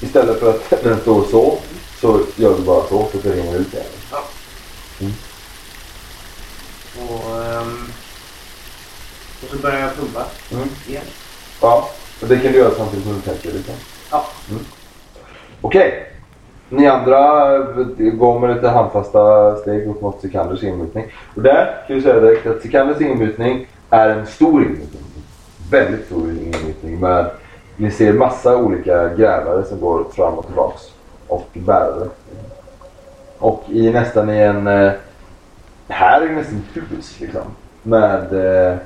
istället 0.00 0.40
för 0.40 0.50
att 0.50 0.70
den 0.84 1.00
står 1.00 1.26
så 1.30 1.58
så 2.00 2.20
gör 2.36 2.56
du 2.56 2.62
bara 2.62 2.88
så 2.88 3.08
så 3.12 3.18
det 3.22 3.32
rinner 3.32 3.58
ut 3.58 3.74
igen. 3.74 5.12
Och, 7.08 7.44
ehm, 7.44 7.92
och 9.42 9.48
så 9.50 9.56
börjar 9.56 9.80
jag 9.80 9.96
pumpa 9.96 10.24
Mm. 10.52 10.68
igen. 10.88 11.04
Ja, 11.60 11.90
och 12.22 12.28
det 12.28 12.38
kan 12.38 12.52
du 12.52 12.58
göra 12.58 12.70
samtidigt 12.70 13.04
som 13.06 13.14
du 13.14 13.20
tänker 13.20 13.52
liksom. 13.52 13.74
Ja. 14.10 14.24
Mm. 14.50 14.62
Okej. 15.60 16.06
Ni 16.68 16.86
andra 16.86 17.54
eh, 17.56 18.12
går 18.12 18.38
med 18.38 18.56
lite 18.56 18.68
handfasta 18.68 19.56
steg 19.56 19.88
upp 19.88 20.00
mot 20.02 20.20
Sikanders 20.20 20.62
inmutning. 20.62 21.04
Och 21.36 21.42
där 21.42 21.84
kan 21.86 21.96
vi 21.96 22.02
säga 22.02 22.20
direkt 22.20 22.46
att 22.46 22.62
Sikanders 22.62 23.00
inmutning 23.00 23.66
är 23.90 24.08
en 24.08 24.26
stor 24.26 24.62
inmutning. 24.62 25.02
Väldigt 25.70 26.06
stor 26.06 26.30
inmutning 26.30 27.00
med 27.00 27.30
ni 27.76 27.90
ser 27.90 28.12
massa 28.12 28.56
olika 28.56 29.08
grävare 29.14 29.64
som 29.64 29.80
går 29.80 30.04
fram 30.12 30.34
och 30.34 30.46
tillbaks. 30.46 30.82
Och 31.26 31.48
bärare. 31.52 32.08
Och 33.38 33.64
i 33.68 33.90
nästan 33.90 34.30
i 34.30 34.38
en... 34.38 34.66
eh, 34.66 34.92
Här 35.88 36.20
är 36.20 36.28
nästan 36.28 36.62
ett 36.76 36.82
hus 36.92 37.20
liksom. 37.20 37.42
Med... 37.82 38.32
Eh, 38.32 38.76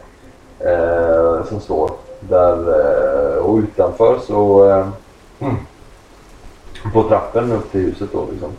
eh, 0.73 1.45
som 1.45 1.61
står 1.61 1.91
där 2.21 2.57
eh, 2.57 3.39
och 3.39 3.59
utanför 3.59 4.19
så 4.27 4.71
eh, 4.71 4.89
mm, 5.41 5.57
på 6.93 7.03
trappen 7.03 7.53
upp 7.53 7.73
till 7.73 7.81
huset 7.81 8.09
då 8.13 8.27
liksom 8.31 8.51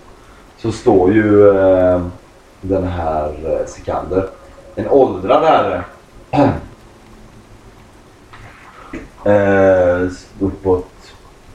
så 0.58 0.72
står 0.72 1.14
ju 1.14 1.50
eh, 1.58 2.02
den 2.62 2.84
här 2.84 3.34
eh, 3.46 3.66
Sikander. 3.68 4.30
En 4.76 4.90
åldrad 4.90 5.44
herre. 5.44 5.84
Eh, 9.26 10.08
uppåt 10.40 10.86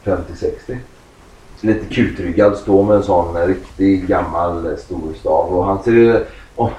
50-60 0.05 0.79
lite 1.65 1.95
kutryggad 1.95 2.57
står 2.57 2.85
med 2.85 2.97
en 2.97 3.03
sån 3.03 3.47
riktig 3.47 4.07
gammal 4.07 4.67
eh, 4.67 4.77
stor 4.77 5.15
stav. 5.21 5.59
Och 5.59 5.65
han 5.65 5.83
ser 5.83 5.93
ju 5.93 6.25
och 6.55 6.71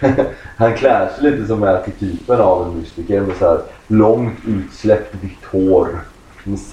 han 0.56 0.74
klär 0.74 1.08
sig 1.08 1.30
lite 1.30 1.46
som 1.46 1.62
är 1.62 1.82
typen 2.00 2.40
av 2.40 2.66
en 2.66 2.78
mystiker 2.78 3.20
med 3.20 3.36
så 3.36 3.44
här 3.44 3.60
långt 3.92 4.38
utsläppt 4.46 5.14
vitt 5.14 5.44
hår. 5.44 6.00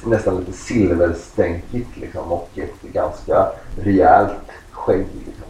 Nästan 0.05 0.39
lite 0.39 0.53
silverstänkigt 0.53 1.97
liksom 1.97 2.31
och 2.31 2.49
ett 2.55 2.93
ganska 2.93 3.47
rejält 3.83 4.51
skägg. 4.71 5.05
Liksom, 5.25 5.45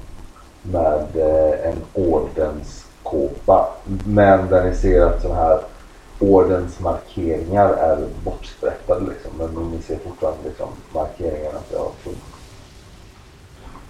med 0.61 1.07
eh, 1.15 1.69
en 1.69 1.77
ordenskåpa. 1.93 3.67
Men 4.05 4.49
där 4.49 4.69
ni 4.69 4.75
ser 4.75 5.01
att 5.01 5.21
sådana 5.21 5.39
här 5.39 5.59
ordensmarkeringar 6.19 7.69
är 7.69 8.07
bortsprättade 8.23 9.05
liksom. 9.05 9.31
Men 9.37 9.71
ni 9.71 9.81
ser 9.81 9.97
fortfarande 9.97 10.39
liksom 10.45 10.67
markeringarna 10.93 11.57
att 11.57 11.71
det 11.71 11.77
har 11.77 11.91
funnits. 12.03 12.21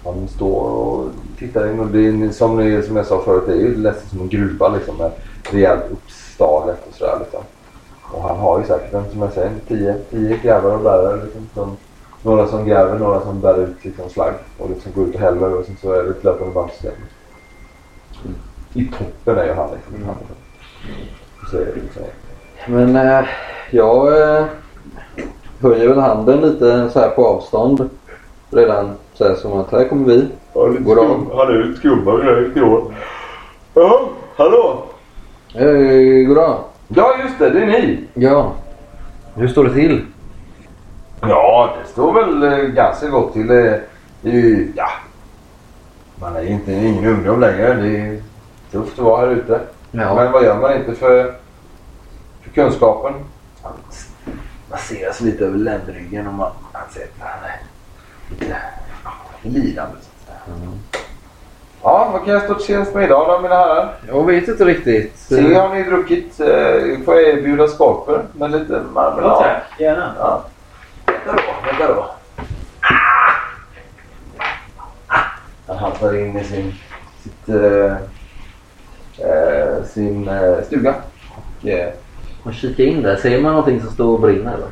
Han 0.04 0.28
står 0.28 0.62
och 0.62 1.10
tittar 1.40 1.72
in 1.72 1.80
och 1.80 1.88
det 1.88 2.08
är 2.08 2.32
som, 2.32 2.58
ni, 2.58 2.84
som 2.84 2.96
jag 2.96 3.06
sa 3.06 3.22
förut, 3.22 3.44
det 3.48 3.54
är 3.54 3.58
ju 3.58 3.78
nästan 3.78 4.10
som 4.10 4.22
en 4.22 4.30
gruva 4.30 4.68
liksom 4.70 4.98
med 4.98 5.12
rejält 5.44 5.84
uppstalet 5.92 6.88
och 6.90 6.96
sådär 6.96 7.18
liksom. 7.20 7.44
Och 8.14 8.24
han 8.24 8.38
har 8.38 8.60
ju 8.60 8.66
säkert 8.66 8.94
en, 8.94 9.10
som 9.12 9.22
jag 9.22 9.34
säger, 9.34 9.52
tio, 9.68 9.96
tio 10.10 10.38
grävare 10.38 10.76
och 10.76 10.82
bärare 10.82 11.24
liksom. 11.24 11.50
Som, 11.54 11.78
några 12.24 12.48
som 12.48 12.66
gräver, 12.66 13.00
några 13.00 13.22
som 13.22 13.42
bär 13.42 13.64
ut 13.64 13.86
liksom 13.86 14.10
slagg 14.10 14.34
och 14.58 14.70
liksom 14.70 14.92
går 14.96 15.08
ut 15.08 15.16
och 15.16 15.22
häller 15.22 15.54
och 15.54 15.66
sen 15.66 15.78
så 15.82 15.94
är 15.94 16.04
det 16.04 16.10
ett 16.10 16.24
löpande 16.24 16.54
bandsystem. 16.54 16.94
I 18.74 18.86
toppen 18.86 19.38
är 19.38 19.46
ju 19.46 19.54
han 19.54 19.70
liksom. 19.72 20.06
Han, 20.06 20.16
så 21.52 21.58
är 21.58 21.66
det 21.66 21.82
liksom. 21.82 22.04
Men 22.68 22.96
eh, 22.96 23.26
jag 23.72 24.22
eh, 24.22 24.46
höjer 25.62 25.88
väl 25.88 26.00
handen 26.00 26.42
lite 26.42 26.90
så 26.90 27.00
här 27.00 27.10
på 27.10 27.28
avstånd. 27.28 27.90
Redan 28.50 28.96
så 29.14 29.28
här 29.28 29.36
som 29.36 29.60
att 29.60 29.72
här 29.72 29.88
kommer 29.88 30.06
vi. 30.06 30.28
Goddag. 30.54 31.26
Han 31.36 31.48
är 31.48 31.54
ju 31.54 31.76
skumma 31.76 32.18
grejer 32.18 32.50
till 32.54 32.64
år. 32.64 32.84
Ja, 33.74 34.10
hallå! 34.36 34.84
Eh, 35.54 36.28
goddag. 36.28 36.58
Ja 36.92 37.16
just 37.24 37.40
det, 37.40 37.50
det 37.50 37.64
är 37.64 37.68
ni. 37.68 38.08
Ja. 38.14 38.54
Hur 39.36 39.48
står 39.48 39.64
det 39.64 39.74
till? 39.74 40.06
Ja, 41.22 41.76
det 41.82 41.92
står 41.92 42.14
väl 42.14 42.44
eh, 42.44 42.68
ganska 42.68 43.08
gott 43.08 43.34
till. 43.34 43.48
Det 43.48 43.82
är 44.24 44.32
ju, 44.32 44.72
ja. 44.76 44.90
Man 46.16 46.36
är 46.36 46.42
ju 46.42 46.50
inte 46.50 46.74
ingen 46.74 47.06
ungdom 47.06 47.40
längre. 47.40 47.74
Det 47.74 47.98
är 47.98 48.22
tufft 48.72 49.00
att 49.00 49.06
vara 49.06 49.22
här 49.22 49.28
ute. 49.28 49.62
Ja. 49.92 50.16
Men 50.16 50.32
vad 50.32 50.44
gör 50.44 50.62
man 50.62 50.74
inte 50.74 50.96
för, 50.96 51.36
för 52.42 52.50
kunskapen? 52.54 53.14
Han 53.64 53.74
masseras 54.72 55.22
lite 55.22 55.46
över 55.46 55.58
ländryggen 55.58 56.28
och 56.28 56.34
man, 56.34 56.52
han 56.72 56.90
ser 56.90 57.04
att 57.04 57.10
han 57.20 57.50
är 57.50 57.62
lite 58.30 59.60
lidande. 59.60 59.96
säga. 60.26 60.38
Ja, 61.90 62.10
vad 62.14 62.26
kan 62.26 62.34
jag 62.34 62.44
stå 62.44 62.54
till 62.54 62.66
tjänst 62.66 62.94
med 62.94 63.04
idag 63.04 63.28
då 63.28 63.42
mina 63.42 63.56
herrar? 63.56 63.94
Jag 64.08 64.26
vet 64.26 64.48
inte 64.48 64.66
riktigt. 64.66 65.18
Se 65.18 65.54
har 65.56 65.70
ni 65.76 65.84
druckit. 65.84 66.40
Eh, 66.40 67.06
får 67.06 67.16
jag 67.16 67.24
erbjuda 67.24 67.68
skorpor 67.68 68.26
med 68.34 68.52
lite 68.52 68.82
marmelad? 68.94 69.30
Ja, 69.32 69.42
tack. 69.44 69.80
Gärna. 69.80 70.14
Ja. 70.20 70.44
Vänta 71.06 71.32
då, 71.36 71.42
vänta 71.66 71.94
då. 71.94 72.06
Han 75.68 75.78
haltar 75.78 76.16
in 76.18 76.38
i 76.38 76.44
sin, 76.44 76.74
sitt, 77.24 77.50
eh, 77.50 77.92
eh, 79.30 79.84
sin 79.84 80.28
eh, 80.28 80.62
stuga. 80.66 80.96
Och, 81.62 81.68
eh, 81.68 81.90
Och 82.44 82.54
kika 82.54 82.84
in 82.84 83.02
där. 83.02 83.16
Ser 83.16 83.42
man 83.42 83.52
någonting 83.52 83.82
som 83.82 83.90
står 83.92 84.14
och 84.14 84.20
brinner 84.20 84.54
eller? 84.54 84.68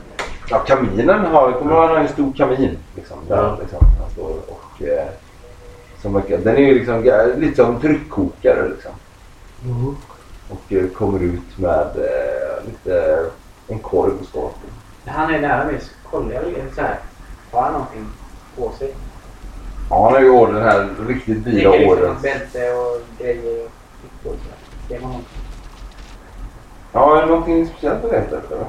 Ja, 0.50 0.58
kaminen 0.58 1.26
har, 1.26 1.52
kommer 1.52 1.76
han 1.76 1.90
har 1.90 1.98
en 1.98 2.08
stor 2.08 2.34
kamin. 2.38 2.78
Liksom, 2.96 3.18
där, 3.28 3.36
Ja. 3.38 3.58
liksom, 3.62 3.80
han 4.02 4.10
står 4.10 4.30
och... 4.30 4.82
Eh, 4.88 5.08
som, 6.08 6.14
verkar- 6.14 6.38
den 6.38 6.56
är 6.56 6.60
ju 6.62 6.74
liksom 6.80 7.04
lite 7.38 7.56
som 7.56 7.76
en 7.76 7.82
tryckkokare 7.82 8.70
liksom. 8.70 8.92
Och 10.50 10.74
eh, 10.74 10.88
kommer 10.88 11.20
ut 11.24 11.58
med 11.58 11.80
eh, 11.96 12.66
lite, 12.66 13.26
en 13.68 13.80
korv 13.80 14.12
och 14.22 14.26
skål. 14.28 14.50
Han 15.06 15.34
är 15.36 15.42
nära 15.42 15.66
mig 15.66 15.80
så 15.82 16.10
kollar 16.10 16.34
jag 16.34 16.46
lite 16.46 16.76
så 16.76 16.82
här. 16.82 17.00
Har 17.52 17.62
han 17.62 17.72
någonting 17.74 18.06
på 18.58 18.72
sig? 18.80 18.94
Ja, 19.90 20.04
han 20.04 20.14
har 20.14 20.20
ju 20.20 20.30
orden 20.30 20.62
här, 20.62 20.90
riktigt 21.08 21.46
dyra 21.46 21.54
Ligger 21.72 21.72
liksom 21.80 21.90
orden. 21.98 22.14
något 22.14 22.22
bälte 22.22 22.72
och 22.74 23.02
grejer 23.20 23.66
och 23.66 23.72
fickor 24.02 24.34
och 24.34 24.40
sådär. 24.44 24.58
Ser 24.88 25.00
man 25.08 25.12
något? 25.12 25.26
Ja, 26.94 27.18
är 27.18 27.22
det 27.22 27.28
någonting 27.28 27.68
speciellt 27.68 28.02
du 28.02 28.08
letar 28.08 28.38
efter? 28.38 28.56
eller? 28.56 28.66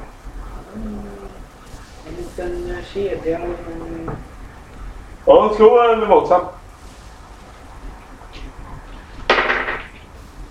En 2.09 2.15
liten 2.17 2.75
kedja. 2.95 3.39
en- 3.39 4.11
Ja, 5.27 5.53
slå 5.57 5.93
en 5.93 6.09
våldsam. 6.09 6.41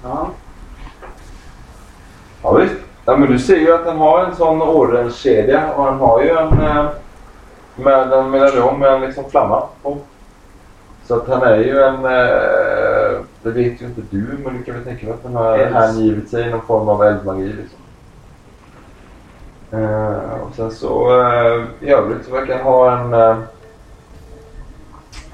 Ja. 0.03 0.29
Ja, 2.43 2.53
visst. 2.53 2.75
Ja, 3.05 3.17
men 3.17 3.31
du 3.31 3.39
ser 3.39 3.57
ju 3.57 3.73
att 3.73 3.85
han 3.85 3.97
har 3.97 4.23
en 4.23 4.35
sån 4.35 4.61
ordenskedja 4.61 5.73
och 5.75 5.83
han 5.83 5.99
har 5.99 6.21
ju 6.21 6.29
en 6.29 6.61
eh, 6.61 6.85
med 7.75 8.13
en 8.13 8.31
medaljon 8.31 8.79
med 8.79 8.93
en 8.93 9.01
liksom 9.01 9.29
flamma 9.29 9.63
på. 9.81 9.97
Så 11.05 11.15
att 11.15 11.27
han 11.27 11.41
är 11.41 11.57
ju 11.57 11.81
en, 11.81 12.05
eh, 12.05 13.21
det 13.43 13.51
vet 13.51 13.81
ju 13.81 13.85
inte 13.85 14.01
du, 14.09 14.37
men 14.43 14.57
du 14.57 14.63
kan 14.63 14.75
väl 14.75 14.83
tänka 14.83 15.05
dig 15.05 15.15
att 15.15 15.23
han 15.23 15.35
har 15.35 15.57
hängivit 15.57 16.29
sig 16.29 16.47
i 16.47 16.49
någon 16.49 16.61
form 16.61 16.89
av 16.89 17.03
eldmagi 17.03 17.53
liksom. 17.53 17.79
Eh, 19.71 20.41
och 20.41 20.55
sen 20.55 20.71
så 20.71 21.11
i 21.79 21.89
övrigt 21.89 22.25
så 22.25 22.31
verkar 22.31 22.57
han 22.57 22.63
ha 22.63 22.97
en 22.97 23.43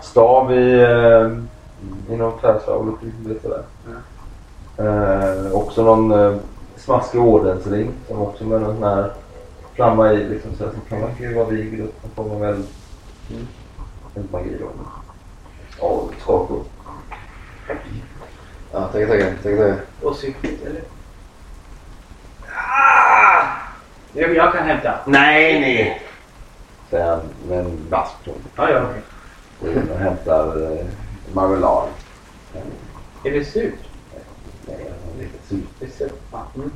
stav 0.01 0.51
i, 0.51 0.81
i 2.09 2.15
någon 2.15 2.39
eller 2.43 3.01
typ 3.01 3.27
lite 3.27 3.41
sådär. 3.41 3.63
Eh, 4.77 5.51
också 5.51 5.83
någon 5.83 6.11
eh, 6.11 6.35
smaskig 6.75 7.21
ordensring 7.21 7.91
som 8.07 8.21
också 8.21 8.43
med 8.43 8.61
någon 8.61 8.75
sån 8.75 8.83
här 8.83 9.11
flamma 9.73 10.13
i 10.13 10.29
liksom 10.29 10.51
så 10.51 10.71
som 10.71 10.81
kan 10.89 11.01
verka 11.01 11.23
ju 11.23 11.33
vara 11.33 11.45
vigd 11.45 11.81
upp 11.81 12.03
någon 12.03 12.11
form 12.15 12.31
av 12.31 12.43
eld. 12.43 12.67
Eldmagi 14.15 14.57
då. 14.59 14.69
Ja, 15.79 16.03
skakor. 16.21 16.63
Ja, 18.71 18.87
tackar, 18.87 19.07
tackar. 19.07 19.25
tackar, 19.25 19.57
tackar. 19.57 19.75
Och 20.01 20.15
syftet 20.15 20.65
eller? 20.65 20.81
Ah! 22.41 23.45
Jag, 24.13 24.35
jag 24.35 24.53
kan 24.53 24.67
hämta. 24.67 24.99
Nej, 25.05 25.59
nej! 25.59 26.01
Säger 26.89 27.05
han 27.05 27.21
med 27.47 27.59
en 27.59 27.77
vass 27.89 28.11
ton. 28.25 28.33
Ja, 28.55 28.69
ja, 28.69 28.81
okej. 28.89 29.81
Och 29.91 29.97
hämtar 29.99 30.71
eh, 30.71 30.85
marmelad. 31.33 31.87
Är 33.23 33.31
det 33.31 33.45
surt? 33.45 33.73
Lite 35.19 35.93
surt. 35.97 36.13
Fan. 36.31 36.45
Mm. 36.55 36.71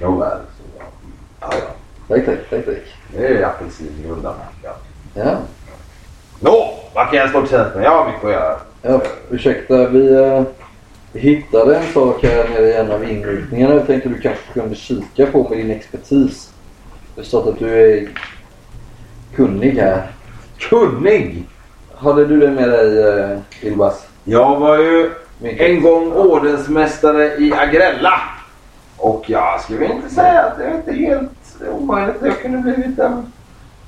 Nåväl. 0.00 0.38
så, 0.58 0.62
Ja, 1.40 1.48
ja. 1.50 1.56
Tack, 2.08 2.26
tack, 2.26 2.38
tack, 2.50 2.64
tack. 2.64 2.96
Det 3.12 3.26
är 3.26 3.42
apelsinrundan. 3.42 4.34
Ja. 4.62 4.76
Ja. 5.14 5.36
Nå, 6.40 6.74
vad 6.94 7.10
kan 7.10 7.18
jag 7.18 7.30
stå 7.30 7.40
till 7.40 7.50
tjänst 7.50 7.74
med? 7.74 7.84
Jag 7.84 7.90
har 7.90 8.06
mycket 8.06 8.24
att 8.24 8.32
göra. 8.32 8.56
Ja, 8.82 9.02
ursäkta, 9.30 9.88
vi 9.88 10.14
eh, 10.14 10.42
hittade 11.12 11.76
en 11.76 11.92
sak 11.92 12.22
här 12.22 12.48
nere 12.48 12.68
i 12.68 12.76
en 12.76 12.90
av 12.90 13.04
inritningarna. 13.04 13.74
Jag 13.74 13.86
tänkte 13.86 14.08
du 14.08 14.20
kanske 14.20 14.52
kunde 14.52 14.74
kika 14.74 15.26
på 15.26 15.48
med 15.48 15.58
din 15.58 15.70
expertis. 15.70 16.52
Det 17.14 17.24
står 17.24 17.48
att 17.48 17.58
du 17.58 17.68
är 17.68 18.08
kunnig 19.34 19.72
här. 19.72 20.10
Kunnig! 20.58 21.44
Hade 21.94 22.26
du 22.26 22.40
det 22.40 22.50
med 22.50 22.68
dig, 22.68 23.08
eh, 23.08 23.38
Ilbas? 23.60 24.06
Jag 24.24 24.60
var 24.60 24.78
ju 24.78 25.10
Min- 25.42 25.58
en 25.58 25.82
gång 25.82 26.12
ordensmästare 26.12 27.36
i 27.36 27.52
Agrella. 27.52 28.20
Och 28.96 29.30
jag 29.30 29.60
skulle 29.60 29.92
inte 29.92 30.10
säga 30.10 30.42
att 30.42 30.58
det 30.58 30.64
är 30.64 30.74
inte 30.74 30.92
helt 30.92 31.30
omöjligt. 31.72 32.16
Jag 32.22 32.38
kunde 32.38 32.58
blivit 32.58 32.98
en 32.98 33.32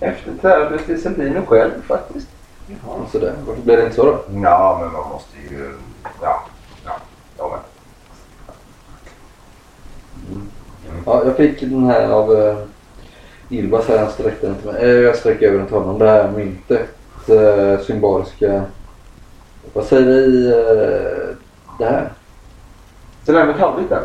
efterträdare 0.01 0.79
till 0.79 1.03
Sandino 1.03 1.47
själv 1.47 1.71
faktiskt. 1.87 2.29
Ja, 2.67 3.07
sådär. 3.13 3.35
Varför 3.47 3.63
blev 3.63 3.77
det 3.77 3.83
inte 3.83 3.97
så 3.97 4.05
då? 4.05 4.19
Ja, 4.43 4.79
men 4.83 4.93
man 4.93 5.09
måste 5.09 5.37
ju... 5.51 5.75
Ja, 6.23 6.45
ja, 6.85 6.93
ja 7.39 7.51
men. 7.51 7.61
Ja, 11.07 11.25
jag 11.25 11.37
fick 11.37 11.61
den 11.61 11.85
här 11.85 12.09
av 12.09 12.31
uh, 12.31 12.57
Ilbas 13.49 13.89
här. 13.89 13.99
Han 13.99 14.11
sträckte 14.11 14.47
den 14.47 14.57
till 14.57 14.73
mig. 14.73 14.83
Eh, 14.83 14.89
jag 14.89 15.17
sträcker 15.17 15.47
över 15.47 15.59
den 15.59 15.67
till 15.67 15.77
honom. 15.77 15.99
Det 15.99 16.11
här 16.11 16.31
myntet. 16.31 16.89
Uh, 17.31 17.81
symboliska... 17.81 18.63
Vad 19.73 19.85
säger 19.85 20.07
vi 20.07 20.13
i 20.13 20.47
eh, 20.51 21.37
det 21.79 21.85
här? 21.85 22.09
Det 23.25 23.33
där 23.33 23.47
metallbiten. 23.47 24.03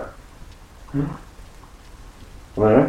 Vad 2.55 2.67
menar 2.71 2.83
du? 2.83 2.85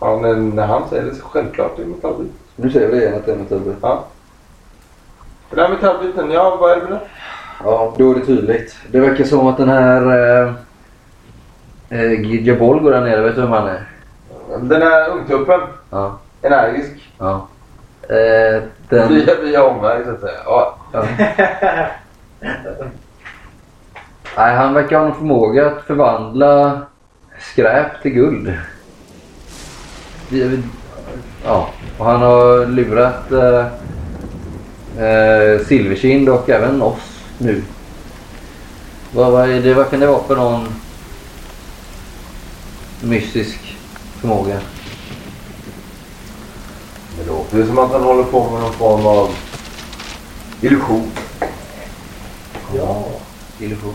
Ja, 0.00 0.18
men 0.22 0.50
när 0.50 0.66
han 0.66 0.88
säger 0.88 1.04
det 1.04 1.14
så 1.14 1.24
självklart 1.24 1.76
det 1.76 1.82
är 1.82 1.86
metallbit. 1.86 2.32
Nu 2.56 2.70
säger 2.70 2.88
vi 2.88 2.96
igen 3.02 3.14
att 3.14 3.26
det 3.26 3.32
är 3.32 3.36
metallbit. 3.36 3.76
Ja. 3.82 4.04
Den 5.50 5.58
där 5.58 5.68
metallbiten, 5.68 6.30
ja 6.30 6.56
vad 6.60 6.70
är 6.72 6.76
det 6.76 6.82
med 6.82 6.92
det? 6.92 7.00
Ja, 7.64 7.94
då 7.98 8.10
är 8.10 8.14
det 8.14 8.26
tydligt. 8.26 8.76
Det 8.90 9.00
verkar 9.00 9.24
som 9.24 9.46
att 9.46 9.56
den 9.56 9.68
här 9.68 10.02
eh, 10.42 10.52
eh, 11.90 12.12
Gidja 12.20 12.54
Bolgo 12.56 12.90
där 12.90 13.00
nere, 13.00 13.20
vet 13.20 13.34
du 13.34 13.40
vem 13.40 13.50
han 13.50 13.68
är? 13.68 13.88
Den 14.60 14.82
här 14.82 15.08
ungtuppen, 15.10 15.60
Ja. 15.90 16.18
energisk. 16.42 17.12
ja. 17.18 17.46
Eh, 18.08 18.62
den, 18.88 19.08
Via, 19.08 19.34
via 19.40 19.64
omväg 19.64 20.04
så 20.04 20.10
att 20.10 20.20
säga. 20.20 20.38
Ja. 20.44 20.78
Nej, 24.36 24.54
han 24.54 24.74
verkar 24.74 24.98
ha 24.98 25.06
en 25.06 25.14
förmåga 25.14 25.66
att 25.66 25.82
förvandla 25.86 26.80
skräp 27.38 28.02
till 28.02 28.10
guld. 28.10 28.54
Ja, 31.44 31.68
och 31.98 32.06
han 32.06 32.22
har 32.22 32.66
lurat 32.66 33.32
eh, 33.32 33.66
eh, 35.06 35.60
Silverkind 35.66 36.28
och 36.28 36.50
även 36.50 36.82
oss 36.82 37.22
nu. 37.38 37.62
Vad, 39.12 39.32
vad, 39.32 39.48
det, 39.48 39.74
vad 39.74 39.90
kan 39.90 40.00
det 40.00 40.06
vara 40.06 40.22
för 40.22 40.36
någon 40.36 40.68
mystisk 43.02 43.76
förmåga? 44.20 44.60
Det 47.18 47.26
låter 47.28 47.56
ju 47.56 47.66
som 47.66 47.78
att 47.78 47.90
han 47.92 48.02
håller 48.02 48.22
på 48.24 48.50
med 48.50 48.60
någon 48.60 48.72
form 48.72 49.06
av 49.06 49.28
illusion. 50.60 51.10
Ja. 52.76 53.04
Illusion. 53.58 53.94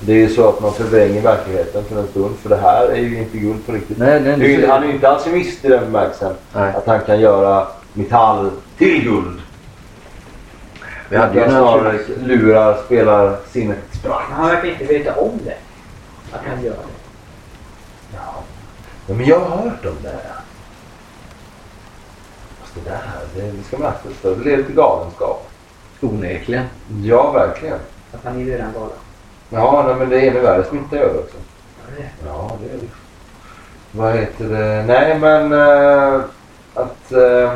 Det 0.00 0.12
är 0.12 0.16
ju 0.16 0.28
så 0.34 0.48
att 0.48 0.60
man 0.60 0.72
förvränger 0.72 1.22
verkligheten 1.22 1.84
för 1.84 2.00
en 2.00 2.06
stund. 2.08 2.36
För 2.42 2.48
det 2.48 2.56
här 2.56 2.88
är 2.88 2.96
ju 2.96 3.18
inte 3.18 3.38
guld 3.38 3.66
på 3.66 3.72
riktigt. 3.72 3.98
Nej, 3.98 4.20
nej, 4.20 4.56
det- 4.56 4.66
han 4.66 4.82
är 4.82 4.86
ju 4.86 4.92
inte 4.94 5.08
alkemist 5.08 5.64
i 5.64 5.68
den 5.68 5.84
bemärkelsen. 5.84 6.34
Nej. 6.52 6.74
Att 6.74 6.86
han 6.86 7.00
kan 7.00 7.20
göra 7.20 7.66
metall 7.92 8.50
till 8.78 9.04
guld. 9.04 9.40
Vi 11.08 11.16
hade 11.16 11.40
ju 11.40 11.48
snarare 11.48 11.98
lurar, 12.22 12.78
spelar 12.86 13.36
sinnet 13.52 13.78
spratt. 14.00 14.22
Han 14.30 14.48
verkar 14.48 14.68
inte 14.68 14.84
veta 14.84 15.14
om 15.20 15.30
det. 15.44 15.56
Att 16.32 16.40
han 16.46 16.64
gör 16.64 16.70
det. 16.70 18.16
Ja. 18.16 18.34
men 19.06 19.26
jag 19.26 19.40
har 19.40 19.56
hört 19.56 19.84
om 19.86 19.96
det 20.02 20.20
det 22.74 22.90
där, 22.90 23.00
det, 23.34 23.52
det 23.56 23.62
ska 23.62 23.78
man 23.78 23.88
akta 23.88 24.08
sig 24.08 24.14
för. 24.14 24.36
Det 24.36 24.44
leder 24.44 24.64
till 24.64 24.74
galenskap. 24.74 25.48
Onekligen. 26.00 26.64
Ja, 27.02 27.32
verkligen. 27.32 27.78
Att 28.12 28.24
han 28.24 28.40
är 28.40 28.44
redan 28.44 28.72
galen. 28.72 28.96
Ja, 29.50 29.84
nej, 29.86 29.96
men 29.96 30.08
det 30.08 30.20
är 30.20 30.30
ännu 30.30 30.40
värre. 30.40 30.64
Smittar 30.64 30.96
över 30.96 31.18
också. 31.18 31.36
Ja, 31.36 31.94
det 31.96 32.02
är 32.02 32.06
det. 32.06 32.28
Ja, 32.28 32.50
det 32.62 32.74
är 32.74 32.78
det. 32.78 32.88
Vad 33.92 34.14
heter 34.14 34.48
det? 34.48 34.84
Nej, 34.86 35.18
men 35.18 35.52
eh, 35.52 36.20
att 36.74 37.12
eh, 37.12 37.52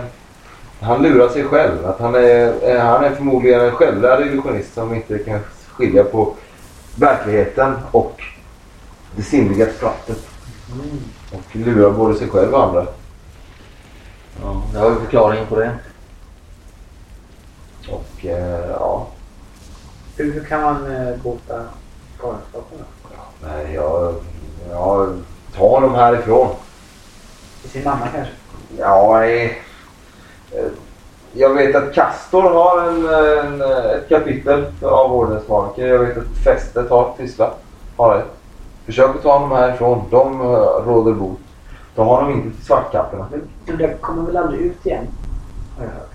han 0.81 1.03
lurar 1.03 1.29
sig 1.29 1.45
själv. 1.45 1.87
Att 1.87 2.01
han 2.01 2.15
är, 2.15 2.71
eh, 2.71 2.81
han 2.81 3.05
är 3.05 3.11
förmodligen 3.11 3.61
en 3.61 3.71
självlärd 3.71 4.27
illusionist 4.27 4.75
som 4.75 4.95
inte 4.95 5.19
kan 5.19 5.41
skilja 5.69 6.05
på 6.05 6.35
verkligheten 6.97 7.75
och 7.91 8.23
det 9.17 9.23
sinnliga 9.23 9.67
skrattet. 9.77 10.29
Och 11.33 11.57
lurar 11.57 11.91
både 11.91 12.15
sig 12.15 12.29
själv 12.29 12.55
och 12.55 12.65
andra. 12.65 12.87
Ja, 14.43 14.63
jag 14.75 14.81
har 14.81 14.91
ju 14.91 14.97
förklaringen 14.97 15.47
på 15.47 15.57
det. 15.57 15.71
Och 17.91 18.25
eh, 18.27 18.71
ja, 18.71 19.07
Hur, 20.17 20.33
hur 20.33 20.45
kan 20.45 20.63
man 20.63 20.97
eh, 20.97 21.17
bota 21.23 21.63
galenskapen 22.23 22.79
då? 22.79 22.85
nej, 23.49 23.75
jag, 23.75 24.15
jag 24.71 25.19
tar 25.57 25.69
honom 25.69 25.95
härifrån. 25.95 26.49
Till 27.63 27.71
sin 27.71 27.85
mamma 27.85 28.07
kanske? 28.15 28.33
Ja, 28.79 29.09
nej. 29.19 29.63
Eh, 30.53 30.65
Jag 31.33 31.55
vet 31.55 31.75
att 31.77 31.95
Castor 31.95 32.43
har 32.43 32.83
en, 32.89 33.09
en, 33.47 33.63
ett 33.63 34.09
kapitel 34.09 34.65
av 34.83 35.13
ordensmarker. 35.13 35.87
Jag 35.87 35.99
vet 35.99 36.19
att 36.19 36.45
Fästet 36.45 36.91
har 36.91 37.15
Tissla. 37.17 37.51
Har 37.97 38.17
ett. 38.19 38.25
Försök 38.87 39.17
att 39.17 39.23
ta 39.23 39.39
honom 39.39 39.51
härifrån. 39.59 40.05
De 40.11 40.41
eh, 40.41 40.47
råder 40.87 41.13
bot. 41.13 41.39
Ta 41.97 42.05
honom 42.05 42.31
inte 42.33 42.57
till 42.57 42.67
svartkapporna. 42.67 43.27
Men 43.31 43.41
den 43.67 43.77
där 43.77 43.97
kommer 44.01 44.23
väl 44.23 44.37
aldrig 44.37 44.61
ut 44.61 44.87
igen? 44.87 45.07
Har 45.79 45.85
jag 45.85 45.91
hört. 45.93 46.11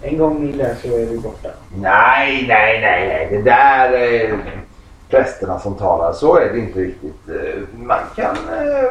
En 0.00 0.18
gång 0.18 0.48
in 0.48 0.58
där 0.58 0.74
så 0.82 0.88
är 0.88 1.06
du 1.06 1.18
borta. 1.20 1.48
Nej, 1.76 2.44
nej, 2.48 2.80
nej, 2.80 3.08
nej. 3.08 3.28
Det 3.30 3.42
där 3.50 3.90
är 3.92 4.38
prästerna 5.10 5.58
som 5.58 5.74
talar. 5.74 6.12
Så 6.12 6.36
är 6.38 6.52
det 6.52 6.58
inte 6.58 6.78
riktigt. 6.80 7.28
Eh, 7.28 7.62
Man 7.78 7.98
kan, 8.16 8.36
eh, 8.36 8.90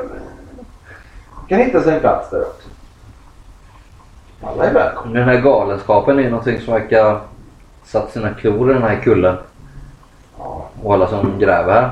kan 1.50 1.60
hitta 1.60 1.82
sig 1.82 1.94
en 1.94 2.00
plats 2.00 2.30
där 2.30 2.42
också. 2.42 2.70
Alla 4.44 4.66
är 4.66 4.74
välkomna. 4.74 5.20
Den 5.20 5.30
här 5.30 5.42
galenskapen 5.42 6.20
är 6.20 6.30
någonting 6.30 6.62
som 6.62 6.74
verkar 6.74 7.20
satt 7.84 8.12
sina 8.12 8.34
klor 8.34 8.72
i 8.72 8.74
den 8.74 8.84
här 8.84 8.96
kullen. 9.04 9.38
Ja, 10.38 10.70
Och 10.84 10.94
alla 10.94 11.08
som 11.08 11.40
gräver 11.40 11.74
här. 11.74 11.90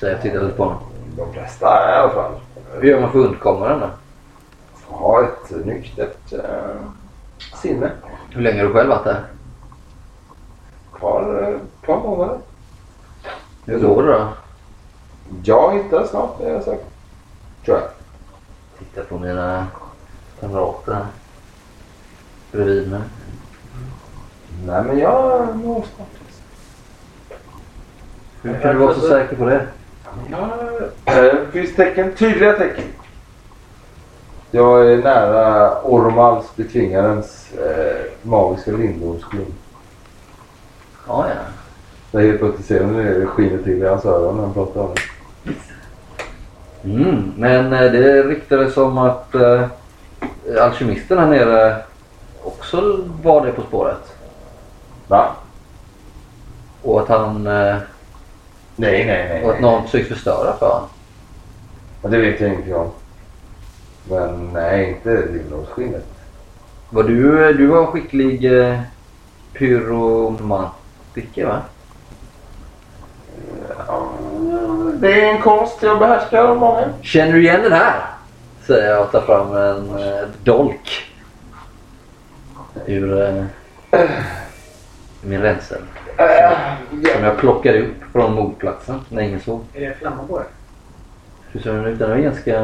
Säger 0.00 0.12
jag 0.14 0.22
tittar 0.22 0.40
lite 0.40 0.56
på 0.56 0.64
honom. 0.64 0.78
De 1.16 1.32
flesta 1.32 1.66
i 1.66 1.94
alla 1.94 2.10
fall. 2.10 2.32
Hur 2.80 2.88
gör 2.88 3.00
man 3.00 3.12
för 3.12 3.20
att 3.20 3.26
undkomma 3.26 3.68
den 3.68 3.80
då? 3.80 3.90
Ha 4.86 5.24
ett 5.24 5.66
nyktert 5.66 6.32
eh, 6.32 6.76
sinne. 7.62 7.90
Hur 8.30 8.42
länge 8.42 8.58
har 8.58 8.66
du 8.66 8.72
själv 8.72 8.88
varit 8.88 9.04
där? 9.04 9.24
Eh, 11.02 11.48
ett 11.48 11.86
par 11.86 12.00
månader. 12.00 12.38
Hur 13.64 13.78
går 13.78 14.02
det 14.02 14.12
då? 14.12 14.28
Jag 15.44 15.74
hittar 15.74 16.06
snart, 16.06 16.38
det 16.38 16.48
jag 16.48 16.62
säker 16.62 16.84
Tror 17.64 17.78
jag. 17.78 17.88
Titta 18.78 19.04
på 19.04 19.18
mina 19.18 19.66
kamrater 20.40 20.92
här. 20.92 21.06
Bredvid 22.52 22.90
mig. 22.90 23.00
Nej, 24.66 24.82
men 24.82 24.98
jag 24.98 25.56
når 25.56 25.84
snart. 25.96 26.08
Hur 28.42 28.60
kan 28.60 28.74
du 28.74 28.80
vara 28.80 28.94
så 28.94 29.00
säker 29.00 29.36
på 29.36 29.44
det? 29.44 29.66
Ja, 30.30 30.50
eh, 31.04 31.14
det 31.14 31.46
finns 31.52 31.76
tecken, 31.76 32.12
tydliga 32.14 32.52
tecken. 32.52 32.84
Jag 34.50 34.92
är 34.92 34.96
nära 34.96 35.82
Ormals, 35.82 36.56
betvingarens, 36.56 37.52
eh, 37.52 38.12
magiska 38.22 38.70
lindormsskinn. 38.70 39.54
Ja, 41.08 41.26
ja. 41.28 41.40
Jag 42.10 42.22
är 42.22 42.26
helt 42.26 42.40
plötsligt 42.40 42.66
ser 42.66 42.84
hur 42.84 43.20
det 43.20 43.26
skiner 43.26 43.62
till 43.62 43.82
i 43.82 43.86
hans 43.86 44.04
öron 44.04 44.36
när 44.36 44.42
han 44.42 44.54
pratar 44.54 44.80
om 44.80 44.94
det. 44.94 45.02
Mm, 46.84 47.32
men 47.36 47.72
eh, 47.72 47.92
det 47.92 48.22
ryktades 48.22 48.74
som 48.74 48.98
att 48.98 49.34
eh, 49.34 49.62
alkemisten 50.60 51.18
här 51.18 51.26
nere 51.26 51.76
också 52.42 53.04
var 53.22 53.46
det 53.46 53.52
på 53.52 53.62
spåret. 53.62 54.16
Va? 55.08 55.30
Och 56.82 57.00
att 57.00 57.08
han... 57.08 57.46
Eh, 57.46 57.76
Nej, 58.76 59.06
nej, 59.06 59.28
nej. 59.28 59.44
och 59.44 59.52
att 59.52 59.60
någon 59.60 59.84
försökt 59.84 60.08
förstöra 60.08 60.56
för 60.56 60.68
honom. 60.68 60.88
Ja, 62.02 62.08
det 62.08 62.18
vet 62.18 62.40
jag 62.40 62.50
ingenting 62.50 62.74
om. 62.74 62.90
Men 64.08 64.50
nej, 64.52 64.88
inte 64.88 65.26
lindormsskinnet. 65.32 66.04
Var 66.90 67.02
du, 67.02 67.52
du 67.52 67.66
var 67.66 67.86
skicklig 67.86 68.58
eh, 68.60 68.80
pyromantiker 69.52 71.46
va? 71.46 71.62
Ja, 73.86 74.10
det 74.94 75.20
är 75.22 75.34
en 75.34 75.42
konst 75.42 75.82
jag 75.82 75.98
behärskar 75.98 76.54
många. 76.54 76.88
Känner 77.02 77.32
du 77.32 77.42
igen 77.42 77.62
den 77.62 77.72
här? 77.72 78.00
Säger 78.66 78.90
jag 78.90 79.02
och 79.02 79.12
tar 79.12 79.20
fram 79.20 79.56
en 79.56 79.98
eh, 79.98 80.28
dolk. 80.44 81.12
Ur 82.86 83.22
eh, 83.22 83.44
min 85.20 85.40
ränsel. 85.40 85.82
Som 87.14 87.24
jag 87.24 87.36
plockade 87.38 87.82
upp 87.82 87.94
från 88.12 88.32
mordplatsen 88.34 89.00
när 89.08 89.22
ingen 89.22 89.40
såg. 89.40 89.60
Är 89.74 89.80
det 89.80 89.94
flammor 89.94 90.24
på 90.26 90.38
det? 90.38 90.44
Hur 91.52 91.60
ser 91.60 91.72
den 91.72 91.84
ut? 91.84 91.98
Den 91.98 92.10
är 92.12 92.18
ganska... 92.18 92.60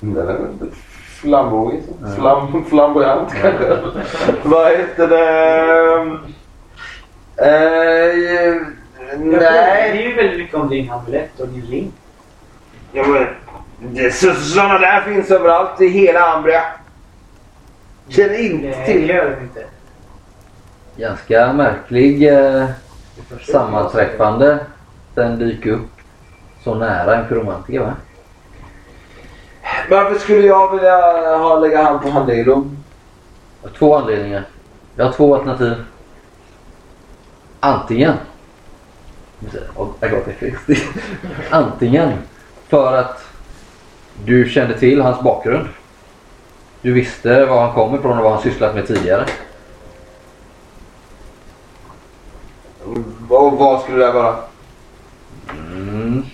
Den 0.00 0.16
är. 0.16 0.38
Ja. 1.24 1.50
Flam, 2.16 2.64
flamboyant 2.64 3.28
kanske. 3.42 3.78
Vad 4.42 4.70
heter 4.72 5.08
det? 5.08 6.18
Eh, 7.36 8.56
Det 9.18 9.40
nej. 9.40 9.90
är 9.90 9.94
ju 10.08 10.14
väldigt 10.14 10.38
mycket 10.38 10.54
om 10.54 10.68
din 10.68 10.90
amulett 10.90 11.40
och 11.40 11.48
din 11.48 11.62
ring. 11.66 11.92
Ja, 12.92 13.06
men, 13.06 13.26
det, 13.94 14.10
så, 14.14 14.34
sådana 14.34 14.78
där 14.78 15.00
finns 15.00 15.30
överallt 15.30 15.80
i 15.80 15.88
hela 15.88 16.20
Ambria. 16.20 16.62
Känner 18.08 18.40
inte 18.52 18.66
Det 18.66 18.86
till. 18.86 19.08
gör 19.08 19.30
den 19.30 19.42
inte. 19.42 19.64
Ganska 20.96 21.52
märklig 21.52 22.28
eh, 22.28 22.68
sammanträffande. 23.52 24.58
Den 25.14 25.38
dyker 25.38 25.70
upp 25.70 25.90
så 26.64 26.74
nära 26.74 27.16
en 27.16 27.28
pyromantiker 27.28 27.80
va? 27.80 27.94
Varför 29.90 30.18
skulle 30.18 30.46
jag 30.46 30.72
vilja 30.72 31.00
ha, 31.36 31.58
lägga 31.58 31.82
hand 31.82 32.02
på? 32.02 32.08
Av 33.62 33.68
två 33.78 33.96
anledningar. 33.96 34.44
Jag 34.96 35.04
har 35.04 35.12
två 35.12 35.34
alternativ. 35.34 35.74
Antingen. 37.60 38.14
Antingen 41.50 42.12
för 42.68 42.96
att 42.96 43.24
du 44.24 44.48
kände 44.48 44.78
till 44.78 45.00
hans 45.00 45.20
bakgrund. 45.20 45.68
Du 46.82 46.92
visste 46.92 47.44
var 47.44 47.62
han 47.62 47.74
kom 47.74 47.94
ifrån 47.94 48.18
och 48.18 48.24
vad 48.24 48.32
han 48.32 48.42
sysslat 48.42 48.74
med 48.74 48.86
tidigare. 48.86 49.26
Och 53.28 53.52
vad 53.52 53.82
skulle 53.82 54.06
det 54.06 54.12
vara? 54.12 54.36
Mm. 55.50 56.24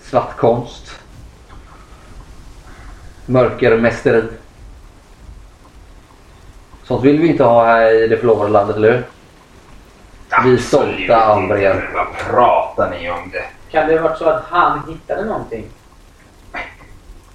Svartkonst. 0.00 1.00
Mörkermästeri. 3.26 4.22
Sånt 6.84 7.04
vill 7.04 7.20
vi 7.20 7.28
inte 7.28 7.44
ha 7.44 7.66
här 7.66 8.04
i 8.04 8.08
det 8.08 8.16
förlovade 8.16 8.50
landet, 8.50 8.76
eller 8.76 8.92
hur? 8.92 9.04
Vi 10.44 10.58
stolta 10.58 11.24
ambrier. 11.24 11.90
Vad 11.94 12.06
pratar 12.30 12.90
ni 12.90 13.10
om 13.10 13.30
det? 13.32 13.44
Kan 13.70 13.88
det 13.88 13.98
ha 13.98 14.08
varit 14.08 14.18
så 14.18 14.28
att 14.28 14.44
han 14.44 14.80
hittade 14.88 15.24
någonting? 15.24 15.66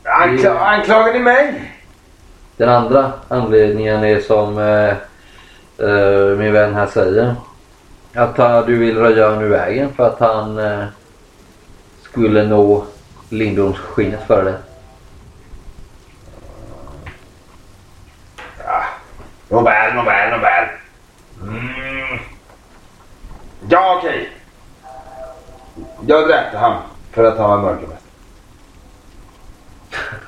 Ankla 0.03 0.59
anklagar 0.59 1.13
ni 1.13 1.19
mig? 1.19 1.71
Den 2.57 2.69
andra 2.69 3.11
anledningen 3.27 4.03
är 4.03 4.19
som 4.19 4.57
eh, 4.57 4.89
eh, 5.89 6.37
min 6.37 6.53
vän 6.53 6.73
här 6.73 6.87
säger. 6.87 7.35
Att 8.15 8.37
han, 8.37 8.65
du 8.65 8.77
vill 8.77 8.97
röja 8.97 9.27
honom 9.29 9.43
ur 9.43 9.49
vägen 9.49 9.93
för 9.93 10.07
att 10.07 10.19
han 10.19 10.57
eh, 10.59 10.85
skulle 12.01 12.43
nå 12.43 12.85
Lindormsskinnet 13.29 14.27
före 14.27 14.43
dig. 14.43 14.53
Nåväl, 19.49 19.95
nåväl, 19.95 20.31
nåväl. 20.31 20.67
Mm. 21.41 22.19
Ja, 23.69 23.97
okej. 23.97 24.29
Jag 26.07 26.27
dräpte 26.27 26.57
han 26.57 26.81
för 27.11 27.23
att 27.23 27.37
han 27.37 27.49
var 27.49 27.57
mörkermästare. 27.57 27.99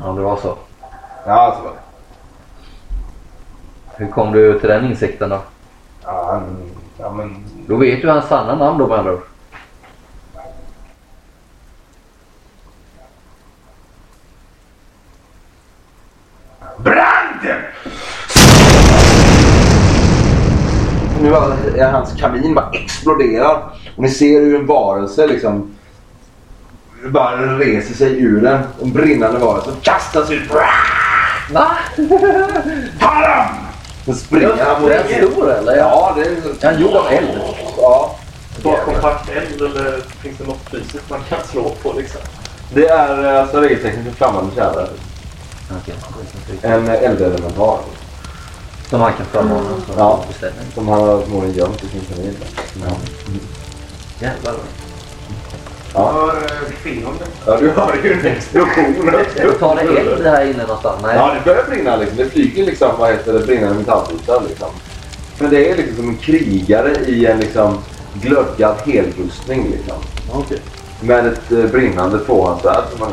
Ja, 0.00 0.12
det 0.12 0.20
var 0.20 0.36
så. 0.36 0.58
Ja, 1.26 1.54
så 1.56 1.64
var 1.64 1.72
det. 1.72 1.78
Hur 3.96 4.10
kom 4.10 4.32
du 4.32 4.60
till 4.60 4.68
den 4.68 4.84
insikten 4.84 5.30
då? 5.30 5.42
Ja, 6.08 6.28
han... 6.32 6.56
Ja, 6.98 7.12
men... 7.12 7.36
Då 7.66 7.76
vet 7.76 8.02
du 8.02 8.08
hans 8.08 8.28
sanna 8.28 8.54
namn 8.54 8.78
då 8.78 8.86
med 8.86 8.98
andra 8.98 9.12
ord. 9.12 9.22
Branden! 16.76 17.62
Nu 21.22 21.34
är 21.78 21.90
hans 21.90 22.20
kamin 22.20 22.54
bara 22.54 22.70
exploderar. 22.72 23.62
Och 23.96 24.02
ni 24.02 24.10
ser 24.10 24.40
hur 24.40 24.60
en 24.60 24.66
varelse 24.66 25.26
liksom 25.26 25.74
bara 27.04 27.58
reser 27.58 27.94
sig 27.94 28.22
ur 28.22 28.40
den. 28.40 28.62
En 28.82 28.92
brinnande 28.92 29.38
varelse 29.38 29.70
kastas 29.82 30.30
ut. 30.30 30.50
Va? 31.52 31.70
Ta 33.00 33.20
dem! 33.20 33.67
Så 34.08 34.14
springer 34.14 34.64
han 34.64 34.82
mot 34.82 34.90
Är 34.90 35.04
den 35.04 35.28
stor 35.32 35.52
eller? 35.52 35.76
Ja, 35.76 36.16
det 36.16 36.22
är... 36.22 36.72
Han 36.72 36.80
gjord 36.80 36.94
av 36.96 37.06
eld? 37.12 37.40
Ja. 37.76 38.16
Bara 38.62 38.76
kompakt 38.84 39.30
eld 39.30 39.62
eller 39.62 40.00
finns 40.22 40.38
det 40.38 40.44
något 40.44 40.70
fysiskt 40.70 41.10
man 41.10 41.20
kan 41.28 41.38
slå 41.50 41.70
på 41.82 41.92
liksom? 41.92 42.20
Det 42.74 42.88
är 42.88 43.24
eh, 43.34 43.40
alltså 43.42 43.60
regeltecknet 43.60 44.04
för 44.04 44.12
flammande. 44.12 44.88
Okej. 45.80 45.94
En 46.62 46.88
eh, 46.88 46.94
eldelementar. 47.02 47.78
Som 48.90 49.00
han 49.00 49.12
kan 49.12 49.26
frammana 49.26 49.68
som 49.86 49.94
Ja. 49.98 50.24
beställning. 50.28 50.66
Som 50.74 50.88
han 50.88 51.00
har 51.00 51.20
förmodligen 51.20 51.56
gömt 51.56 51.84
i 51.84 51.88
sin 51.88 52.00
kamin. 52.14 52.36
Ja. 52.84 52.96
Jävlar. 54.20 54.54
Ja. 55.94 56.12
Hör 56.12 56.28
eh, 56.28 56.84
det? 56.84 57.26
ja, 57.46 57.56
du 57.56 57.70
hör 57.70 57.94
ju 58.04 58.12
en 58.12 58.26
explosion. 58.26 59.10
Tar 59.58 59.76
det 59.76 60.00
eld 60.00 60.26
här 60.26 60.44
inne 60.44 60.62
någonstans? 60.62 61.02
Nej. 61.02 61.16
Ja, 61.16 61.34
det 61.34 61.44
börjar 61.44 61.64
brinna 61.68 61.96
liksom. 61.96 62.16
Det 62.16 62.30
flyger 62.30 62.66
liksom, 62.66 62.90
vad 62.98 63.10
heter 63.10 63.32
det, 63.32 63.38
brinnande 63.38 63.74
metallbitar 63.74 64.42
liksom. 64.48 64.68
Men 65.38 65.50
det 65.50 65.70
är 65.70 65.76
liksom 65.76 65.96
som 65.96 66.08
en 66.08 66.16
krigare 66.16 66.96
i 67.06 67.26
en 67.26 67.40
liksom 67.40 67.78
glödgad 68.14 68.76
helrustning 68.86 69.70
liksom. 69.70 69.96
Okej. 70.32 70.58
med 71.00 71.26
ett 71.26 71.52
eh, 71.52 71.64
brinnande 71.64 72.18
tvåhandsvärd 72.18 72.84
som 72.92 73.00
han 73.00 73.12